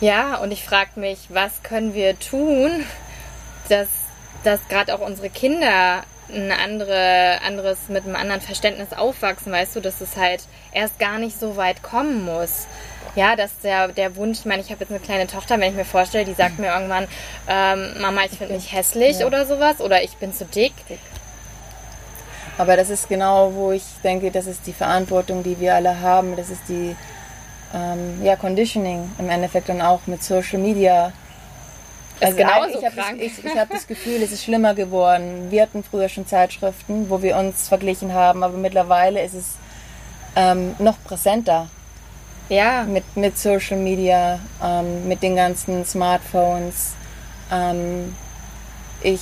Ja, 0.00 0.36
und 0.36 0.50
ich 0.50 0.64
frage 0.64 1.00
mich, 1.00 1.18
was 1.30 1.62
können 1.62 1.94
wir 1.94 2.18
tun, 2.18 2.84
dass, 3.68 3.88
dass 4.44 4.60
gerade 4.68 4.94
auch 4.94 5.00
unsere 5.00 5.30
Kinder 5.30 6.02
ein 6.28 6.52
andere, 6.52 7.40
anderes 7.46 7.88
mit 7.88 8.04
einem 8.04 8.16
anderen 8.16 8.40
Verständnis 8.40 8.92
aufwachsen, 8.92 9.52
weißt 9.52 9.76
du, 9.76 9.80
dass 9.80 10.00
es 10.00 10.16
halt 10.16 10.42
erst 10.72 10.98
gar 10.98 11.18
nicht 11.18 11.38
so 11.38 11.56
weit 11.56 11.82
kommen 11.82 12.24
muss. 12.24 12.66
Ja, 13.16 13.34
dass 13.34 13.50
der, 13.62 13.88
der 13.88 14.14
Wunsch, 14.16 14.40
ich 14.40 14.44
meine, 14.44 14.62
ich 14.62 14.70
habe 14.70 14.80
jetzt 14.80 14.90
eine 14.90 15.00
kleine 15.00 15.26
Tochter, 15.26 15.58
wenn 15.58 15.70
ich 15.70 15.76
mir 15.76 15.86
vorstelle, 15.86 16.24
die 16.24 16.34
sagt 16.34 16.58
mir 16.58 16.68
irgendwann, 16.68 17.08
ähm, 17.48 18.00
Mama, 18.00 18.22
ich 18.24 18.38
finde 18.38 18.54
mich 18.54 18.72
hässlich 18.72 19.20
ja. 19.20 19.26
oder 19.26 19.46
sowas 19.46 19.80
oder 19.80 20.02
ich 20.04 20.16
bin 20.18 20.32
zu 20.34 20.44
dick. 20.44 20.74
Aber 22.58 22.76
das 22.76 22.90
ist 22.90 23.08
genau, 23.08 23.52
wo 23.54 23.72
ich 23.72 23.84
denke, 24.04 24.30
das 24.30 24.46
ist 24.46 24.66
die 24.66 24.72
Verantwortung, 24.72 25.42
die 25.42 25.58
wir 25.58 25.74
alle 25.74 26.00
haben. 26.00 26.36
Das 26.36 26.50
ist 26.50 26.62
die 26.68 26.94
ähm, 27.74 28.22
ja, 28.22 28.36
Conditioning 28.36 29.10
im 29.18 29.28
Endeffekt 29.28 29.68
und 29.70 29.80
auch 29.80 30.00
mit 30.06 30.22
Social 30.22 30.58
Media 30.58 31.12
also 32.20 32.36
genauso 32.36 32.78
ich 32.78 32.84
habe 32.84 32.96
das, 32.96 33.12
ich, 33.18 33.44
ich 33.44 33.58
hab 33.58 33.70
das 33.70 33.86
Gefühl, 33.86 34.22
es 34.22 34.32
ist 34.32 34.42
schlimmer 34.42 34.74
geworden. 34.74 35.50
Wir 35.50 35.62
hatten 35.62 35.84
früher 35.84 36.08
schon 36.08 36.26
Zeitschriften, 36.26 37.10
wo 37.10 37.20
wir 37.22 37.36
uns 37.36 37.68
verglichen 37.68 38.14
haben, 38.14 38.42
aber 38.42 38.56
mittlerweile 38.56 39.22
ist 39.22 39.34
es 39.34 39.56
ähm, 40.34 40.74
noch 40.78 40.96
präsenter. 41.04 41.68
Ja. 42.48 42.84
Mit, 42.84 43.16
mit 43.16 43.38
Social 43.38 43.76
Media, 43.76 44.38
ähm, 44.62 45.08
mit 45.08 45.22
den 45.22 45.36
ganzen 45.36 45.84
Smartphones. 45.84 46.94
Ähm, 47.50 48.14
ich, 49.02 49.20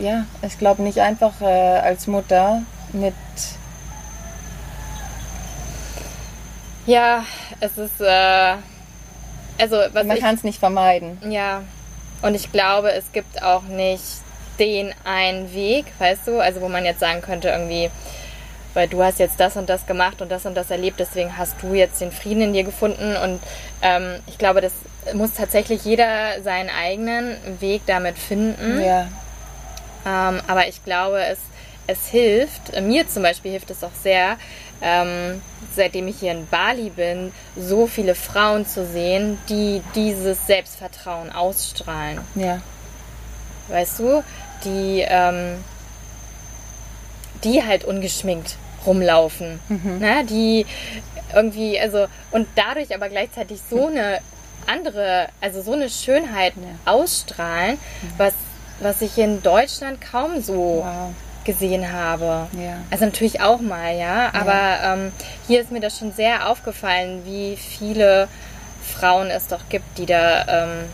ja, 0.00 0.26
ich 0.42 0.58
glaube 0.58 0.82
nicht 0.82 0.98
einfach 1.00 1.40
äh, 1.40 1.44
als 1.44 2.06
Mutter 2.06 2.62
mit. 2.92 3.14
Ja, 6.86 7.24
es 7.60 7.78
ist. 7.78 8.00
Äh, 8.00 8.56
also, 9.58 9.76
was 9.92 10.06
Man 10.06 10.18
kann 10.18 10.34
es 10.34 10.44
nicht 10.44 10.58
vermeiden. 10.58 11.18
Ja, 11.30 11.62
und 12.22 12.34
ich 12.34 12.50
glaube, 12.52 12.92
es 12.92 13.12
gibt 13.12 13.42
auch 13.42 13.62
nicht 13.64 14.02
den 14.58 14.94
einen 15.04 15.52
Weg, 15.54 15.86
weißt 15.98 16.26
du, 16.26 16.38
also 16.38 16.60
wo 16.60 16.68
man 16.68 16.84
jetzt 16.84 17.00
sagen 17.00 17.22
könnte, 17.22 17.48
irgendwie, 17.48 17.90
weil 18.74 18.88
du 18.88 19.02
hast 19.02 19.18
jetzt 19.18 19.40
das 19.40 19.56
und 19.56 19.68
das 19.68 19.86
gemacht 19.86 20.22
und 20.22 20.30
das 20.30 20.46
und 20.46 20.54
das 20.54 20.70
erlebt, 20.70 21.00
deswegen 21.00 21.36
hast 21.36 21.56
du 21.62 21.74
jetzt 21.74 22.00
den 22.00 22.12
Frieden 22.12 22.42
in 22.42 22.52
dir 22.52 22.64
gefunden. 22.64 23.16
Und 23.16 23.40
ähm, 23.82 24.20
ich 24.26 24.38
glaube, 24.38 24.60
das 24.60 24.72
muss 25.14 25.32
tatsächlich 25.32 25.84
jeder 25.84 26.42
seinen 26.42 26.70
eigenen 26.70 27.36
Weg 27.60 27.82
damit 27.86 28.18
finden. 28.18 28.80
Ja. 28.80 29.08
Ähm, 30.06 30.40
aber 30.46 30.68
ich 30.68 30.84
glaube, 30.84 31.22
es, 31.24 31.38
es 31.86 32.06
hilft, 32.08 32.80
mir 32.80 33.08
zum 33.08 33.22
Beispiel 33.22 33.50
hilft 33.50 33.70
es 33.70 33.82
auch 33.82 33.94
sehr, 34.02 34.36
ähm, 34.82 35.42
seitdem 35.74 36.08
ich 36.08 36.20
hier 36.20 36.32
in 36.32 36.46
Bali 36.46 36.90
bin, 36.90 37.32
so 37.56 37.86
viele 37.86 38.14
Frauen 38.14 38.66
zu 38.66 38.86
sehen, 38.86 39.38
die 39.48 39.82
dieses 39.94 40.46
Selbstvertrauen 40.46 41.32
ausstrahlen. 41.32 42.20
Ja. 42.34 42.60
Weißt 43.68 43.98
du, 43.98 44.24
die, 44.64 45.04
ähm, 45.06 45.62
die 47.44 47.64
halt 47.64 47.84
ungeschminkt 47.84 48.56
rumlaufen. 48.86 49.60
Mhm. 49.68 49.98
Ne? 49.98 50.24
Die 50.24 50.66
irgendwie, 51.34 51.78
also, 51.78 52.06
und 52.30 52.48
dadurch 52.54 52.94
aber 52.94 53.08
gleichzeitig 53.08 53.60
so 53.68 53.86
eine 53.86 54.18
andere, 54.66 55.28
also 55.40 55.62
so 55.62 55.72
eine 55.72 55.88
Schönheit 55.88 56.54
ja. 56.56 56.92
ausstrahlen, 56.92 57.74
mhm. 57.74 58.12
was, 58.16 58.34
was 58.80 59.02
ich 59.02 59.16
in 59.18 59.42
Deutschland 59.42 60.00
kaum 60.00 60.40
so 60.40 60.84
wow. 60.84 61.12
gesehen 61.44 61.92
habe. 61.92 62.46
Ja. 62.52 62.78
Also 62.90 63.04
natürlich 63.04 63.40
auch 63.40 63.60
mal, 63.60 63.96
ja, 63.96 64.30
aber 64.32 64.52
ja. 64.52 64.94
Ähm, 64.94 65.12
hier 65.46 65.60
ist 65.60 65.70
mir 65.70 65.80
das 65.80 65.98
schon 65.98 66.12
sehr 66.12 66.48
aufgefallen, 66.48 67.22
wie 67.24 67.56
viele 67.56 68.28
Frauen 68.82 69.30
es 69.30 69.46
doch 69.46 69.68
gibt, 69.68 69.98
die 69.98 70.06
da 70.06 70.64
ähm, 70.64 70.84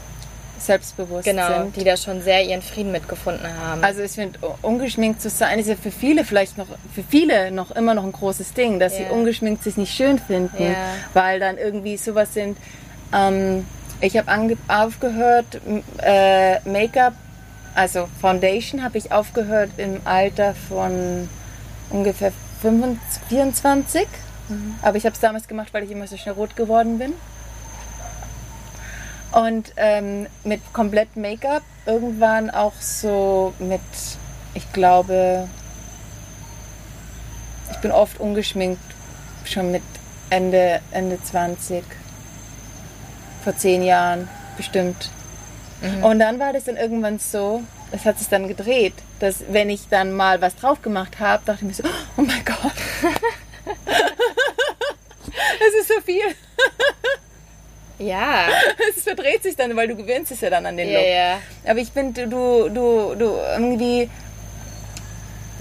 selbstbewusst 0.66 1.24
genau, 1.24 1.62
sind. 1.62 1.76
die 1.76 1.84
da 1.84 1.96
schon 1.96 2.22
sehr 2.22 2.44
ihren 2.44 2.62
Frieden 2.62 2.92
mitgefunden 2.92 3.46
haben. 3.58 3.82
Also 3.82 4.02
ich 4.02 4.12
finde, 4.12 4.38
ungeschminkt 4.62 5.20
zu 5.20 5.30
sein, 5.30 5.58
ist 5.58 5.68
ja 5.68 5.76
für 5.76 5.90
viele 5.90 6.24
vielleicht 6.24 6.58
noch, 6.58 6.66
für 6.94 7.02
viele 7.08 7.50
noch 7.50 7.70
immer 7.70 7.94
noch 7.94 8.04
ein 8.04 8.12
großes 8.12 8.52
Ding, 8.54 8.78
dass 8.78 8.92
yeah. 8.94 9.08
sie 9.08 9.14
ungeschminkt 9.14 9.62
sich 9.62 9.76
nicht 9.76 9.94
schön 9.94 10.18
finden, 10.18 10.62
yeah. 10.62 10.74
weil 11.14 11.40
dann 11.40 11.58
irgendwie 11.58 11.96
sowas 11.96 12.34
sind. 12.34 12.58
Ähm, 13.14 13.66
ich 14.00 14.16
habe 14.16 14.30
aufgehört, 14.68 15.60
äh, 16.02 16.60
Make-up, 16.68 17.14
also 17.74 18.08
Foundation 18.20 18.82
habe 18.82 18.98
ich 18.98 19.12
aufgehört 19.12 19.70
im 19.78 20.00
Alter 20.04 20.54
von 20.68 21.28
ungefähr 21.90 22.32
25, 22.62 23.22
24. 23.28 24.06
Mhm. 24.48 24.74
Aber 24.82 24.96
ich 24.96 25.04
habe 25.04 25.14
es 25.14 25.20
damals 25.20 25.48
gemacht, 25.48 25.68
weil 25.72 25.84
ich 25.84 25.90
immer 25.90 26.06
so 26.06 26.16
schnell 26.16 26.34
rot 26.34 26.56
geworden 26.56 26.98
bin. 26.98 27.12
Und 29.36 29.74
ähm, 29.76 30.28
mit 30.44 30.62
komplett 30.72 31.14
Make-up 31.14 31.62
irgendwann 31.84 32.48
auch 32.48 32.72
so 32.80 33.52
mit, 33.58 33.82
ich 34.54 34.72
glaube, 34.72 35.46
ich 37.70 37.76
bin 37.78 37.92
oft 37.92 38.18
ungeschminkt, 38.18 38.80
schon 39.44 39.72
mit 39.72 39.82
Ende, 40.30 40.80
Ende 40.90 41.22
20. 41.22 41.84
Vor 43.44 43.54
zehn 43.58 43.82
Jahren 43.82 44.26
bestimmt. 44.56 45.10
Mhm. 45.82 46.02
Und 46.02 46.18
dann 46.18 46.40
war 46.40 46.54
das 46.54 46.64
dann 46.64 46.78
irgendwann 46.78 47.18
so, 47.18 47.62
es 47.92 48.06
hat 48.06 48.18
sich 48.18 48.28
dann 48.28 48.48
gedreht, 48.48 48.94
dass 49.20 49.44
wenn 49.50 49.68
ich 49.68 49.88
dann 49.90 50.14
mal 50.14 50.40
was 50.40 50.56
drauf 50.56 50.80
gemacht 50.80 51.20
habe, 51.20 51.42
dachte 51.44 51.60
ich 51.60 51.68
mir 51.68 51.74
so, 51.74 51.82
oh 52.16 52.22
mein 52.22 52.42
Gott. 52.42 52.72
das 55.26 55.74
ist 55.78 55.88
so 55.88 56.00
viel. 56.00 56.24
Ja. 57.98 58.48
es 58.96 59.02
verdreht 59.02 59.42
sich 59.42 59.56
dann, 59.56 59.74
weil 59.76 59.88
du 59.88 59.96
gewöhnst 59.96 60.32
es 60.32 60.40
ja 60.40 60.50
dann 60.50 60.66
an 60.66 60.76
den 60.76 60.92
Look. 60.92 61.02
Ja, 61.02 61.38
Aber 61.66 61.78
ich 61.78 61.90
finde, 61.90 62.26
du, 62.26 62.68
du, 62.68 63.14
du 63.14 63.38
irgendwie, 63.54 64.10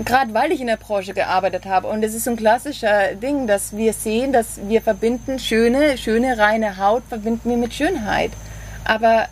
gerade 0.03 0.33
weil 0.33 0.51
ich 0.51 0.61
in 0.61 0.67
der 0.67 0.77
Branche 0.77 1.13
gearbeitet 1.13 1.65
habe 1.65 1.88
und 1.88 2.03
es 2.03 2.13
ist 2.13 2.25
so 2.25 2.31
ein 2.31 2.38
klassischer 2.38 3.15
Ding, 3.15 3.47
dass 3.47 3.75
wir 3.75 3.93
sehen, 3.93 4.33
dass 4.33 4.59
wir 4.67 4.81
verbinden 4.81 5.39
schöne, 5.39 5.97
schöne, 5.97 6.38
reine 6.38 6.77
Haut 6.77 7.03
verbinden 7.07 7.49
wir 7.49 7.57
mit 7.57 7.73
Schönheit. 7.73 8.31
Aber 8.83 9.27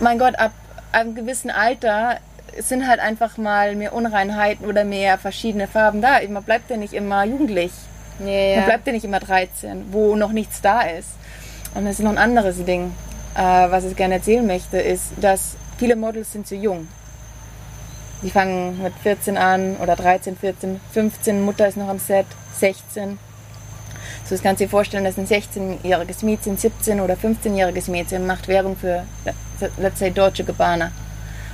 mein 0.00 0.18
Gott, 0.18 0.38
ab 0.38 0.52
einem 0.92 1.14
gewissen 1.14 1.50
Alter 1.50 2.18
sind 2.58 2.88
halt 2.88 3.00
einfach 3.00 3.36
mal 3.36 3.76
mehr 3.76 3.92
Unreinheiten 3.92 4.66
oder 4.66 4.84
mehr 4.84 5.18
verschiedene 5.18 5.68
Farben 5.68 6.00
da. 6.02 6.18
Man 6.28 6.42
bleibt 6.42 6.70
ja 6.70 6.76
nicht 6.76 6.92
immer 6.92 7.24
jugendlich. 7.24 7.72
Ja, 8.20 8.26
ja. 8.26 8.56
Man 8.56 8.64
bleibt 8.64 8.86
ja 8.86 8.92
nicht 8.92 9.04
immer 9.04 9.20
13, 9.20 9.92
wo 9.92 10.16
noch 10.16 10.32
nichts 10.32 10.60
da 10.60 10.82
ist. 10.82 11.10
Und 11.74 11.84
das 11.84 11.98
ist 11.98 12.04
noch 12.04 12.10
ein 12.10 12.18
anderes 12.18 12.64
Ding, 12.64 12.92
äh, 13.34 13.40
was 13.40 13.84
ich 13.84 13.96
gerne 13.96 14.14
erzählen 14.14 14.46
möchte, 14.46 14.78
ist, 14.78 15.12
dass 15.20 15.56
viele 15.76 15.96
Models 15.96 16.32
sind 16.32 16.46
zu 16.46 16.56
jung. 16.56 16.88
Die 18.22 18.30
fangen 18.30 18.82
mit 18.82 18.94
14 19.02 19.36
an 19.36 19.76
oder 19.76 19.94
13, 19.94 20.36
14, 20.36 20.80
15, 20.92 21.42
Mutter 21.42 21.68
ist 21.68 21.76
noch 21.76 21.88
am 21.88 22.00
Set, 22.00 22.26
16. 22.58 23.18
So, 24.24 24.34
das 24.34 24.42
kannst 24.42 24.60
du 24.60 24.64
dir 24.64 24.70
vorstellen, 24.70 25.04
dass 25.04 25.16
ein 25.18 25.26
16-jähriges 25.26 26.24
Mädchen, 26.24 26.58
17- 26.58 27.00
oder 27.00 27.14
15-jähriges 27.14 27.90
Mädchen 27.90 28.26
macht 28.26 28.48
Werbung 28.48 28.76
für, 28.76 29.04
let's 29.78 30.00
say, 30.00 30.10
Deutsche 30.10 30.44
Gabbana. 30.44 30.90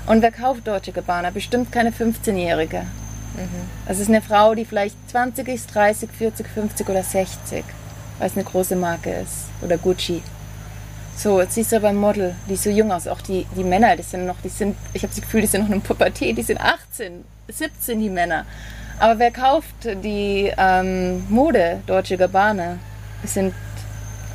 Und 0.06 0.22
wer 0.22 0.32
kauft 0.32 0.66
Deutsche 0.66 0.92
Gabbana? 0.92 1.30
Bestimmt 1.30 1.70
keine 1.70 1.90
15-Jährige. 1.90 2.80
Mhm. 2.80 3.68
Das 3.86 3.98
ist 3.98 4.08
eine 4.08 4.22
Frau, 4.22 4.54
die 4.54 4.64
vielleicht 4.64 4.96
20 5.10 5.46
ist, 5.48 5.74
30, 5.74 6.10
40, 6.10 6.48
50 6.48 6.88
oder 6.88 7.02
60 7.02 7.64
weil 8.18 8.28
es 8.28 8.36
eine 8.36 8.44
große 8.44 8.76
Marke 8.76 9.10
ist. 9.10 9.46
Oder 9.62 9.78
Gucci. 9.78 10.22
So, 11.16 11.40
jetzt 11.40 11.54
siehst 11.54 11.72
du 11.72 11.80
beim 11.80 11.96
Model, 11.96 12.34
die 12.48 12.56
so 12.56 12.70
jung 12.70 12.90
aus. 12.90 13.06
Auch 13.06 13.20
die, 13.20 13.46
die 13.56 13.64
Männer, 13.64 13.96
die 13.96 14.02
sind 14.02 14.26
noch, 14.26 14.36
die 14.42 14.48
sind, 14.48 14.76
ich 14.92 15.02
habe 15.02 15.14
das 15.14 15.22
Gefühl, 15.22 15.42
die 15.42 15.46
sind 15.46 15.68
noch 15.68 15.74
in 15.74 15.80
Pubertät, 15.80 16.36
die 16.36 16.42
sind 16.42 16.60
18, 16.60 17.24
17, 17.48 18.00
die 18.00 18.10
Männer. 18.10 18.44
Aber 18.98 19.18
wer 19.18 19.30
kauft 19.30 19.84
die 19.84 20.52
ähm, 20.56 21.24
Mode, 21.28 21.80
Deutsche 21.86 22.16
Gabbana? 22.16 22.78
Die 23.22 23.28
sind 23.28 23.54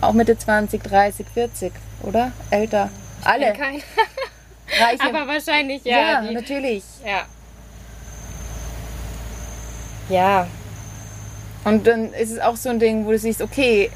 auch 0.02 0.14
Mitte 0.14 0.38
20, 0.38 0.82
30, 0.82 1.26
40, 1.34 1.74
oder? 2.04 2.32
Älter. 2.50 2.90
Alle. 3.24 3.54
Kein. 3.54 3.82
Reiche. 4.82 5.04
Aber 5.04 5.28
wahrscheinlich, 5.28 5.84
ja. 5.84 5.98
Ja, 5.98 6.22
die, 6.22 6.34
natürlich. 6.34 6.84
Ja. 7.06 7.26
Ja, 10.10 10.48
und 11.70 11.86
dann 11.86 12.14
ist 12.14 12.32
es 12.32 12.40
auch 12.40 12.56
so 12.56 12.70
ein 12.70 12.80
Ding, 12.80 13.06
wo 13.06 13.12
du 13.12 13.20
siehst, 13.20 13.44
okay, 13.44 13.92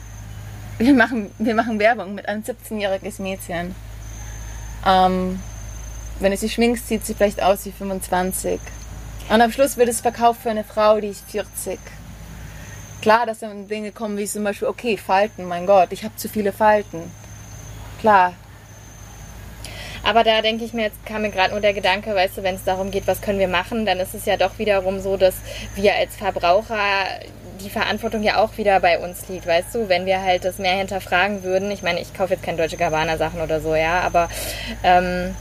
wir 0.78 0.94
machen, 0.94 1.32
wir 1.40 1.56
machen 1.56 1.80
Werbung 1.80 2.14
mit 2.14 2.28
einem 2.28 2.44
17-jähriges 2.44 3.20
Mädchen. 3.20 3.74
Ähm, 4.86 5.40
wenn 6.20 6.32
es 6.32 6.42
sich 6.42 6.54
schminkt, 6.54 6.86
sieht 6.86 7.04
sie 7.04 7.16
vielleicht 7.16 7.42
aus 7.42 7.66
wie 7.66 7.72
25. 7.72 8.60
Und 9.30 9.42
am 9.42 9.52
Schluss 9.52 9.78
wird 9.78 9.90
es 9.90 10.02
verkauft 10.02 10.42
für 10.44 10.52
eine 10.52 10.64
Frau, 10.64 11.00
die 11.00 11.08
ist 11.08 11.30
40. 11.32 11.80
Klar, 13.02 13.26
dass 13.26 13.40
dann 13.40 13.68
Dinge 13.68 13.92
kommen 13.92 14.18
wie 14.18 14.26
zum 14.26 14.44
Beispiel, 14.44 14.68
okay, 14.68 14.96
Falten, 14.96 15.46
mein 15.46 15.66
Gott, 15.66 15.92
ich 15.92 16.04
habe 16.04 16.16
zu 16.16 16.30
viele 16.30 16.54
Falten. 16.54 17.12
Klar. 18.00 18.34
Aber 20.04 20.24
da 20.24 20.42
denke 20.42 20.66
ich 20.66 20.74
mir, 20.74 20.84
jetzt 20.84 21.06
kam 21.06 21.22
mir 21.22 21.32
gerade 21.32 21.52
nur 21.52 21.62
der 21.62 21.74
Gedanke, 21.74 22.14
weißt 22.14 22.38
du, 22.38 22.44
wenn 22.44 22.56
es 22.56 22.64
darum 22.66 22.92
geht, 22.92 23.08
was 23.08 23.22
können 23.22 23.40
wir 23.40 23.48
machen, 23.48 23.86
dann 23.86 24.00
ist 24.00 24.14
es 24.14 24.26
ja 24.26 24.36
doch 24.36 24.60
wiederum 24.60 25.00
so, 25.00 25.16
dass 25.16 25.36
wir 25.76 25.96
als 25.96 26.16
Verbraucher 26.16 27.06
die 27.62 27.70
Verantwortung 27.70 28.24
ja 28.24 28.38
auch 28.38 28.58
wieder 28.58 28.80
bei 28.80 28.99
uns 28.99 29.28
liegt, 29.30 29.47
weißt 29.47 29.76
du, 29.76 29.89
wenn 29.89 30.06
wir 30.06 30.22
halt 30.22 30.45
das 30.45 30.58
mehr 30.58 30.76
hinterfragen 30.76 31.43
würden. 31.43 31.72
Ich 31.72 31.84
meine, 31.84 31.99
ich 31.99 32.14
kaufe 32.14 32.34
jetzt 32.34 32.43
keine 32.43 32.58
Deutsche 32.58 32.78
Gabbana 32.78 33.18
Sachen 33.18 33.41
oder 33.41 33.62
so, 33.62 33.76
ja, 33.76 34.01
aber 34.01 34.30
ähm, 34.84 35.36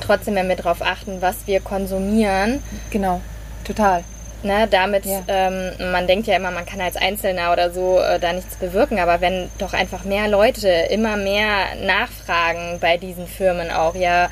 trotzdem, 0.00 0.34
wenn 0.34 0.48
wir 0.48 0.56
darauf 0.56 0.82
achten, 0.82 1.20
was 1.20 1.46
wir 1.46 1.60
konsumieren. 1.60 2.62
Genau, 2.90 3.20
total. 3.64 4.04
Ne, 4.42 4.68
damit, 4.70 5.06
ja. 5.06 5.22
ähm, 5.26 5.72
man 5.90 6.06
denkt 6.06 6.26
ja 6.26 6.36
immer, 6.36 6.50
man 6.50 6.66
kann 6.66 6.78
als 6.78 6.96
Einzelner 6.96 7.50
oder 7.50 7.70
so 7.70 7.98
äh, 7.98 8.20
da 8.20 8.34
nichts 8.34 8.56
bewirken, 8.56 8.98
aber 8.98 9.22
wenn 9.22 9.48
doch 9.56 9.72
einfach 9.72 10.04
mehr 10.04 10.28
Leute 10.28 10.68
immer 10.68 11.16
mehr 11.16 11.74
nachfragen 11.82 12.78
bei 12.78 12.98
diesen 12.98 13.26
Firmen 13.26 13.70
auch, 13.70 13.94
ja, 13.94 14.28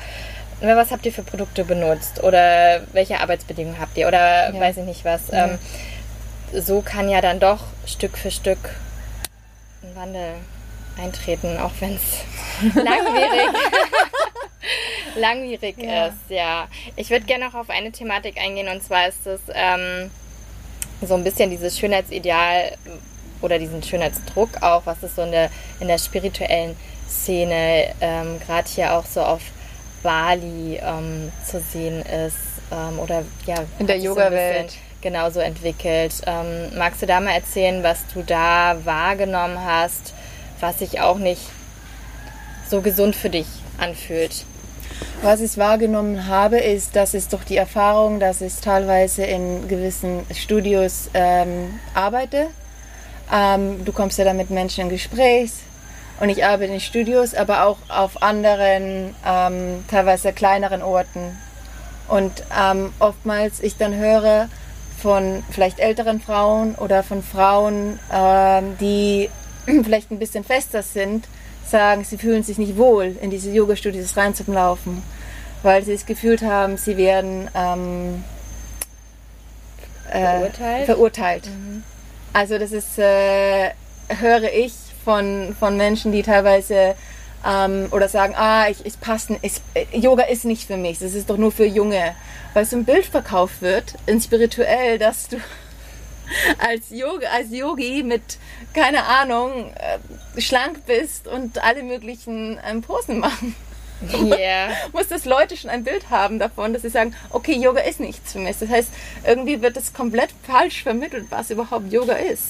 was 0.61 0.91
habt 0.91 1.05
ihr 1.07 1.11
für 1.11 1.23
Produkte 1.23 1.65
benutzt 1.65 2.23
oder 2.23 2.81
welche 2.93 3.19
Arbeitsbedingungen 3.19 3.79
habt 3.79 3.97
ihr 3.97 4.07
oder 4.07 4.53
ja. 4.53 4.59
weiß 4.59 4.77
ich 4.77 4.85
nicht 4.85 5.03
was. 5.03 5.29
Ja. 5.31 5.57
So 6.55 6.81
kann 6.81 7.09
ja 7.09 7.21
dann 7.21 7.39
doch 7.39 7.59
Stück 7.85 8.17
für 8.17 8.31
Stück 8.31 8.75
ein 9.81 9.95
Wandel 9.95 10.35
eintreten, 11.01 11.57
auch 11.57 11.71
wenn 11.79 11.95
es 11.95 12.23
langwierig, 12.75 13.49
langwierig 15.15 15.77
ja. 15.77 16.07
ist. 16.07 16.15
Ja, 16.29 16.67
ich 16.95 17.09
würde 17.09 17.25
gerne 17.25 17.45
noch 17.45 17.55
auf 17.55 17.69
eine 17.69 17.91
Thematik 17.91 18.37
eingehen 18.37 18.67
und 18.67 18.83
zwar 18.83 19.07
ist 19.07 19.25
es 19.25 19.41
ähm, 19.53 20.11
so 21.01 21.15
ein 21.15 21.23
bisschen 21.23 21.49
dieses 21.49 21.77
Schönheitsideal 21.77 22.77
oder 23.41 23.59
diesen 23.59 23.83
Schönheitsdruck 23.83 24.61
auch, 24.61 24.85
was 24.85 25.01
es 25.03 25.15
so 25.15 25.23
in 25.23 25.31
der, 25.31 25.49
in 25.79 25.87
der 25.87 25.97
spirituellen 25.97 26.75
Szene 27.09 27.93
ähm, 27.99 28.39
gerade 28.39 28.69
hier 28.69 28.93
auch 28.93 29.05
so 29.05 29.21
auf 29.21 29.41
Bali 30.01 30.79
ähm, 30.81 31.31
zu 31.45 31.59
sehen 31.61 32.01
ist 32.01 32.35
ähm, 32.71 32.99
oder 32.99 33.23
ja 33.45 33.55
in 33.79 33.87
der 33.87 33.97
Yoga-Welt. 33.97 34.73
So 35.03 35.09
genauso 35.09 35.39
entwickelt. 35.41 36.13
Ähm, 36.25 36.77
magst 36.77 37.01
du 37.01 37.05
da 37.05 37.19
mal 37.19 37.31
erzählen, 37.31 37.83
was 37.83 38.05
du 38.13 38.23
da 38.23 38.77
wahrgenommen 38.85 39.59
hast, 39.63 40.13
was 40.61 40.79
sich 40.79 41.01
auch 41.01 41.17
nicht 41.17 41.41
so 42.69 42.81
gesund 42.81 43.15
für 43.15 43.29
dich 43.29 43.47
anfühlt? 43.77 44.45
Was 45.21 45.41
ich 45.41 45.57
wahrgenommen 45.57 46.27
habe, 46.27 46.57
ist, 46.57 46.95
dass 46.95 47.13
es 47.13 47.27
durch 47.27 47.43
die 47.43 47.57
Erfahrung, 47.57 48.19
dass 48.19 48.41
ich 48.41 48.55
teilweise 48.55 49.25
in 49.25 49.67
gewissen 49.67 50.25
Studios 50.33 51.09
ähm, 51.13 51.79
arbeite. 51.93 52.47
Ähm, 53.31 53.83
du 53.83 53.91
kommst 53.91 54.17
ja 54.17 54.25
da 54.25 54.33
mit 54.33 54.49
Menschen 54.51 54.85
in 54.85 54.89
Gespräch 54.89 55.51
und 56.21 56.29
ich 56.29 56.45
arbeite 56.45 56.73
in 56.73 56.79
Studios, 56.79 57.35
aber 57.35 57.65
auch 57.65 57.77
auf 57.89 58.21
anderen, 58.23 59.15
ähm, 59.25 59.83
teilweise 59.89 60.31
kleineren 60.31 60.81
Orten 60.81 61.37
Und 62.07 62.43
ähm, 62.57 62.93
oftmals 62.99 63.61
ich 63.61 63.77
dann 63.77 63.95
höre 63.95 64.47
von 65.03 65.43
vielleicht 65.51 65.79
älteren 65.79 66.21
Frauen 66.21 66.75
oder 66.75 67.03
von 67.03 67.21
Frauen, 67.21 67.99
ähm, 68.11 68.77
die 68.79 69.29
vielleicht 69.83 70.11
ein 70.11 70.17
bisschen 70.17 70.45
fester 70.45 70.81
sind, 70.81 71.27
sagen, 71.69 72.05
sie 72.05 72.17
fühlen 72.17 72.41
sich 72.41 72.57
nicht 72.57 72.77
wohl, 72.77 73.17
in 73.21 73.29
diese 73.29 73.51
Yoga-Studios 73.51 74.15
reinzulaufen, 74.15 75.03
weil 75.61 75.83
sie 75.83 75.91
das 75.91 76.05
Gefühl 76.05 76.39
haben, 76.41 76.77
sie 76.77 76.95
werden 76.95 77.49
ähm, 77.53 78.23
äh, 80.09 80.21
Verurteilt? 80.21 80.85
verurteilt. 80.85 81.49
Also 82.31 82.57
das 82.57 82.71
ist, 82.71 82.97
äh, 82.97 83.71
höre 84.07 84.53
ich 84.53 84.73
von, 85.03 85.53
von 85.59 85.75
Menschen, 85.75 86.13
die 86.13 86.23
teilweise 86.23 86.95
ähm, 87.45 87.87
oder 87.91 88.07
sagen, 88.07 88.35
ah, 88.37 88.69
ich, 88.69 88.85
ich 88.85 88.97
passe, 89.01 89.35
ich, 89.41 89.59
Yoga 89.91 90.23
ist 90.23 90.45
nicht 90.45 90.65
für 90.65 90.77
mich, 90.77 90.99
das 90.99 91.13
ist 91.13 91.29
doch 91.29 91.37
nur 91.37 91.51
für 91.51 91.65
Junge. 91.65 92.15
Weil 92.53 92.65
so 92.65 92.77
ein 92.77 92.85
Bild 92.85 93.05
verkauft 93.05 93.61
wird, 93.61 93.95
in 94.05 94.21
spirituell, 94.21 94.99
dass 94.99 95.27
du 95.27 95.37
als, 96.59 96.89
Yoga, 96.89 97.27
als 97.29 97.51
Yogi 97.51 98.03
mit, 98.03 98.37
keine 98.73 99.03
Ahnung, 99.03 99.73
äh, 99.75 100.41
schlank 100.41 100.85
bist 100.85 101.27
und 101.27 101.63
alle 101.63 101.83
möglichen 101.83 102.59
ähm, 102.67 102.81
Posen 102.81 103.19
machen. 103.19 103.55
Ja. 104.11 104.69
Muss 104.93 105.07
das 105.07 105.25
Leute 105.25 105.55
schon 105.55 105.69
ein 105.69 105.83
Bild 105.83 106.09
haben 106.09 106.39
davon, 106.39 106.73
dass 106.73 106.81
sie 106.81 106.89
sagen, 106.89 107.15
okay, 107.29 107.53
Yoga 107.53 107.81
ist 107.81 107.99
nichts 107.99 108.33
für 108.33 108.39
mich. 108.39 108.57
Das 108.59 108.69
heißt, 108.69 108.89
irgendwie 109.25 109.61
wird 109.61 109.77
es 109.77 109.93
komplett 109.93 110.29
falsch 110.43 110.83
vermittelt, 110.83 111.27
was 111.29 111.51
überhaupt 111.51 111.91
Yoga 111.91 112.13
ist. 112.13 112.43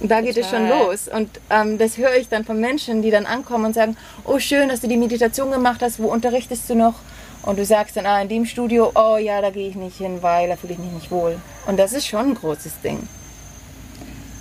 Und 0.00 0.10
da 0.10 0.20
geht 0.20 0.36
es 0.36 0.50
schon 0.50 0.68
los. 0.68 1.08
Und 1.08 1.40
ähm, 1.50 1.78
das 1.78 1.96
höre 1.96 2.16
ich 2.16 2.28
dann 2.28 2.44
von 2.44 2.60
Menschen, 2.60 3.00
die 3.00 3.10
dann 3.10 3.26
ankommen 3.26 3.66
und 3.66 3.74
sagen, 3.74 3.96
oh 4.24 4.38
schön, 4.38 4.68
dass 4.68 4.80
du 4.80 4.88
die 4.88 4.96
Meditation 4.96 5.50
gemacht 5.50 5.80
hast, 5.82 6.00
wo 6.00 6.08
unterrichtest 6.08 6.68
du 6.68 6.74
noch? 6.74 6.94
Und 7.44 7.58
du 7.58 7.64
sagst 7.64 7.96
dann, 7.96 8.06
ah, 8.06 8.20
in 8.22 8.28
dem 8.28 8.46
Studio, 8.46 8.90
oh 8.94 9.16
ja, 9.18 9.40
da 9.42 9.50
gehe 9.50 9.68
ich 9.68 9.74
nicht 9.74 9.98
hin, 9.98 10.22
weil 10.22 10.48
da 10.48 10.56
fühle 10.56 10.72
ich 10.74 10.78
mich 10.78 10.92
nicht 10.92 11.10
wohl. 11.10 11.36
Und 11.66 11.78
das 11.78 11.92
ist 11.92 12.06
schon 12.06 12.30
ein 12.30 12.34
großes 12.34 12.80
Ding. 12.82 13.06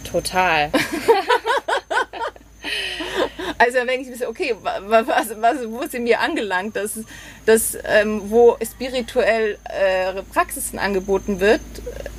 Total. 0.10 0.70
Also 3.58 3.78
dann 3.78 3.88
denke 3.88 4.04
ich 4.04 4.10
mir 4.10 4.18
so, 4.18 4.28
okay, 4.28 4.56
wa- 4.62 4.80
wa- 4.88 5.04
was, 5.06 5.30
was, 5.40 5.70
wo 5.70 5.84
sind 5.88 6.06
wir 6.06 6.20
angelangt, 6.20 6.76
dass, 6.76 7.00
dass 7.46 7.78
ähm, 7.86 8.22
wo 8.26 8.58
spirituell 8.62 9.58
äh, 9.66 10.22
Praxisen 10.34 10.80
angeboten 10.80 11.40
wird, 11.40 11.62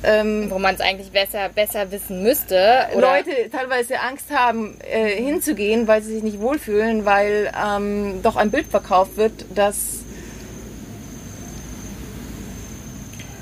ähm, 0.03 0.49
Wo 0.49 0.57
man 0.59 0.75
es 0.75 0.81
eigentlich 0.81 1.11
besser, 1.11 1.49
besser 1.49 1.91
wissen 1.91 2.23
müsste. 2.23 2.87
Oder 2.95 3.17
Leute 3.17 3.49
teilweise 3.51 3.99
Angst 3.99 4.31
haben, 4.31 4.77
äh, 4.89 5.15
hinzugehen, 5.21 5.87
weil 5.87 6.01
sie 6.01 6.13
sich 6.15 6.23
nicht 6.23 6.39
wohlfühlen, 6.39 7.05
weil 7.05 7.51
ähm, 7.59 8.21
doch 8.23 8.35
ein 8.37 8.49
Bild 8.49 8.67
verkauft 8.67 9.17
wird, 9.17 9.45
das 9.53 9.77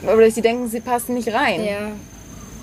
oder 0.04 0.30
sie 0.32 0.42
denken, 0.42 0.68
sie 0.68 0.80
passen 0.80 1.16
nicht 1.16 1.34
rein. 1.34 1.64
Ja. 1.64 1.92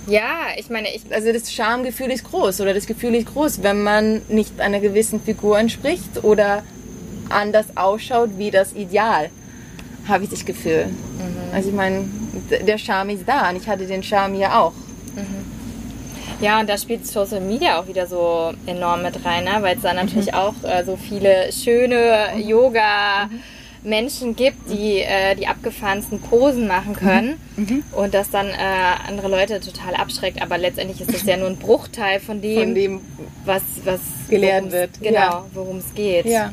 Ja, 0.06 0.46
ich 0.56 0.70
meine, 0.70 0.88
ich. 0.94 1.02
Also 1.10 1.32
das 1.32 1.52
Schamgefühl 1.52 2.10
ist 2.10 2.24
groß 2.24 2.60
oder 2.62 2.74
das 2.74 2.86
Gefühl 2.86 3.14
ist 3.14 3.26
groß, 3.26 3.62
wenn 3.62 3.82
man 3.82 4.22
nicht 4.28 4.58
einer 4.60 4.80
gewissen 4.80 5.20
Figur 5.20 5.58
entspricht 5.58 6.24
oder 6.24 6.62
anders 7.28 7.66
ausschaut 7.76 8.30
wie 8.38 8.50
das 8.50 8.72
Ideal, 8.72 9.30
habe 10.08 10.24
ich 10.24 10.30
das 10.30 10.44
Gefühl. 10.44 10.86
Also 11.52 11.68
ich 11.68 11.74
meine, 11.74 12.08
der 12.66 12.78
Charme 12.78 13.10
ist 13.10 13.28
da 13.28 13.50
und 13.50 13.56
ich 13.56 13.68
hatte 13.68 13.86
den 13.86 14.02
Charme 14.02 14.34
ja 14.36 14.60
auch. 14.60 14.72
Ja, 16.40 16.58
und 16.58 16.70
da 16.70 16.78
spielt 16.78 17.06
Social 17.06 17.40
Media 17.40 17.78
auch 17.78 17.86
wieder 17.86 18.06
so 18.06 18.52
enorm 18.66 19.02
mit 19.02 19.24
rein, 19.24 19.44
ne? 19.44 19.58
weil 19.60 19.76
es 19.76 19.82
da 19.82 19.92
natürlich 19.92 20.32
auch 20.32 20.54
äh, 20.62 20.84
so 20.84 20.96
viele 20.96 21.52
schöne 21.52 22.30
Yoga-Menschen 23.82 24.36
gibt, 24.36 24.70
die 24.70 24.98
äh, 25.00 25.34
die 25.34 25.46
abgefahrensten 25.46 26.20
Posen 26.20 26.66
machen 26.66 26.94
können 26.94 27.38
und 27.92 28.14
das 28.14 28.30
dann 28.30 28.48
äh, 28.48 28.52
andere 29.08 29.28
Leute 29.28 29.60
total 29.60 29.94
abschreckt. 29.94 30.40
Aber 30.42 30.58
letztendlich 30.58 31.00
ist 31.00 31.12
das 31.12 31.22
ja 31.24 31.36
nur 31.36 31.48
ein 31.48 31.56
Bruchteil 31.56 32.20
von 32.20 32.40
dem, 32.40 32.60
Von 32.60 32.74
dem, 32.74 33.00
was, 33.44 33.62
was 33.84 34.00
worum's- 34.28 34.72
wird, 34.72 35.00
Genau, 35.00 35.18
ja. 35.18 35.44
worum 35.54 35.78
es 35.78 35.94
geht. 35.94 36.26
ja. 36.26 36.52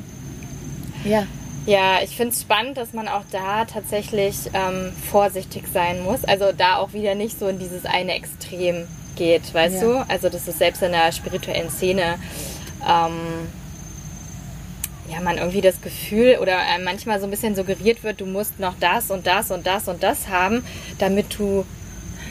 Ja. 1.06 1.26
Ja, 1.66 2.02
ich 2.02 2.16
finde 2.16 2.32
es 2.34 2.40
spannend, 2.42 2.78
dass 2.78 2.94
man 2.94 3.10
auch 3.10 3.24
da 3.30 3.66
tatsächlich 3.66 4.38
ähm, 4.54 4.94
vorsichtig 5.12 5.66
sein 5.74 6.02
muss. 6.02 6.24
Also 6.24 6.54
da 6.58 6.78
auch 6.78 6.94
wieder 6.94 7.14
nicht 7.14 7.38
so 7.38 7.50
in 7.50 7.60
dieses 7.60 7.84
eine 7.86 8.14
Extrem 8.14 8.88
geht, 9.18 9.54
weißt 9.54 9.76
Ja. 9.76 9.82
du? 9.82 10.06
Also 10.08 10.30
das 10.30 10.48
ist 10.48 10.60
selbst 10.60 10.82
in 10.82 10.94
der 10.94 11.12
spirituellen 11.12 11.70
Szene, 11.70 12.16
ähm, 12.88 13.12
ja, 15.12 15.22
man 15.22 15.38
irgendwie 15.38 15.62
das 15.62 15.82
Gefühl 15.82 16.38
oder 16.42 16.54
äh, 16.58 16.80
manchmal 16.84 17.20
so 17.20 17.26
ein 17.28 17.32
bisschen 17.32 17.56
suggeriert 17.56 18.04
wird, 18.04 18.22
du 18.22 18.26
musst 18.26 18.60
noch 18.60 18.76
das 18.80 19.10
und 19.12 19.26
das 19.28 19.52
und 19.52 19.66
das 19.66 19.88
und 19.88 20.04
das 20.04 20.28
haben, 20.28 20.66
damit 21.00 21.38
du 21.40 21.66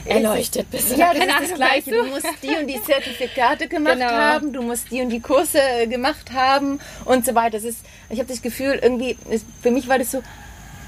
erleuchtet 0.05 0.69
bist. 0.71 0.95
Ja, 0.97 1.13
das 1.13 1.23
ist 1.25 1.51
das 1.51 1.53
Gleiche. 1.57 1.91
Du 1.91 2.03
musst 2.05 2.27
die 2.41 2.55
und 2.55 2.67
die 2.67 2.81
Zertifikate 2.81 3.67
gemacht 3.69 3.95
Genau. 3.97 4.09
haben, 4.09 4.53
du 4.53 4.61
musst 4.61 4.89
die 4.91 5.01
und 5.01 5.09
die 5.09 5.19
Kurse 5.19 5.59
äh, 5.59 5.87
gemacht 5.87 6.31
haben 6.33 6.79
und 7.05 7.25
so 7.25 7.35
weiter. 7.35 7.51
Das 7.57 7.63
ist, 7.63 7.79
ich 8.09 8.19
habe 8.19 8.29
das 8.29 8.41
Gefühl, 8.41 8.79
irgendwie, 8.81 9.17
für 9.61 9.71
mich 9.71 9.87
war 9.87 9.97
das 9.99 10.11
so, 10.11 10.21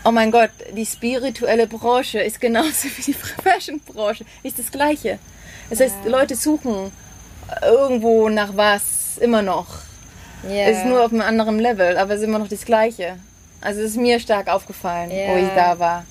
oh 0.05 0.11
mein 0.11 0.31
Gott, 0.31 0.51
die 0.73 0.85
spirituelle 0.85 1.67
Branche 1.67 2.19
ist 2.19 2.39
genauso 2.39 2.87
wie 2.97 3.01
die 3.01 3.13
Fashion-Branche. 3.13 4.25
Ist 4.43 4.59
das 4.59 4.71
Gleiche. 4.71 5.19
Das 5.69 5.79
heißt, 5.81 5.95
Leute 6.05 6.35
suchen 6.35 6.91
irgendwo 7.63 8.29
nach 8.29 8.55
was, 8.55 9.17
immer 9.19 9.41
noch. 9.41 9.67
Es 10.47 10.77
ist 10.79 10.85
nur 10.85 11.03
auf 11.05 11.11
einem 11.11 11.21
anderen 11.21 11.59
Level, 11.59 11.97
aber 11.97 12.13
es 12.13 12.19
ist 12.21 12.25
immer 12.27 12.39
noch 12.39 12.47
das 12.47 12.65
Gleiche. 12.65 13.17
Also 13.61 13.81
es 13.81 13.91
ist 13.91 13.97
mir 13.97 14.19
stark 14.19 14.47
aufgefallen, 14.47 15.09
wo 15.11 15.15
Ja. 15.15 15.37
ich 15.37 15.49
da 15.55 15.79
war. 15.79 16.05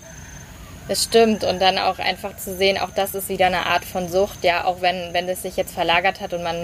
Das 0.87 1.05
stimmt. 1.05 1.45
Und 1.45 1.61
dann 1.61 1.77
auch 1.79 1.99
einfach 1.99 2.37
zu 2.37 2.57
sehen, 2.57 2.79
auch 2.79 2.91
das 2.95 3.15
ist 3.15 3.29
wieder 3.29 3.47
eine 3.47 3.67
Art 3.67 3.85
von 3.85 4.09
Sucht, 4.09 4.43
ja, 4.43 4.65
auch 4.65 4.81
wenn, 4.81 5.13
wenn 5.13 5.27
das 5.27 5.43
sich 5.43 5.57
jetzt 5.57 5.73
verlagert 5.75 6.21
hat 6.21 6.33
und 6.35 6.43
man 6.43 6.57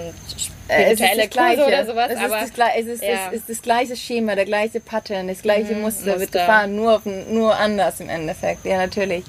Äh, 0.67 0.95
spirituelle 0.95 1.27
Gleiche. 1.27 1.55
Kurse 1.61 1.67
oder 1.67 1.85
sowas, 1.85 2.11
es 2.11 2.17
aber 2.17 2.41
ist 2.41 2.57
das, 2.57 2.65
Gle- 2.67 2.71
es 2.79 2.85
ist, 2.87 3.03
ja. 3.03 3.27
ist 3.31 3.47
das 3.47 3.61
gleiche 3.61 3.95
Schema, 3.95 4.33
der 4.35 4.45
gleiche 4.45 4.79
Pattern, 4.79 5.27
das 5.27 5.43
gleiche 5.43 5.75
Muster, 5.75 6.05
wird 6.07 6.19
Muster. 6.21 6.39
gefahren, 6.39 6.75
nur, 6.75 6.95
auf, 6.95 7.05
nur 7.05 7.55
anders 7.55 7.99
im 7.99 8.09
Endeffekt. 8.09 8.65
Ja, 8.65 8.77
natürlich. 8.77 9.23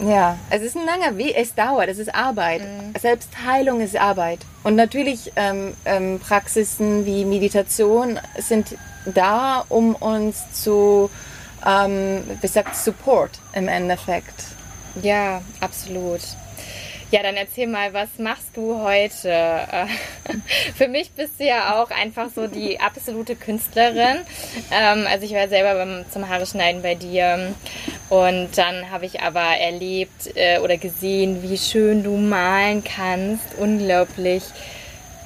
Ja, 0.00 0.36
es 0.50 0.62
ist 0.62 0.76
ein 0.76 0.84
langer 0.84 1.16
Weg, 1.16 1.34
es 1.36 1.54
dauert, 1.54 1.88
es 1.88 1.98
ist 1.98 2.14
Arbeit. 2.14 2.62
Selbst 3.00 3.28
Heilung 3.44 3.80
ist 3.80 3.96
Arbeit. 3.96 4.40
Und 4.62 4.74
natürlich 4.74 5.32
ähm, 5.36 5.74
ähm, 5.84 6.18
Praxisen 6.18 7.06
wie 7.06 7.24
Meditation 7.24 8.18
sind 8.38 8.76
da, 9.06 9.64
um 9.68 9.94
uns 9.94 10.42
zu, 10.52 11.10
ähm, 11.64 12.22
wie 12.40 12.46
sagt, 12.46 12.74
Support 12.76 13.38
im 13.52 13.68
Endeffekt. 13.68 14.44
ja, 15.02 15.42
absolut. 15.60 16.20
Ja, 17.14 17.22
dann 17.22 17.36
erzähl 17.36 17.68
mal, 17.68 17.94
was 17.94 18.08
machst 18.18 18.56
du 18.56 18.80
heute? 18.80 19.30
Äh, 19.30 19.86
Für 20.74 20.88
mich 20.88 21.12
bist 21.12 21.38
du 21.38 21.44
ja 21.44 21.80
auch 21.80 21.92
einfach 21.92 22.28
so 22.34 22.48
die 22.48 22.80
absolute 22.80 23.36
Künstlerin. 23.36 24.16
Ähm, 24.72 25.06
also 25.08 25.24
ich 25.24 25.32
war 25.32 25.46
selber 25.46 25.74
beim, 25.74 26.04
zum 26.10 26.28
Haare 26.28 26.44
schneiden 26.44 26.82
bei 26.82 26.96
dir 26.96 27.54
und 28.08 28.48
dann 28.56 28.90
habe 28.90 29.06
ich 29.06 29.20
aber 29.20 29.38
erlebt 29.42 30.34
äh, 30.34 30.58
oder 30.58 30.76
gesehen, 30.76 31.40
wie 31.44 31.56
schön 31.56 32.02
du 32.02 32.16
malen 32.16 32.82
kannst. 32.82 33.44
Unglaublich 33.58 34.42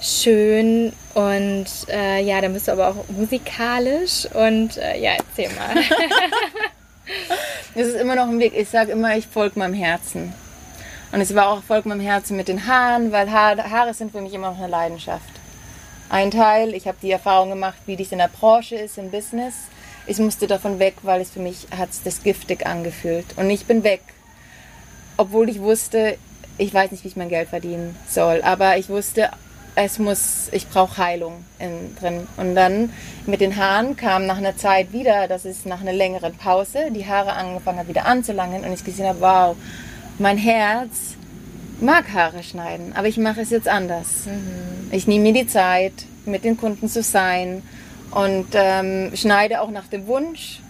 schön 0.02 0.92
und 1.14 1.68
äh, 1.88 2.20
ja, 2.20 2.42
dann 2.42 2.52
bist 2.52 2.68
du 2.68 2.72
aber 2.72 2.88
auch 2.88 3.08
musikalisch 3.08 4.26
und 4.34 4.76
ja, 4.76 5.12
erzähl 5.16 5.48
mal. 5.54 5.74
Es 7.74 7.86
ist 7.86 7.96
immer 7.96 8.16
noch 8.16 8.28
ein 8.28 8.38
Weg. 8.38 8.52
Ich 8.54 8.68
sage 8.68 8.92
immer, 8.92 9.16
ich 9.16 9.26
folge 9.26 9.58
meinem 9.58 9.72
Herzen. 9.72 10.34
Und 11.10 11.20
es 11.20 11.34
war 11.34 11.48
auch 11.48 11.56
Erfolg 11.56 11.86
meinem 11.86 12.00
Herzen 12.00 12.36
mit 12.36 12.48
den 12.48 12.66
Haaren, 12.66 13.12
weil 13.12 13.30
Haare, 13.30 13.70
Haare 13.70 13.94
sind 13.94 14.12
für 14.12 14.20
mich 14.20 14.34
immer 14.34 14.50
noch 14.50 14.58
eine 14.58 14.68
Leidenschaft. 14.68 15.30
Ein 16.10 16.30
Teil, 16.30 16.74
ich 16.74 16.86
habe 16.86 16.98
die 17.02 17.10
Erfahrung 17.10 17.50
gemacht, 17.50 17.78
wie 17.86 17.96
dies 17.96 18.12
in 18.12 18.18
der 18.18 18.28
Branche 18.28 18.76
ist, 18.76 18.98
im 18.98 19.10
Business. 19.10 19.54
Ich 20.06 20.18
musste 20.18 20.46
davon 20.46 20.78
weg, 20.78 20.96
weil 21.02 21.20
es 21.20 21.30
für 21.30 21.40
mich 21.40 21.66
hat 21.76 21.90
das 22.04 22.22
giftig 22.22 22.66
angefühlt. 22.66 23.26
Und 23.36 23.50
ich 23.50 23.66
bin 23.66 23.84
weg. 23.84 24.02
Obwohl 25.16 25.48
ich 25.48 25.60
wusste, 25.60 26.16
ich 26.56 26.72
weiß 26.72 26.90
nicht, 26.92 27.04
wie 27.04 27.08
ich 27.08 27.16
mein 27.16 27.28
Geld 27.28 27.48
verdienen 27.48 27.96
soll. 28.08 28.40
Aber 28.42 28.78
ich 28.78 28.88
wusste, 28.88 29.30
es 29.74 29.98
muss, 29.98 30.48
ich 30.52 30.68
brauche 30.68 30.96
Heilung 30.98 31.44
in, 31.58 31.94
drin. 31.96 32.26
Und 32.36 32.54
dann 32.54 32.92
mit 33.26 33.40
den 33.40 33.56
Haaren 33.56 33.96
kam 33.96 34.26
nach 34.26 34.38
einer 34.38 34.56
Zeit 34.56 34.92
wieder, 34.92 35.28
das 35.28 35.44
ist 35.44 35.66
nach 35.66 35.80
einer 35.80 35.92
längeren 35.92 36.34
Pause, 36.36 36.90
die 36.90 37.06
Haare 37.06 37.34
angefangen 37.34 37.78
hat 37.78 37.88
wieder 37.88 38.06
anzulangen 38.06 38.64
und 38.64 38.72
ich 38.72 38.84
gesehen 38.84 39.06
habe, 39.06 39.20
wow, 39.20 39.56
mein 40.18 40.38
Herz 40.38 41.14
mag 41.80 42.12
Haare 42.12 42.42
schneiden, 42.42 42.92
aber 42.94 43.06
ich 43.08 43.18
mache 43.18 43.40
es 43.40 43.50
jetzt 43.50 43.68
anders. 43.68 44.26
Ich 44.90 45.06
nehme 45.06 45.24
mir 45.24 45.44
die 45.44 45.46
Zeit, 45.46 45.92
mit 46.26 46.44
den 46.44 46.56
Kunden 46.56 46.88
zu 46.88 47.02
sein 47.02 47.62
und 48.10 48.48
ähm, 48.52 49.12
schneide 49.14 49.60
auch 49.60 49.70
nach 49.70 49.86
dem 49.86 50.06
Wunsch 50.06 50.60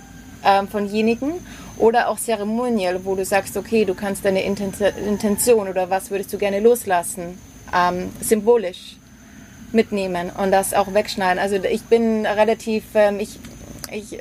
ähm, 0.45 0.69
von 0.69 0.87
jenigen 0.87 1.33
oder 1.79 2.09
auch 2.09 2.19
Ceremonial, 2.19 3.05
wo 3.05 3.15
du 3.15 3.25
sagst, 3.25 3.57
okay, 3.57 3.85
du 3.85 3.95
kannst 3.95 4.25
deine 4.25 4.43
Inten- 4.45 4.97
Intention 5.07 5.69
oder 5.69 5.91
was 5.91 6.11
würdest 6.11 6.33
du 6.33 6.39
gerne 6.39 6.61
loslassen, 6.61 7.39
ähm, 7.75 8.11
symbolisch 8.21 8.97
mitnehmen 9.73 10.31
und 10.31 10.51
das 10.53 10.75
auch 10.75 10.95
wegschneiden. 10.95 11.39
Also 11.39 11.57
ich 11.57 11.83
bin 11.83 12.25
relativ, 12.27 12.85
ähm, 12.95 13.21
ich, 13.21 13.39
ich 13.93 14.19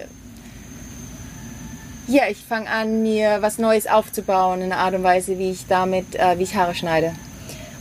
Ja, 2.10 2.24
ich 2.30 2.38
fange 2.38 2.70
an, 2.70 3.04
mir 3.04 3.42
was 3.42 3.58
Neues 3.58 3.86
aufzubauen 3.86 4.62
in 4.62 4.72
einer 4.72 4.82
Art 4.82 4.96
und 4.96 5.04
Weise, 5.04 5.38
wie 5.38 5.52
ich 5.52 5.68
damit, 5.68 6.16
äh, 6.16 6.40
wie 6.40 6.44
ich 6.44 6.56
Haare 6.56 6.74
schneide. 6.74 7.14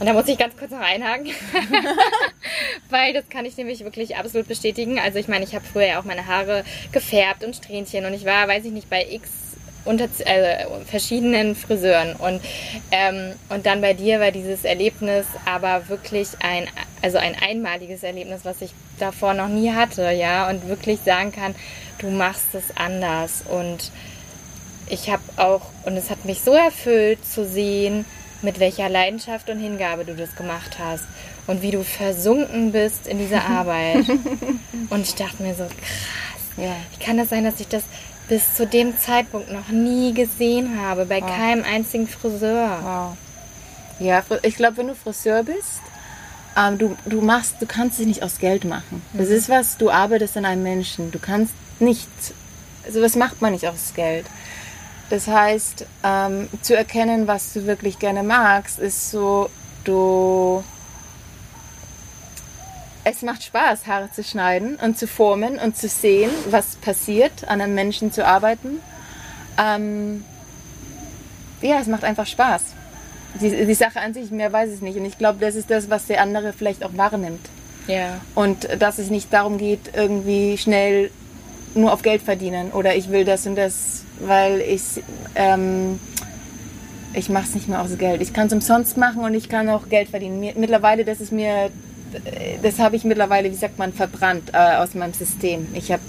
Und 0.00 0.06
da 0.06 0.12
muss 0.12 0.26
ich 0.26 0.36
ganz 0.36 0.56
kurz 0.56 0.72
noch 0.72 0.80
einhaken, 0.80 1.28
weil 2.90 3.14
das 3.14 3.28
kann 3.28 3.46
ich 3.46 3.56
nämlich 3.56 3.84
wirklich 3.84 4.16
absolut 4.16 4.48
bestätigen. 4.48 4.98
Also 4.98 5.20
ich 5.20 5.28
meine, 5.28 5.44
ich 5.44 5.54
habe 5.54 5.64
früher 5.64 5.86
ja 5.86 6.00
auch 6.00 6.04
meine 6.04 6.26
Haare 6.26 6.64
gefärbt 6.90 7.44
und 7.44 7.54
Strähnchen 7.54 8.04
und 8.04 8.14
ich 8.14 8.24
war, 8.24 8.48
weiß 8.48 8.64
ich 8.64 8.72
nicht, 8.72 8.90
bei 8.90 9.06
X 9.08 9.30
unter 9.84 10.08
äh, 10.24 10.66
verschiedenen 10.84 11.54
Friseuren 11.54 12.16
und 12.16 12.40
ähm, 12.90 13.34
und 13.50 13.66
dann 13.66 13.80
bei 13.80 13.94
dir 13.94 14.18
war 14.18 14.32
dieses 14.32 14.64
Erlebnis 14.64 15.26
aber 15.44 15.88
wirklich 15.88 16.30
ein 16.40 16.66
also 17.02 17.18
ein 17.18 17.36
einmaliges 17.40 18.02
Erlebnis, 18.02 18.40
was 18.42 18.60
ich 18.62 18.72
davor 18.98 19.34
noch 19.34 19.46
nie 19.46 19.70
hatte, 19.70 20.10
ja 20.10 20.50
und 20.50 20.66
wirklich 20.66 20.98
sagen 21.04 21.30
kann, 21.30 21.54
du 22.00 22.10
machst 22.10 22.54
es 22.54 22.76
anders 22.76 23.44
und 23.48 23.92
ich 24.89 25.11
habe 25.11 25.22
auch 25.37 25.62
und 25.84 25.97
es 25.97 26.11
hat 26.11 26.24
mich 26.24 26.41
so 26.41 26.53
erfüllt 26.53 27.24
zu 27.24 27.47
sehen, 27.47 28.05
mit 28.43 28.61
welcher 28.61 28.89
Leidenschaft 28.89 29.49
und 29.51 29.59
Hingabe 29.59 30.05
du 30.05 30.14
das 30.14 30.37
gemacht 30.37 30.78
hast 30.78 31.05
und 31.47 31.62
wie 31.62 31.70
du 31.70 31.82
versunken 31.82 32.72
bist 32.72 33.07
in 33.07 33.18
dieser 33.18 33.45
Arbeit. 33.49 34.09
und 34.91 35.03
ich 35.03 35.14
dachte 35.14 35.43
mir 35.43 35.55
so, 35.55 35.64
krass, 35.64 36.57
ja. 36.57 36.76
wie 36.93 37.05
kann 37.05 37.16
das 37.16 37.30
sein, 37.30 37.45
dass 37.45 37.61
ich 37.61 37.68
das 37.68 37.82
bis 38.28 38.55
zu 38.55 38.66
dem 38.66 38.99
Zeitpunkt 38.99 39.53
noch 39.53 39.68
nie 39.68 40.12
gesehen 40.12 40.80
habe, 40.80 41.07
bei 41.07 41.20
wow. 41.20 41.30
keinem 41.30 41.64
einzigen 41.64 42.09
Friseur. 42.09 42.78
Wow. 42.82 43.16
Ja, 43.99 44.22
ich 44.43 44.57
glaube, 44.57 44.78
wenn 44.78 44.89
du 44.89 44.95
Friseur 44.95 45.43
bist, 45.45 45.80
ähm, 46.57 46.78
du, 46.78 46.97
du 47.07 47.20
machst, 47.20 47.57
du 47.61 47.66
kannst 47.66 48.01
es 48.01 48.07
nicht 48.07 48.22
aus 48.22 48.39
Geld 48.39 48.64
machen. 48.64 49.03
Das 49.12 49.28
mhm. 49.28 49.34
ist 49.34 49.49
was, 49.49 49.76
du 49.76 49.91
arbeitest 49.91 50.37
an 50.37 50.45
einem 50.45 50.62
Menschen. 50.62 51.12
Du 51.12 51.18
kannst 51.18 51.55
nicht, 51.78 52.09
also 52.84 53.01
was 53.01 53.14
macht 53.14 53.41
man 53.41 53.53
nicht 53.53 53.66
aus 53.66 53.93
Geld. 53.95 54.26
Das 55.11 55.28
heißt, 55.28 55.86
ähm, 56.02 56.48
zu 56.62 56.76
erkennen, 56.76 57.26
was 57.26 57.52
du 57.52 57.66
wirklich 57.66 57.98
gerne 57.98 58.22
magst, 58.22 58.78
ist 58.78 59.11
so, 59.11 59.50
du. 59.84 60.64
Es 63.04 63.22
macht 63.22 63.44
Spaß, 63.44 63.86
Haare 63.86 64.11
zu 64.11 64.24
schneiden 64.24 64.76
und 64.82 64.98
zu 64.98 65.07
formen 65.07 65.61
und 65.61 65.76
zu 65.76 65.86
sehen, 65.86 66.30
was 66.50 66.74
passiert, 66.74 67.46
an 67.46 67.61
einem 67.61 67.74
Menschen 67.74 68.11
zu 68.11 68.26
arbeiten. 68.26 68.80
Ähm, 69.59 70.24
ja, 71.62 71.78
es 71.80 71.86
macht 71.86 72.02
einfach 72.02 72.26
Spaß. 72.26 72.62
Die, 73.40 73.64
die 73.64 73.74
Sache 73.74 74.00
an 74.00 74.12
sich, 74.12 74.32
mehr 74.32 74.52
weiß 74.52 74.72
ich 74.72 74.80
nicht. 74.80 74.98
Und 74.98 75.04
ich 75.04 75.18
glaube, 75.18 75.38
das 75.38 75.54
ist 75.54 75.70
das, 75.70 75.88
was 75.88 76.07
der 76.07 76.20
andere 76.20 76.52
vielleicht 76.52 76.84
auch 76.84 76.96
wahrnimmt. 76.96 77.46
Ja. 77.86 78.20
Und 78.34 78.68
dass 78.80 78.98
es 78.98 79.09
nicht 79.09 79.32
darum 79.32 79.57
geht, 79.57 79.94
irgendwie 79.94 80.59
schnell 80.59 81.12
nur 81.76 81.92
auf 81.92 82.02
Geld 82.02 82.22
verdienen 82.22 82.72
oder 82.72 82.96
ich 82.96 83.11
will 83.11 83.24
das 83.24 83.46
und 83.46 83.54
das 83.54 84.05
weil 84.20 84.60
ich 84.60 85.02
ähm, 85.34 85.98
ich 87.16 87.30
mache 87.30 87.44
es 87.44 87.54
nicht 87.54 87.68
mehr 87.68 87.80
aus 87.80 87.96
Geld. 87.96 88.20
Ich 88.20 88.32
kann 88.32 88.48
es 88.48 88.52
umsonst 88.52 88.96
machen 88.96 89.22
und 89.24 89.34
ich 89.34 89.48
kann 89.48 89.68
auch 89.70 89.88
Geld 89.88 90.10
verdienen. 90.10 90.40
Mittlerweile, 90.56 91.04
das 91.04 91.20
ist 91.20 91.32
mir, 91.32 91.70
das 92.62 92.78
habe 92.78 92.96
ich 92.96 93.04
mittlerweile, 93.04 93.50
wie 93.50 93.56
sagt 93.56 93.78
man, 93.78 93.92
verbrannt 93.92 94.50
äh, 94.52 94.76
aus 94.76 94.94
meinem 94.94 95.14
System. 95.14 95.66
Ich 95.72 95.90
habe, 95.90 96.02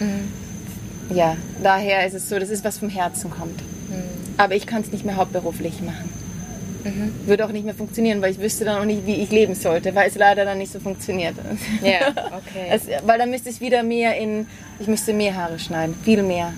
mhm. 0.00 1.16
ja, 1.16 1.36
daher 1.62 2.04
ist 2.06 2.14
es 2.14 2.28
so, 2.28 2.38
das 2.38 2.50
ist 2.50 2.64
was 2.64 2.78
vom 2.78 2.88
Herzen 2.88 3.30
kommt. 3.30 3.60
Mhm. 3.88 4.34
Aber 4.36 4.56
ich 4.56 4.66
kann 4.66 4.82
es 4.82 4.90
nicht 4.90 5.04
mehr 5.04 5.16
hauptberuflich 5.16 5.80
machen. 5.82 6.10
Mhm. 6.82 7.14
Würde 7.26 7.46
auch 7.46 7.52
nicht 7.52 7.64
mehr 7.64 7.74
funktionieren, 7.74 8.20
weil 8.20 8.32
ich 8.32 8.40
wüsste 8.40 8.64
dann 8.64 8.80
auch 8.80 8.84
nicht, 8.84 9.06
wie 9.06 9.14
ich 9.14 9.30
leben 9.30 9.54
sollte, 9.54 9.94
weil 9.94 10.08
es 10.08 10.16
leider 10.16 10.44
dann 10.44 10.58
nicht 10.58 10.72
so 10.72 10.80
funktioniert. 10.80 11.34
Ja, 11.80 12.08
okay. 12.08 12.66
es, 12.70 12.82
weil 13.06 13.18
dann 13.18 13.30
müsste 13.30 13.50
ich 13.50 13.60
wieder 13.60 13.84
mehr 13.84 14.16
in, 14.18 14.48
ich 14.80 14.88
müsste 14.88 15.12
mehr 15.12 15.36
Haare 15.36 15.60
schneiden, 15.60 15.94
viel 16.02 16.24
mehr. 16.24 16.52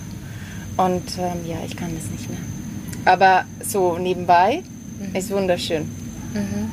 Und 0.77 1.18
ähm, 1.18 1.47
ja, 1.47 1.57
ich 1.64 1.77
kann 1.77 1.95
das 1.95 2.11
nicht 2.11 2.29
mehr. 2.29 2.41
Aber 3.05 3.45
so 3.62 3.99
nebenbei 3.99 4.62
mhm. 4.99 5.14
ist 5.14 5.31
wunderschön. 5.31 5.83
Mhm. 6.35 6.70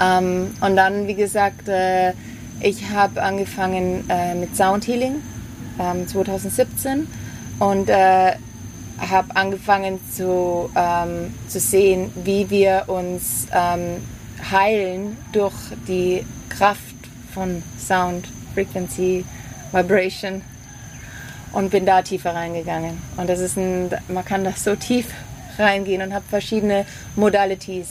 Ähm, 0.00 0.50
und 0.60 0.76
dann, 0.76 1.06
wie 1.06 1.14
gesagt, 1.14 1.68
äh, 1.68 2.12
ich 2.60 2.90
habe 2.90 3.22
angefangen 3.22 4.08
äh, 4.08 4.34
mit 4.34 4.56
Soundhealing 4.56 5.16
ähm, 5.80 6.06
2017 6.06 7.06
und 7.58 7.88
äh, 7.88 8.32
habe 8.98 9.34
angefangen 9.34 9.98
zu, 10.12 10.70
ähm, 10.76 11.34
zu 11.48 11.58
sehen, 11.58 12.10
wie 12.24 12.48
wir 12.50 12.84
uns 12.86 13.46
ähm, 13.52 14.02
heilen 14.50 15.16
durch 15.32 15.54
die 15.88 16.24
Kraft 16.48 16.80
von 17.32 17.62
Sound, 17.78 18.28
Frequency, 18.54 19.24
Vibration 19.72 20.42
und 21.54 21.70
bin 21.70 21.86
da 21.86 22.02
tiefer 22.02 22.34
reingegangen. 22.34 23.00
Und 23.16 23.30
das 23.30 23.40
ist 23.40 23.56
ein, 23.56 23.90
man 24.08 24.24
kann 24.24 24.44
da 24.44 24.52
so 24.52 24.74
tief 24.74 25.06
reingehen 25.58 26.02
und 26.02 26.12
habe 26.12 26.24
verschiedene 26.28 26.84
Modalities 27.16 27.88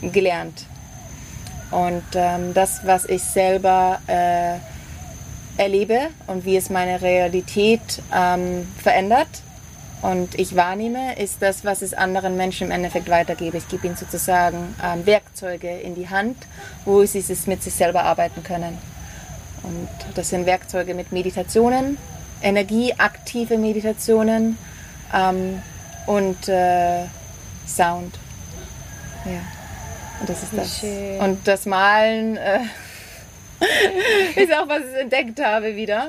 gelernt. 0.00 0.64
Und 1.70 2.04
ähm, 2.14 2.54
das, 2.54 2.80
was 2.84 3.04
ich 3.04 3.22
selber 3.22 4.00
äh, 4.06 4.56
erlebe 5.62 6.08
und 6.26 6.46
wie 6.46 6.56
es 6.56 6.70
meine 6.70 7.02
Realität 7.02 8.02
ähm, 8.14 8.66
verändert 8.82 9.28
und 10.00 10.38
ich 10.38 10.56
wahrnehme, 10.56 11.18
ist 11.18 11.42
das, 11.42 11.64
was 11.64 11.82
es 11.82 11.92
anderen 11.92 12.36
Menschen 12.36 12.68
im 12.68 12.70
Endeffekt 12.70 13.10
weitergebe. 13.10 13.58
Ich 13.58 13.68
gebe 13.68 13.86
ihnen 13.86 13.96
sozusagen 13.96 14.74
ähm, 14.82 15.04
Werkzeuge 15.04 15.68
in 15.68 15.94
die 15.94 16.08
Hand, 16.08 16.36
wo 16.86 17.04
sie 17.04 17.18
es 17.18 17.46
mit 17.46 17.62
sich 17.62 17.74
selber 17.74 18.04
arbeiten 18.04 18.42
können. 18.42 18.78
Und 19.62 19.88
das 20.14 20.30
sind 20.30 20.46
Werkzeuge 20.46 20.94
mit 20.94 21.12
Meditationen, 21.12 21.98
energieaktive 22.42 23.58
Meditationen 23.58 24.58
ähm, 25.14 25.62
und 26.06 26.48
äh, 26.48 27.04
Sound. 27.66 28.18
Ja, 29.24 29.40
und 30.20 30.28
das 30.28 30.42
ist 30.42 30.52
das. 30.56 30.78
Schön. 30.80 31.20
Und 31.20 31.46
das 31.46 31.66
Malen 31.66 32.36
äh, 32.36 32.60
ist 34.36 34.52
auch, 34.52 34.68
was 34.68 34.82
ich 34.92 35.00
entdeckt 35.00 35.40
habe 35.42 35.74
wieder. 35.76 36.08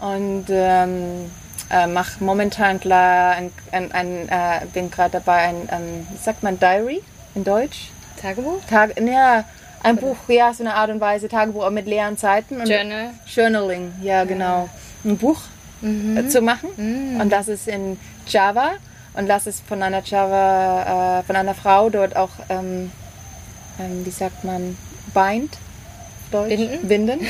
Und 0.00 0.46
ähm, 0.48 1.30
äh, 1.70 1.86
mache 1.86 2.22
momentan 2.24 2.80
klar, 2.80 3.32
ein, 3.32 3.52
ein, 3.70 3.92
ein 3.92 4.28
äh, 4.28 4.66
bin 4.72 4.90
gerade 4.90 5.12
dabei, 5.12 5.54
ein, 5.68 6.06
wie 6.10 6.16
sagt 6.16 6.42
man, 6.42 6.58
Diary 6.58 7.02
in 7.34 7.44
Deutsch? 7.44 7.90
Tagebuch? 8.20 8.60
Tag, 8.68 9.00
ja, 9.00 9.44
ein 9.82 9.96
Buch, 9.96 10.16
ja, 10.28 10.52
so 10.52 10.64
eine 10.64 10.74
Art 10.74 10.90
und 10.90 11.00
Weise, 11.00 11.28
Tagebuch 11.28 11.64
auch 11.64 11.70
mit 11.70 11.86
leeren 11.86 12.16
Zeiten. 12.16 12.60
Und 12.60 12.68
Journal. 12.68 13.10
Journaling, 13.26 13.92
ja, 14.02 14.24
genau 14.24 14.68
ein 15.04 15.16
Buch 15.16 15.40
mhm. 15.80 16.16
Äh, 16.16 16.28
zu 16.28 16.40
machen. 16.40 16.70
Mhm. 16.76 17.20
Und 17.20 17.30
das 17.30 17.48
ist 17.48 17.68
in 17.68 17.98
Java. 18.26 18.72
Und 19.14 19.28
das 19.28 19.46
ist 19.46 19.66
von 19.66 19.82
einer 19.82 20.02
Java, 20.02 21.20
äh, 21.20 21.22
von 21.24 21.36
einer 21.36 21.54
Frau 21.54 21.90
dort 21.90 22.16
auch, 22.16 22.30
ähm, 22.48 22.90
ähm, 23.78 24.04
wie 24.06 24.10
sagt 24.10 24.42
man, 24.44 24.76
bind? 25.12 25.58
Deutsch? 26.30 26.56
Binden. 26.56 26.88
Binden. 26.88 27.20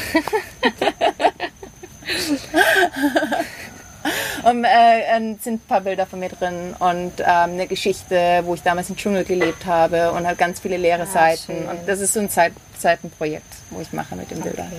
und 4.44 4.64
äh, 4.64 5.34
sind 5.40 5.54
ein 5.54 5.60
paar 5.60 5.80
Bilder 5.80 6.06
von 6.06 6.20
mir 6.20 6.28
drin 6.28 6.76
und 6.78 7.12
ähm, 7.18 7.26
eine 7.26 7.66
Geschichte, 7.66 8.42
wo 8.44 8.54
ich 8.54 8.62
damals 8.62 8.88
im 8.90 8.96
Dschungel 8.96 9.24
gelebt 9.24 9.66
habe 9.66 10.12
und 10.12 10.24
halt 10.26 10.38
ganz 10.38 10.60
viele 10.60 10.76
leere 10.76 11.02
ah, 11.02 11.06
Seiten. 11.06 11.52
Schön. 11.52 11.68
Und 11.68 11.80
das 11.86 11.98
ist 12.00 12.12
so 12.12 12.20
ein 12.20 12.30
Zeit 12.30 12.52
Zeitenprojekt, 12.78 13.54
wo 13.70 13.80
ich 13.80 13.92
mache 13.92 14.16
mit 14.16 14.30
den 14.30 14.38
okay. 14.38 14.48
Bildern. 14.48 14.72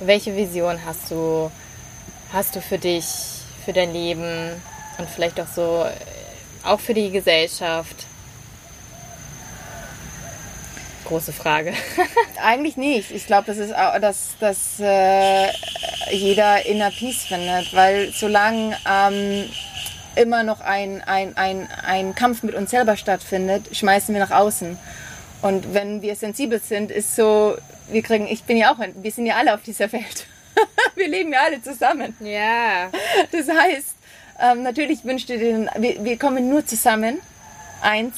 Welche 0.00 0.34
Vision 0.34 0.78
hast 0.84 1.10
du 1.10 1.50
hast 2.32 2.56
du 2.56 2.60
für 2.60 2.78
dich, 2.78 3.04
für 3.64 3.72
dein 3.72 3.92
Leben 3.92 4.50
und 4.98 5.08
vielleicht 5.08 5.38
auch 5.40 5.46
so, 5.46 5.84
äh, 5.84 6.66
auch 6.66 6.80
für 6.80 6.94
die 6.94 7.10
Gesellschaft? 7.10 8.06
Große 11.04 11.32
Frage. 11.32 11.74
Eigentlich 12.42 12.76
nicht. 12.76 13.10
Ich 13.10 13.26
glaube, 13.26 13.44
das 13.46 13.58
ist 13.58 13.74
auch, 13.74 13.98
dass, 14.00 14.36
dass 14.40 14.80
äh, 14.80 15.48
jeder 16.10 16.64
Inner 16.64 16.90
Peace 16.90 17.24
findet, 17.24 17.74
weil 17.74 18.12
solange 18.12 18.76
ähm, 18.88 19.50
immer 20.14 20.42
noch 20.42 20.60
ein, 20.60 21.02
ein, 21.02 21.36
ein, 21.36 21.68
ein 21.84 22.14
Kampf 22.14 22.42
mit 22.42 22.54
uns 22.54 22.70
selber 22.70 22.96
stattfindet, 22.96 23.76
schmeißen 23.76 24.14
wir 24.14 24.20
nach 24.20 24.30
außen. 24.30 24.78
Und 25.42 25.74
wenn 25.74 26.02
wir 26.02 26.14
sensibel 26.14 26.60
sind, 26.60 26.90
ist 26.90 27.16
so, 27.16 27.56
wir 27.90 28.02
kriegen, 28.02 28.28
ich 28.28 28.44
bin 28.44 28.56
ja 28.56 28.72
auch, 28.72 28.78
wir 28.78 29.10
sind 29.10 29.26
ja 29.26 29.36
alle 29.36 29.54
auf 29.54 29.62
dieser 29.62 29.90
Welt. 29.92 30.26
wir 30.94 31.08
leben 31.08 31.32
ja 31.32 31.40
alle 31.44 31.62
zusammen. 31.62 32.14
Ja. 32.20 32.90
Das 33.30 33.48
heißt, 33.48 33.94
ähm, 34.40 34.62
natürlich 34.62 35.04
wünscht 35.04 35.30
ihr 35.30 35.38
den, 35.38 35.70
wir, 35.78 36.04
wir, 36.04 36.18
kommen 36.18 36.48
nur 36.48 36.66
zusammen, 36.66 37.20
eins, 37.80 38.14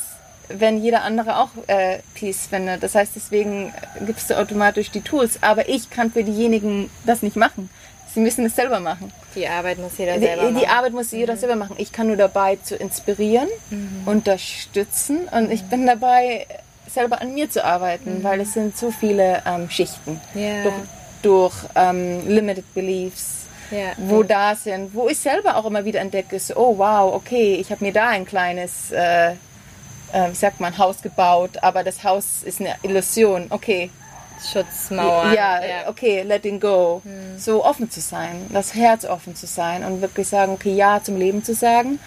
wenn 0.49 0.83
jeder 0.83 1.03
andere 1.03 1.39
auch 1.39 1.51
äh, 1.67 1.99
Peace 2.15 2.47
findet. 2.47 2.83
Das 2.83 2.95
heißt, 2.95 3.13
deswegen 3.17 3.73
gibst 4.07 4.31
du 4.31 4.39
automatisch 4.39 4.91
die 4.91 5.01
Tools. 5.01 5.43
Aber 5.43 5.69
ich 5.69 5.91
kann 5.91 6.13
für 6.13 6.23
diejenigen 6.25 6.91
das 7.07 7.23
nicht 7.23 7.37
machen. 7.37 7.71
Sie 8.15 8.21
müssen 8.21 8.47
es 8.47 8.55
selber 8.55 8.79
machen. 8.79 9.13
Die 9.35 9.49
Arbeit 9.49 9.79
muss 9.79 9.99
jeder 9.99 10.19
selber 10.19 10.43
die, 10.43 10.53
machen. 10.53 10.61
Die 10.61 10.69
Arbeit 10.69 10.93
muss 10.93 11.11
jeder 11.11 11.35
mhm. 11.35 11.39
selber 11.39 11.57
machen. 11.57 11.75
Ich 11.79 11.93
kann 11.93 12.07
nur 12.07 12.17
dabei 12.17 12.57
zu 12.57 12.77
inspirieren, 12.77 13.49
mhm. 13.71 14.03
unterstützen 14.07 15.29
und 15.33 15.51
ich 15.51 15.65
bin 15.65 15.85
dabei, 15.87 16.47
selber 16.87 17.21
an 17.21 17.35
mir 17.35 17.51
zu 17.51 17.65
arbeiten, 17.65 18.19
mhm. 18.19 18.25
weil 18.25 18.41
es 18.41 18.53
sind 18.53 18.77
zu 18.77 18.93
viele 18.93 19.43
ähm, 19.47 19.69
Schichten. 19.69 20.21
Ja. 20.35 20.63
Durch 20.63 20.75
durch 21.25 21.55
ähm, 21.75 22.27
Limited 22.29 22.73
Beliefs, 22.75 23.47
ja, 23.71 23.93
wo 23.97 24.23
ja. 24.23 24.29
da 24.29 24.55
sind, 24.55 24.95
wo 24.95 25.09
ich 25.09 25.19
selber 25.19 25.57
auch 25.57 25.65
immer 25.65 25.85
wieder 25.85 26.01
entdecke, 26.01 26.39
so, 26.39 26.55
oh 26.57 26.79
wow, 26.79 27.15
okay, 27.15 27.55
ich 27.55 27.71
habe 27.71 27.85
mir 27.85 27.93
da 27.93 28.09
ein 28.09 28.27
kleines, 28.27 28.91
äh, 28.93 29.33
äh, 29.33 29.35
wie 30.31 30.35
sagt 30.35 30.61
man, 30.61 30.77
Haus 30.77 31.03
gebaut, 31.03 31.63
aber 31.63 31.83
das 31.83 32.05
Haus 32.05 32.43
ist 32.45 32.61
eine 32.61 32.75
Illusion, 32.83 33.47
okay. 33.51 33.91
Schutzmauer. 34.53 35.33
Ja, 35.33 35.65
ja, 35.65 35.89
okay, 35.89 36.23
letting 36.23 36.61
go. 36.61 37.01
Hm. 37.05 37.39
So 37.39 37.65
offen 37.65 37.91
zu 37.91 38.01
sein, 38.01 38.47
das 38.53 38.75
Herz 38.75 39.05
offen 39.05 39.37
zu 39.37 39.47
sein 39.47 39.85
und 39.85 40.03
wirklich 40.03 40.29
sagen, 40.29 40.53
okay, 40.53 40.75
ja 40.75 41.01
zum 41.03 41.17
Leben 41.17 41.45
zu 41.45 41.55
sagen 41.55 41.99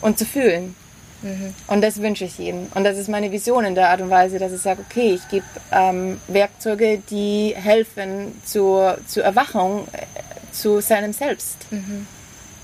und 0.00 0.18
zu 0.18 0.24
fühlen. 0.24 0.76
Mhm. 1.22 1.54
Und 1.66 1.82
das 1.82 2.00
wünsche 2.00 2.24
ich 2.24 2.38
jedem. 2.38 2.66
Und 2.74 2.84
das 2.84 2.96
ist 2.96 3.08
meine 3.08 3.30
Vision 3.30 3.64
in 3.64 3.74
der 3.74 3.90
Art 3.90 4.00
und 4.00 4.10
Weise, 4.10 4.38
dass 4.38 4.52
ich 4.52 4.60
sage, 4.60 4.84
okay, 4.88 5.14
ich 5.14 5.28
gebe 5.28 5.44
ähm, 5.72 6.20
Werkzeuge, 6.28 7.02
die 7.10 7.54
helfen 7.56 8.40
zur, 8.44 8.98
zur 9.06 9.24
Erwachung 9.24 9.86
äh, 9.92 10.06
zu 10.52 10.80
seinem 10.80 11.12
Selbst 11.12 11.58
mhm. 11.70 12.06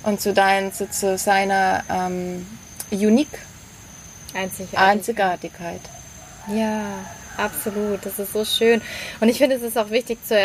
und 0.02 0.20
zu, 0.20 0.32
dein, 0.32 0.72
zu, 0.72 0.90
zu 0.90 1.18
seiner 1.18 1.84
ähm, 1.90 2.46
Unique 2.90 3.38
Einzigartigkeit. 4.34 4.88
Einzigartigkeit. 4.88 5.80
Ja, 6.54 6.84
absolut. 7.36 8.04
Das 8.04 8.18
ist 8.18 8.32
so 8.32 8.44
schön. 8.44 8.80
Und 9.20 9.28
ich 9.28 9.38
finde, 9.38 9.56
es 9.56 9.62
ist 9.62 9.78
auch 9.78 9.90
wichtig 9.90 10.18
zu 10.24 10.36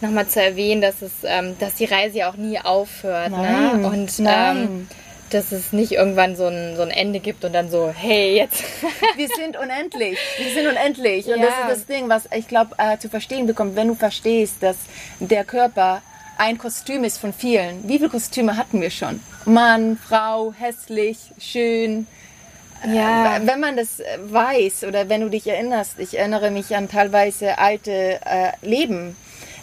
nochmal 0.00 0.26
zu 0.26 0.42
erwähnen, 0.42 0.82
dass 0.82 1.00
es, 1.02 1.12
ähm, 1.24 1.56
dass 1.58 1.74
die 1.74 1.86
Reise 1.86 2.18
ja 2.18 2.30
auch 2.30 2.36
nie 2.36 2.58
aufhört. 2.58 3.30
Ne? 3.30 3.36
Nein, 3.36 3.80
ne? 3.80 3.88
Und 3.88 4.18
nein. 4.18 4.56
Ähm, 4.56 4.88
dass 5.30 5.52
es 5.52 5.72
nicht 5.72 5.92
irgendwann 5.92 6.36
so 6.36 6.46
ein, 6.46 6.76
so 6.76 6.82
ein 6.82 6.90
Ende 6.90 7.20
gibt 7.20 7.44
und 7.44 7.52
dann 7.52 7.70
so, 7.70 7.92
hey, 7.94 8.36
jetzt. 8.36 8.62
Wir 9.16 9.28
sind 9.28 9.56
unendlich. 9.56 10.18
Wir 10.38 10.52
sind 10.52 10.66
unendlich. 10.68 11.26
Und 11.26 11.40
ja. 11.40 11.46
das 11.46 11.54
ist 11.54 11.80
das 11.80 11.86
Ding, 11.86 12.08
was 12.08 12.28
ich 12.34 12.48
glaube, 12.48 12.74
äh, 12.78 12.98
zu 12.98 13.08
verstehen 13.08 13.46
bekommt, 13.46 13.76
wenn 13.76 13.88
du 13.88 13.94
verstehst, 13.94 14.56
dass 14.60 14.76
der 15.20 15.44
Körper 15.44 16.02
ein 16.38 16.58
Kostüm 16.58 17.04
ist 17.04 17.18
von 17.18 17.32
vielen. 17.32 17.88
Wie 17.88 17.98
viele 17.98 18.10
Kostüme 18.10 18.56
hatten 18.56 18.80
wir 18.80 18.90
schon? 18.90 19.20
Mann, 19.44 19.96
Frau, 19.96 20.52
hässlich, 20.58 21.18
schön. 21.38 22.06
Ja. 22.86 23.38
Äh, 23.38 23.46
wenn 23.46 23.60
man 23.60 23.76
das 23.76 24.02
weiß 24.18 24.84
oder 24.84 25.08
wenn 25.08 25.22
du 25.22 25.30
dich 25.30 25.46
erinnerst, 25.46 25.98
ich 25.98 26.18
erinnere 26.18 26.50
mich 26.50 26.76
an 26.76 26.88
teilweise 26.88 27.58
alte 27.58 28.20
äh, 28.24 28.52
Leben, 28.62 29.16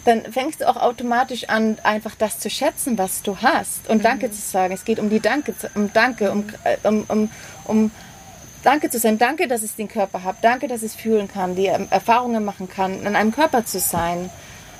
dann 0.04 0.22
fängst 0.32 0.60
du 0.60 0.68
auch 0.68 0.76
automatisch 0.76 1.48
an, 1.48 1.78
einfach 1.82 2.14
das 2.14 2.38
zu 2.38 2.50
schätzen, 2.50 2.98
was 2.98 3.22
du 3.22 3.38
hast 3.38 3.88
und 3.88 3.98
mhm. 3.98 4.02
Danke 4.02 4.30
zu 4.30 4.40
sagen. 4.40 4.74
Es 4.74 4.84
geht 4.84 4.98
um 4.98 5.10
die 5.10 5.20
Danke, 5.20 5.54
um 5.74 5.92
Danke, 5.92 6.30
um, 6.30 6.44
äh, 6.64 6.76
um, 6.86 7.04
um, 7.08 7.30
um 7.64 7.90
Danke 8.62 8.90
zu 8.90 8.98
sein. 8.98 9.18
Danke, 9.18 9.46
dass 9.46 9.62
ich 9.62 9.74
den 9.74 9.88
Körper 9.88 10.22
habe. 10.22 10.38
Danke, 10.40 10.68
dass 10.68 10.82
ich 10.82 10.92
fühlen 10.92 11.28
kann, 11.28 11.54
die 11.54 11.66
ähm, 11.66 11.86
Erfahrungen 11.90 12.44
machen 12.44 12.68
kann, 12.68 13.04
in 13.04 13.14
einem 13.14 13.32
Körper 13.32 13.64
zu 13.64 13.78
sein. 13.78 14.30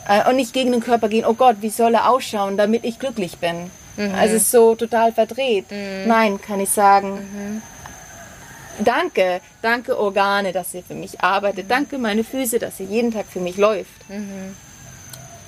Äh, 0.08 0.28
und 0.28 0.36
nicht 0.36 0.52
gegen 0.52 0.72
den 0.72 0.80
Körper 0.80 1.08
gehen, 1.08 1.24
oh 1.26 1.34
Gott, 1.34 1.56
wie 1.60 1.70
soll 1.70 1.94
er 1.94 2.10
ausschauen, 2.10 2.56
damit 2.56 2.84
ich 2.84 2.98
glücklich 2.98 3.38
bin. 3.38 3.70
Mhm. 3.96 4.14
Also 4.14 4.36
es 4.36 4.42
ist 4.42 4.50
so 4.50 4.74
total 4.74 5.12
verdreht. 5.12 5.70
Mhm. 5.70 6.06
Nein, 6.06 6.40
kann 6.40 6.60
ich 6.60 6.70
sagen. 6.70 7.14
Mhm. 7.14 7.62
Danke, 8.84 9.40
danke 9.62 9.96
Organe, 9.96 10.52
dass 10.52 10.74
ihr 10.74 10.82
für 10.82 10.94
mich 10.94 11.20
arbeitet. 11.20 11.66
Mhm. 11.66 11.68
Danke 11.68 11.98
meine 11.98 12.24
Füße, 12.24 12.58
dass 12.58 12.80
ihr 12.80 12.86
jeden 12.86 13.12
Tag 13.12 13.26
für 13.26 13.40
mich 13.40 13.56
läuft. 13.56 14.08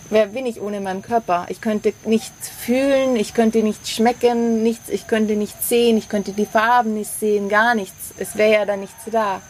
Wer 0.09 0.27
bin 0.27 0.47
ich 0.47 0.61
ohne 0.61 0.81
meinen 0.81 1.03
Körper? 1.03 1.47
Ich 1.49 1.61
könnte 1.61 1.93
nichts 2.05 2.49
fühlen, 2.49 3.17
ich 3.17 3.35
könnte 3.35 3.63
nichts 3.63 3.91
schmecken, 3.91 4.63
nichts, 4.63 4.89
ich 4.89 5.07
könnte 5.07 5.35
nichts 5.35 5.69
sehen, 5.69 5.97
ich 5.97 6.09
könnte 6.09 6.33
die 6.33 6.47
Farben 6.47 6.95
nicht 6.95 7.11
sehen, 7.19 7.49
gar 7.49 7.75
nichts. 7.75 8.15
Es 8.17 8.37
wäre 8.37 8.53
ja 8.53 8.65
dann 8.65 8.81
nichts 8.81 9.05
da. 9.11 9.41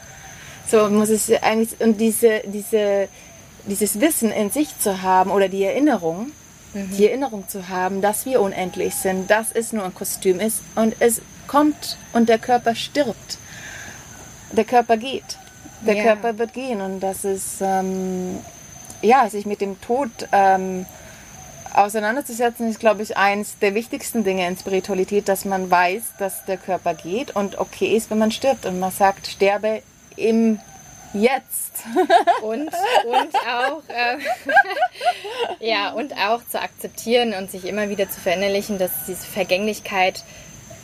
So 0.69 0.89
muss 0.89 1.11
es 1.11 1.31
eigentlich, 1.43 1.81
und 1.81 2.01
diese, 2.01 2.43
diese, 2.47 3.09
dieses 3.67 4.01
Wissen 4.01 4.31
in 4.31 4.51
sich 4.51 4.79
zu 4.79 5.03
haben 5.03 5.31
oder 5.31 5.49
die 5.49 5.65
Erinnerung, 5.65 6.33
mhm. 6.73 6.91
die 6.97 7.07
Erinnerung 7.07 7.49
zu 7.49 7.69
haben, 7.69 8.01
dass 8.01 8.25
wir 8.25 8.41
unendlich 8.41 8.95
sind, 8.95 9.31
dass 9.31 9.53
es 9.53 9.73
nur 9.73 9.85
ein 9.85 9.95
Kostüm 9.95 10.41
ist 10.41 10.63
und 10.75 10.97
es 11.01 11.21
kommt 11.47 11.99
und 12.13 12.29
der 12.29 12.39
Körper 12.39 12.75
stirbt. 12.75 13.39
Der 14.53 14.65
Körper 14.65 14.97
geht. 14.97 15.39
Der 15.87 15.97
ja. 15.97 16.03
Körper 16.03 16.39
wird 16.39 16.55
gehen 16.55 16.81
und 16.81 17.01
das 17.01 17.25
ist, 17.25 17.59
ähm, 17.61 18.39
ja, 19.03 19.29
sich 19.29 19.47
mit 19.47 19.61
dem 19.61 19.81
Tod 19.81 20.11
ähm, 20.33 20.87
auseinanderzusetzen, 21.75 22.69
ist, 22.69 22.81
glaube 22.81 23.03
ich, 23.03 23.17
eins 23.17 23.59
der 23.59 23.75
wichtigsten 23.75 24.25
Dinge 24.25 24.47
in 24.47 24.57
Spiritualität, 24.57 25.29
dass 25.29 25.45
man 25.45 25.71
weiß, 25.71 26.03
dass 26.19 26.45
der 26.47 26.57
Körper 26.57 26.95
geht 26.95 27.37
und 27.37 27.59
okay 27.59 27.95
ist, 27.97 28.11
wenn 28.11 28.19
man 28.19 28.33
stirbt. 28.33 28.67
Und 28.67 28.81
man 28.81 28.91
sagt, 28.91 29.27
sterbe 29.27 29.83
im 30.17 30.59
Jetzt. 31.13 31.85
und, 32.43 32.69
und 32.69 33.35
auch 33.49 33.83
äh, 33.89 34.19
ja 35.67 35.93
und 35.93 36.13
auch 36.15 36.41
zu 36.47 36.61
akzeptieren 36.61 37.33
und 37.35 37.51
sich 37.51 37.65
immer 37.65 37.89
wieder 37.89 38.11
zu 38.11 38.21
verinnerlichen, 38.21 38.79
dass 38.79 38.91
diese 39.07 39.27
Vergänglichkeit 39.27 40.25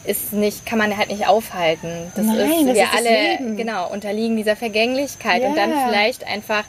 ist 0.05 0.33
nicht, 0.33 0.67
kann 0.67 0.79
man 0.79 0.97
halt 0.97 1.11
nicht 1.11 1.27
aufhalten. 1.27 2.13
Das 2.15 2.27
Nein, 2.27 2.37
ist, 2.37 2.69
das 2.69 2.75
wir 2.75 2.83
ist 2.85 2.97
alle 2.97 3.57
genau 3.57 3.91
unterliegen 3.91 4.37
dieser 4.37 4.57
Vergänglichkeit 4.57 5.41
yeah. 5.41 5.51
und 5.51 5.57
dann 5.57 5.73
vielleicht 5.87 6.25
einfach 6.25 6.65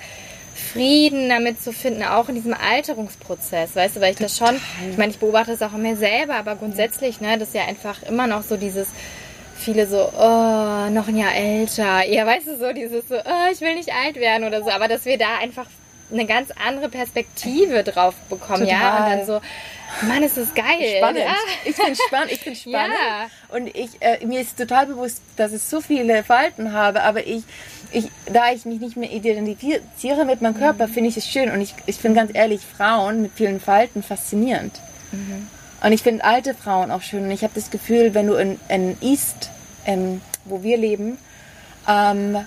Frieden 0.55 1.29
damit 1.29 1.61
zu 1.61 1.73
finden, 1.73 2.03
auch 2.03 2.29
in 2.29 2.35
diesem 2.35 2.53
Alterungsprozess, 2.53 3.75
weißt 3.75 3.95
du, 3.95 4.01
weil 4.01 4.11
ich 4.11 4.17
Total. 4.17 4.27
das 4.27 4.37
schon, 4.37 4.89
ich 4.89 4.97
meine, 4.97 5.11
ich 5.11 5.19
beobachte 5.19 5.51
das 5.51 5.61
auch 5.61 5.75
in 5.75 5.81
mir 5.81 5.95
selber, 5.95 6.35
aber 6.35 6.55
grundsätzlich, 6.55 7.21
ne, 7.21 7.37
das 7.37 7.49
ist 7.49 7.55
ja 7.55 7.65
einfach 7.65 8.03
immer 8.03 8.27
noch 8.27 8.43
so 8.43 8.57
dieses, 8.57 8.87
viele 9.57 9.87
so, 9.87 10.09
oh, 10.15 10.89
noch 10.89 11.07
ein 11.07 11.17
Jahr 11.17 11.33
älter, 11.33 12.05
ja, 12.05 12.25
weißt 12.25 12.47
du, 12.47 12.57
so 12.57 12.73
dieses 12.73 13.07
so, 13.07 13.15
oh, 13.15 13.51
ich 13.51 13.61
will 13.61 13.75
nicht 13.75 13.93
alt 13.93 14.15
werden 14.15 14.45
oder 14.45 14.63
so, 14.63 14.69
aber 14.69 14.87
dass 14.87 15.05
wir 15.05 15.17
da 15.17 15.37
einfach 15.41 15.65
eine 16.11 16.25
ganz 16.25 16.49
andere 16.63 16.89
Perspektive 16.89 17.83
drauf 17.83 18.13
bekommen, 18.29 18.65
Total. 18.65 18.79
ja, 18.79 18.97
und 18.97 19.11
dann 19.11 19.25
so, 19.25 19.41
Mann, 20.01 20.23
ist 20.23 20.37
das 20.37 20.53
geil. 20.53 20.97
Spannend. 20.97 21.19
Ja. 21.19 21.35
Ich 21.65 21.75
bin 21.75 21.95
spannend. 21.95 22.31
Ich 22.31 22.43
bin 22.43 22.55
spannend. 22.55 22.97
Ja. 22.99 23.55
Und 23.55 23.67
ich, 23.67 23.89
äh, 23.99 24.25
mir 24.25 24.41
ist 24.41 24.57
total 24.57 24.87
bewusst, 24.87 25.21
dass 25.37 25.53
ich 25.53 25.61
so 25.61 25.81
viele 25.81 26.23
Falten 26.23 26.73
habe, 26.73 27.03
aber 27.03 27.25
ich, 27.25 27.43
ich, 27.93 28.09
da 28.25 28.51
ich 28.51 28.65
mich 28.65 28.79
nicht 28.79 28.97
mehr 28.97 29.11
identifiziere 29.11 30.25
mit 30.25 30.41
meinem 30.41 30.57
Körper, 30.57 30.87
finde 30.87 31.09
ich 31.09 31.17
es 31.17 31.27
schön. 31.27 31.51
Und 31.51 31.61
ich, 31.61 31.75
ich 31.85 31.97
finde 31.97 32.19
ganz 32.19 32.31
ehrlich 32.33 32.61
Frauen 32.61 33.21
mit 33.21 33.31
vielen 33.33 33.59
Falten 33.59 34.03
faszinierend. 34.03 34.79
Mhm. 35.11 35.47
Und 35.83 35.91
ich 35.91 36.01
finde 36.01 36.23
alte 36.23 36.53
Frauen 36.53 36.91
auch 36.91 37.01
schön. 37.01 37.23
Und 37.23 37.31
ich 37.31 37.43
habe 37.43 37.53
das 37.55 37.69
Gefühl, 37.69 38.13
wenn 38.13 38.27
du 38.27 38.33
in, 38.33 38.59
in 38.67 38.97
East, 39.01 39.51
in, 39.85 40.21
wo 40.45 40.63
wir 40.63 40.77
leben, 40.77 41.17
ähm, 41.87 42.37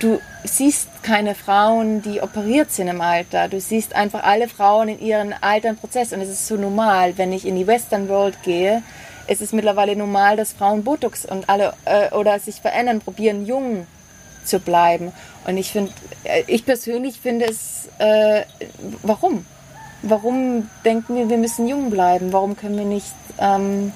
du 0.00 0.20
siehst 0.44 0.88
keine 1.02 1.34
Frauen, 1.34 2.02
die 2.02 2.20
operiert 2.20 2.72
sind 2.72 2.88
im 2.88 3.00
Alter. 3.00 3.48
Du 3.48 3.60
siehst 3.60 3.94
einfach 3.94 4.24
alle 4.24 4.48
Frauen 4.48 4.88
in 4.88 5.00
ihrem 5.00 5.32
alten 5.40 5.76
Prozess. 5.76 6.12
Und 6.12 6.20
es 6.20 6.28
ist 6.28 6.46
so 6.46 6.56
normal, 6.56 7.16
wenn 7.18 7.32
ich 7.32 7.46
in 7.46 7.56
die 7.56 7.66
Western 7.66 8.08
World 8.08 8.42
gehe, 8.42 8.82
es 9.28 9.40
ist 9.40 9.52
mittlerweile 9.52 9.94
normal, 9.94 10.36
dass 10.36 10.52
Frauen 10.52 10.82
Botox 10.82 11.24
und 11.24 11.48
alle 11.48 11.74
äh, 11.84 12.12
oder 12.12 12.38
sich 12.40 12.60
verändern, 12.60 13.00
probieren 13.00 13.46
jung 13.46 13.86
zu 14.44 14.58
bleiben. 14.58 15.12
Und 15.46 15.56
ich 15.56 15.70
finde, 15.72 15.92
äh, 16.24 16.44
ich 16.46 16.64
persönlich 16.64 17.18
finde 17.20 17.46
es, 17.46 17.88
äh, 17.98 18.42
warum? 19.02 19.44
Warum 20.02 20.68
denken 20.84 21.16
wir, 21.16 21.30
wir 21.30 21.38
müssen 21.38 21.68
jung 21.68 21.90
bleiben? 21.90 22.32
Warum 22.32 22.56
können 22.56 22.76
wir 22.76 22.84
nicht 22.84 23.14
ähm, 23.38 23.92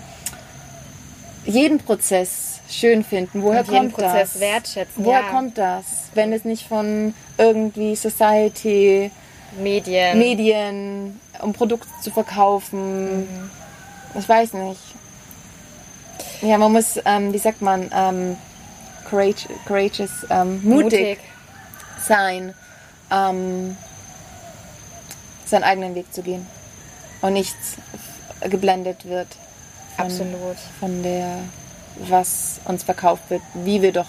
jeden 1.44 1.78
Prozess 1.78 2.60
schön 2.68 3.02
finden? 3.02 3.42
Woher 3.42 3.60
Und 3.60 3.68
kommt 3.68 3.92
Prozess 3.94 4.34
das? 4.34 4.40
wertschätzen. 4.40 5.04
Woher 5.04 5.20
ja. 5.22 5.30
kommt 5.30 5.58
das? 5.58 5.84
Wenn 6.14 6.32
es 6.32 6.44
nicht 6.44 6.66
von 6.66 7.12
irgendwie 7.38 7.96
Society, 7.96 9.10
Medien, 9.58 10.18
Medien 10.18 11.20
um 11.42 11.52
Produkte 11.52 11.88
zu 12.02 12.10
verkaufen. 12.10 13.20
Mhm. 13.20 13.50
Ich 14.18 14.28
weiß 14.28 14.54
nicht. 14.54 14.80
Ja, 16.42 16.58
man 16.58 16.72
muss, 16.72 17.00
ähm, 17.04 17.32
wie 17.32 17.38
sagt 17.38 17.62
man, 17.62 17.90
ähm, 17.94 18.36
courage, 19.08 19.48
courageous, 19.66 20.26
ähm, 20.30 20.60
mutig, 20.62 20.84
mutig, 20.84 21.18
sein, 22.00 22.54
ähm, 23.10 23.76
seinen 25.44 25.64
eigenen 25.64 25.94
Weg 25.94 26.12
zu 26.12 26.22
gehen 26.22 26.46
und 27.22 27.32
nicht 27.32 27.56
geblendet 28.40 29.04
wird 29.06 29.28
von, 29.96 30.06
Absolut. 30.06 30.56
von 30.80 31.02
der, 31.02 31.38
was 32.08 32.60
uns 32.64 32.82
verkauft 32.82 33.30
wird, 33.30 33.42
wie 33.54 33.80
wir 33.82 33.92
doch 33.92 34.06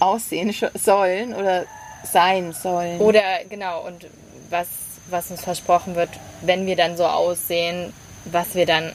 aussehen 0.00 0.54
sollen 0.74 1.34
oder 1.34 1.66
sein 2.04 2.52
sollen. 2.52 3.00
Oder 3.00 3.44
genau, 3.48 3.86
und 3.86 4.06
was, 4.48 4.66
was 5.08 5.30
uns 5.30 5.42
versprochen 5.42 5.94
wird, 5.94 6.08
wenn 6.40 6.66
wir 6.66 6.76
dann 6.76 6.96
so 6.96 7.04
aussehen, 7.04 7.92
was 8.24 8.54
wir 8.54 8.66
dann 8.66 8.92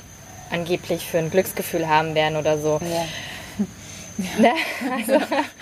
angeblich 0.52 1.06
für 1.06 1.20
ein 1.20 1.30
Glücksgefühl 1.30 1.88
haben 1.88 2.16
werden 2.16 2.38
oder 2.38 2.58
so. 2.58 2.80
Ja. 2.82 3.06
Ja. 4.18 4.26
Ne? 4.38 4.52
Also, 4.92 5.14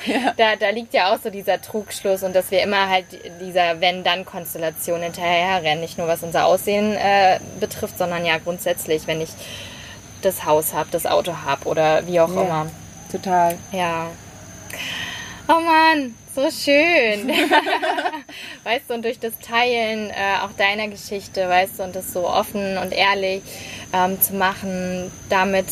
ja. 0.05 0.33
da, 0.37 0.55
da 0.55 0.69
liegt 0.69 0.93
ja 0.93 1.13
auch 1.13 1.19
so 1.19 1.29
dieser 1.29 1.61
Trugschluss 1.61 2.23
und 2.23 2.35
dass 2.35 2.51
wir 2.51 2.61
immer 2.61 2.89
halt 2.89 3.05
dieser 3.41 3.81
Wenn-Dann-Konstellation 3.81 5.01
hinterherrennen. 5.01 5.81
Nicht 5.81 5.97
nur 5.97 6.07
was 6.07 6.23
unser 6.23 6.45
Aussehen 6.45 6.93
äh, 6.95 7.39
betrifft, 7.59 7.97
sondern 7.97 8.25
ja 8.25 8.37
grundsätzlich, 8.37 9.07
wenn 9.07 9.21
ich 9.21 9.29
das 10.21 10.45
Haus 10.45 10.73
habe, 10.73 10.89
das 10.91 11.05
Auto 11.05 11.33
habe 11.45 11.67
oder 11.67 12.05
wie 12.07 12.19
auch 12.19 12.33
ja, 12.33 12.41
immer. 12.41 12.67
Total. 13.11 13.57
Ja. 13.71 14.07
Oh 15.47 15.59
Mann, 15.59 16.15
so 16.35 16.49
schön. 16.49 17.29
weißt 18.63 18.89
du, 18.89 18.93
und 18.93 19.05
durch 19.05 19.19
das 19.19 19.33
Teilen 19.39 20.09
äh, 20.09 20.41
auch 20.41 20.51
deiner 20.57 20.87
Geschichte, 20.87 21.47
weißt 21.47 21.79
du, 21.79 21.83
und 21.83 21.95
das 21.95 22.13
so 22.13 22.27
offen 22.27 22.77
und 22.77 22.91
ehrlich 22.93 23.43
ähm, 23.93 24.21
zu 24.21 24.33
machen, 24.35 25.11
damit 25.29 25.67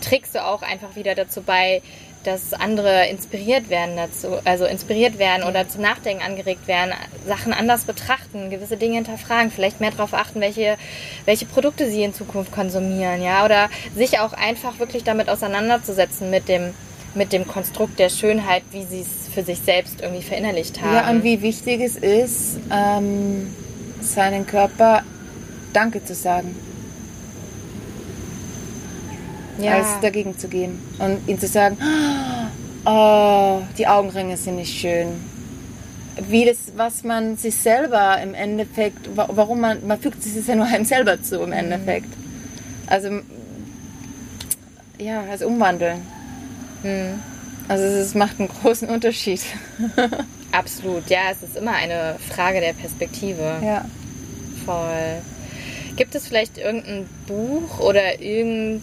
trägst 0.00 0.34
du 0.34 0.44
auch 0.44 0.62
einfach 0.62 0.96
wieder 0.96 1.14
dazu 1.14 1.42
bei, 1.42 1.82
dass 2.24 2.52
andere 2.52 3.08
inspiriert 3.08 3.70
werden 3.70 3.96
dazu, 3.96 4.38
also 4.44 4.64
inspiriert 4.64 5.18
werden 5.18 5.44
oder 5.44 5.68
zum 5.68 5.82
Nachdenken 5.82 6.22
angeregt 6.22 6.68
werden, 6.68 6.92
Sachen 7.26 7.52
anders 7.52 7.84
betrachten, 7.84 8.50
gewisse 8.50 8.76
Dinge 8.76 8.96
hinterfragen, 8.96 9.50
vielleicht 9.50 9.80
mehr 9.80 9.90
darauf 9.90 10.14
achten, 10.14 10.40
welche, 10.40 10.76
welche 11.24 11.46
Produkte 11.46 11.90
sie 11.90 12.02
in 12.02 12.14
Zukunft 12.14 12.52
konsumieren, 12.52 13.22
ja, 13.22 13.44
oder 13.44 13.70
sich 13.96 14.18
auch 14.18 14.32
einfach 14.32 14.78
wirklich 14.78 15.04
damit 15.04 15.28
auseinanderzusetzen 15.28 16.30
mit 16.30 16.48
dem, 16.48 16.74
mit 17.14 17.32
dem 17.32 17.46
Konstrukt 17.46 17.98
der 17.98 18.10
Schönheit, 18.10 18.62
wie 18.70 18.84
sie 18.84 19.00
es 19.00 19.32
für 19.32 19.42
sich 19.42 19.60
selbst 19.60 20.00
irgendwie 20.00 20.22
verinnerlicht 20.22 20.80
haben. 20.82 20.94
Ja, 20.94 21.10
und 21.10 21.24
wie 21.24 21.42
wichtig 21.42 21.80
es 21.80 21.96
ist, 21.96 22.58
ähm, 22.70 23.54
seinen 24.00 24.46
Körper 24.46 25.02
Danke 25.72 26.04
zu 26.04 26.14
sagen 26.14 26.54
ja. 29.62 29.76
als 29.76 30.00
dagegen 30.00 30.38
zu 30.38 30.48
gehen. 30.48 30.78
Und 30.98 31.28
ihm 31.28 31.38
zu 31.38 31.46
sagen, 31.46 31.76
oh, 32.84 33.60
die 33.78 33.86
Augenringe 33.86 34.36
sind 34.36 34.56
nicht 34.56 34.78
schön. 34.78 35.08
Wie 36.28 36.44
das, 36.44 36.72
was 36.76 37.02
man 37.04 37.36
sich 37.36 37.54
selber 37.54 38.20
im 38.22 38.34
Endeffekt, 38.34 39.08
warum 39.14 39.60
man, 39.60 39.86
man 39.86 40.00
fügt 40.00 40.22
sich 40.22 40.34
das 40.34 40.46
ja 40.46 40.54
nur 40.54 40.66
einem 40.66 40.84
selber 40.84 41.22
zu 41.22 41.40
im 41.40 41.46
mhm. 41.46 41.52
Endeffekt. 41.52 42.12
Also, 42.86 43.20
ja, 44.98 45.22
also 45.30 45.46
umwandeln. 45.46 46.02
Mhm. 46.82 47.20
Also 47.68 47.84
es 47.84 48.14
macht 48.14 48.40
einen 48.40 48.48
großen 48.48 48.88
Unterschied. 48.88 49.42
Absolut, 50.52 51.08
ja, 51.08 51.30
es 51.30 51.48
ist 51.48 51.56
immer 51.56 51.72
eine 51.72 52.16
Frage 52.28 52.60
der 52.60 52.72
Perspektive. 52.72 53.60
Ja. 53.62 53.84
Voll. 54.64 55.22
Gibt 55.96 56.14
es 56.14 56.26
vielleicht 56.26 56.58
irgendein 56.58 57.08
Buch 57.26 57.78
oder 57.78 58.20
irgend 58.20 58.82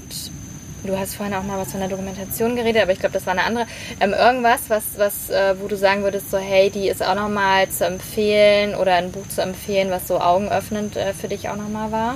Du 0.84 0.98
hast 0.98 1.16
vorhin 1.16 1.34
auch 1.34 1.44
mal 1.44 1.58
was 1.58 1.72
von 1.72 1.80
der 1.80 1.90
Dokumentation 1.90 2.56
geredet, 2.56 2.84
aber 2.84 2.92
ich 2.92 3.00
glaube, 3.00 3.14
das 3.14 3.26
war 3.26 3.34
eine 3.34 3.44
andere. 3.44 3.66
Ähm, 4.00 4.14
irgendwas, 4.14 4.70
was, 4.70 4.84
was, 4.98 5.30
äh, 5.30 5.56
wo 5.60 5.68
du 5.68 5.76
sagen 5.76 6.04
würdest, 6.04 6.30
so 6.30 6.38
hey, 6.38 6.70
die 6.70 6.88
ist 6.88 7.04
auch 7.04 7.16
nochmal 7.16 7.68
zu 7.70 7.86
empfehlen 7.86 8.76
oder 8.76 8.94
ein 8.94 9.12
Buch 9.12 9.28
zu 9.28 9.42
empfehlen, 9.42 9.90
was 9.90 10.08
so 10.08 10.20
augenöffnend 10.20 10.96
äh, 10.96 11.14
für 11.14 11.28
dich 11.28 11.50
auch 11.50 11.56
nochmal 11.56 11.92
war? 11.92 12.16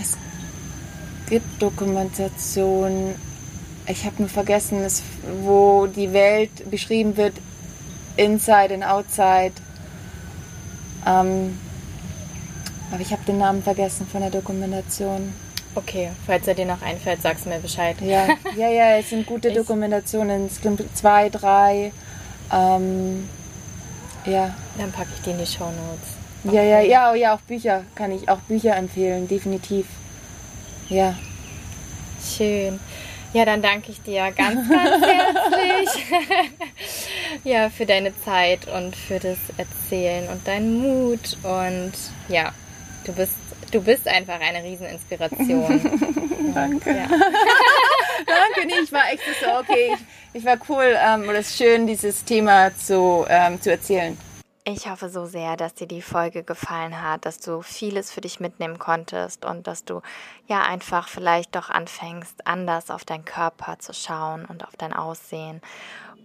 Es 0.00 0.18
gibt 1.28 1.62
Dokumentationen, 1.62 3.14
ich 3.86 4.04
habe 4.04 4.16
nur 4.18 4.28
vergessen, 4.28 4.82
es, 4.82 5.02
wo 5.42 5.86
die 5.86 6.12
Welt 6.12 6.70
beschrieben 6.70 7.16
wird, 7.16 7.34
inside 8.16 8.74
and 8.74 8.84
outside. 8.84 9.52
Ähm, 11.06 11.58
aber 12.90 13.00
ich 13.00 13.12
habe 13.12 13.24
den 13.26 13.38
Namen 13.38 13.62
vergessen 13.62 14.06
von 14.06 14.20
der 14.20 14.30
Dokumentation. 14.30 15.32
Okay, 15.74 16.10
falls 16.26 16.46
er 16.46 16.54
dir 16.54 16.66
noch 16.66 16.82
einfällt, 16.82 17.22
sagst 17.22 17.46
du 17.46 17.48
mir 17.48 17.58
Bescheid. 17.58 17.96
Ja, 18.02 18.28
ja, 18.56 18.68
ja, 18.68 18.96
es 18.98 19.10
sind 19.10 19.26
gute 19.26 19.52
Dokumentationen. 19.52 20.46
Es 20.46 20.56
sind 20.56 20.80
zwei, 20.96 21.30
drei. 21.30 21.92
Ähm, 22.52 23.28
ja. 24.26 24.54
Dann 24.78 24.92
packe 24.92 25.08
ich 25.14 25.22
die 25.22 25.30
in 25.30 25.38
die 25.38 25.46
Show 25.46 25.64
Notes. 25.64 26.22
Okay. 26.44 26.56
Ja, 26.56 26.62
ja, 26.62 26.80
ja, 26.80 27.14
ja, 27.14 27.34
auch 27.34 27.40
Bücher 27.40 27.84
kann 27.94 28.10
ich 28.10 28.28
auch 28.28 28.40
Bücher 28.40 28.76
empfehlen, 28.76 29.28
definitiv. 29.28 29.86
Ja. 30.88 31.14
Schön. 32.36 32.78
Ja, 33.32 33.46
dann 33.46 33.62
danke 33.62 33.92
ich 33.92 34.02
dir 34.02 34.30
ganz, 34.32 34.68
ganz 34.68 35.06
herzlich. 35.06 36.04
ja, 37.44 37.70
für 37.70 37.86
deine 37.86 38.12
Zeit 38.24 38.68
und 38.68 38.94
für 38.94 39.18
das 39.18 39.38
Erzählen 39.56 40.28
und 40.28 40.46
deinen 40.46 40.82
Mut. 40.82 41.38
Und 41.42 41.92
ja, 42.28 42.52
du 43.04 43.12
bist 43.12 43.32
Du 43.72 43.80
bist 43.80 44.06
einfach 44.06 44.38
eine 44.38 44.62
Rieseninspiration. 44.62 46.52
Danke. 46.54 46.90
Ja. 46.90 47.06
Danke, 48.26 48.66
nee, 48.66 48.74
ich 48.82 48.92
war 48.92 49.10
echt 49.10 49.22
so, 49.40 49.46
okay, 49.58 49.94
ich, 49.94 50.40
ich 50.40 50.44
war 50.44 50.58
cool 50.68 50.94
ähm, 51.02 51.22
und 51.22 51.34
es 51.34 51.48
ist 51.48 51.56
schön, 51.56 51.86
dieses 51.86 52.22
Thema 52.22 52.70
zu, 52.76 53.24
ähm, 53.28 53.58
zu 53.62 53.70
erzählen. 53.70 54.18
Ich 54.64 54.88
hoffe 54.88 55.08
so 55.08 55.24
sehr, 55.24 55.56
dass 55.56 55.74
dir 55.74 55.88
die 55.88 56.02
Folge 56.02 56.44
gefallen 56.44 57.02
hat, 57.02 57.24
dass 57.24 57.40
du 57.40 57.62
vieles 57.62 58.12
für 58.12 58.20
dich 58.20 58.40
mitnehmen 58.40 58.78
konntest 58.78 59.44
und 59.44 59.66
dass 59.66 59.84
du 59.84 60.02
ja 60.46 60.62
einfach 60.62 61.08
vielleicht 61.08 61.56
doch 61.56 61.70
anfängst, 61.70 62.46
anders 62.46 62.90
auf 62.90 63.04
deinen 63.04 63.24
Körper 63.24 63.78
zu 63.78 63.94
schauen 63.94 64.44
und 64.44 64.64
auf 64.64 64.76
dein 64.76 64.92
Aussehen 64.92 65.62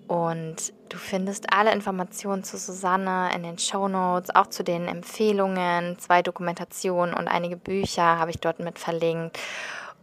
und 0.08 0.74
du 0.90 0.98
findest 0.98 1.54
alle 1.54 1.74
Informationen 1.74 2.44
zu 2.44 2.58
Susanne 2.58 3.30
in 3.36 3.44
den 3.44 3.58
Show 3.58 3.88
Notes, 3.88 4.34
auch 4.34 4.48
zu 4.48 4.64
den 4.64 4.88
Empfehlungen, 4.88 6.00
zwei 6.00 6.22
Dokumentationen 6.22 7.14
und 7.14 7.28
einige 7.28 7.58
Bücher 7.58 8.18
habe 8.18 8.32
ich 8.32 8.40
dort 8.40 8.60
mit 8.60 8.80
verlinkt. 8.80 9.38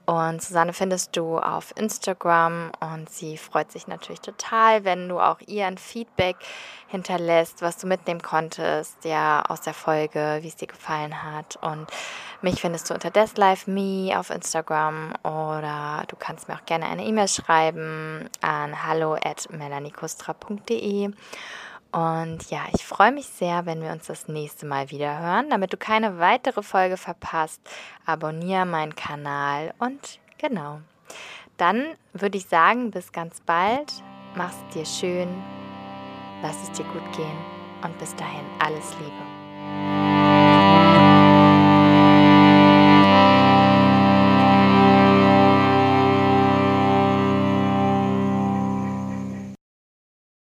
Und 0.06 0.42
Susanne 0.42 0.74
findest 0.74 1.16
du 1.16 1.38
auf 1.38 1.72
Instagram 1.76 2.72
und 2.80 3.08
sie 3.08 3.38
freut 3.38 3.72
sich 3.72 3.86
natürlich 3.86 4.20
total, 4.20 4.84
wenn 4.84 5.08
du 5.08 5.18
auch 5.18 5.40
ihr 5.46 5.66
ein 5.66 5.78
Feedback 5.78 6.36
hinterlässt, 6.88 7.62
was 7.62 7.78
du 7.78 7.86
mitnehmen 7.86 8.20
konntest, 8.20 9.04
ja, 9.04 9.42
aus 9.48 9.62
der 9.62 9.72
Folge, 9.72 10.38
wie 10.42 10.48
es 10.48 10.56
dir 10.56 10.68
gefallen 10.68 11.22
hat. 11.22 11.56
Und 11.62 11.86
mich 12.42 12.60
findest 12.60 12.90
du 12.90 12.94
unter 12.94 13.10
DesLifeMe 13.10 14.18
auf 14.18 14.28
Instagram 14.28 15.14
oder 15.22 16.04
du 16.08 16.16
kannst 16.16 16.48
mir 16.48 16.54
auch 16.54 16.66
gerne 16.66 16.86
eine 16.86 17.04
E-Mail 17.04 17.28
schreiben 17.28 18.28
an 18.42 18.86
hallo 18.86 19.14
at 19.14 19.48
melanikustra.de. 19.50 21.12
Und 21.94 22.50
ja, 22.50 22.62
ich 22.74 22.84
freue 22.84 23.12
mich 23.12 23.26
sehr, 23.26 23.66
wenn 23.66 23.80
wir 23.80 23.92
uns 23.92 24.08
das 24.08 24.26
nächste 24.26 24.66
Mal 24.66 24.90
wieder 24.90 25.16
hören. 25.20 25.48
Damit 25.48 25.72
du 25.72 25.76
keine 25.76 26.18
weitere 26.18 26.64
Folge 26.64 26.96
verpasst, 26.96 27.60
abonniere 28.04 28.66
meinen 28.66 28.96
Kanal 28.96 29.72
und 29.78 30.18
genau. 30.36 30.80
Dann 31.56 31.84
würde 32.12 32.36
ich 32.38 32.46
sagen, 32.46 32.90
bis 32.90 33.12
ganz 33.12 33.40
bald. 33.40 33.92
Mach's 34.34 34.58
dir 34.74 34.84
schön. 34.84 35.28
Lass 36.42 36.60
es 36.64 36.72
dir 36.72 36.84
gut 36.86 37.16
gehen 37.16 37.38
und 37.84 37.96
bis 38.00 38.12
dahin 38.16 38.44
alles 38.58 38.90
Liebe. 38.98 40.13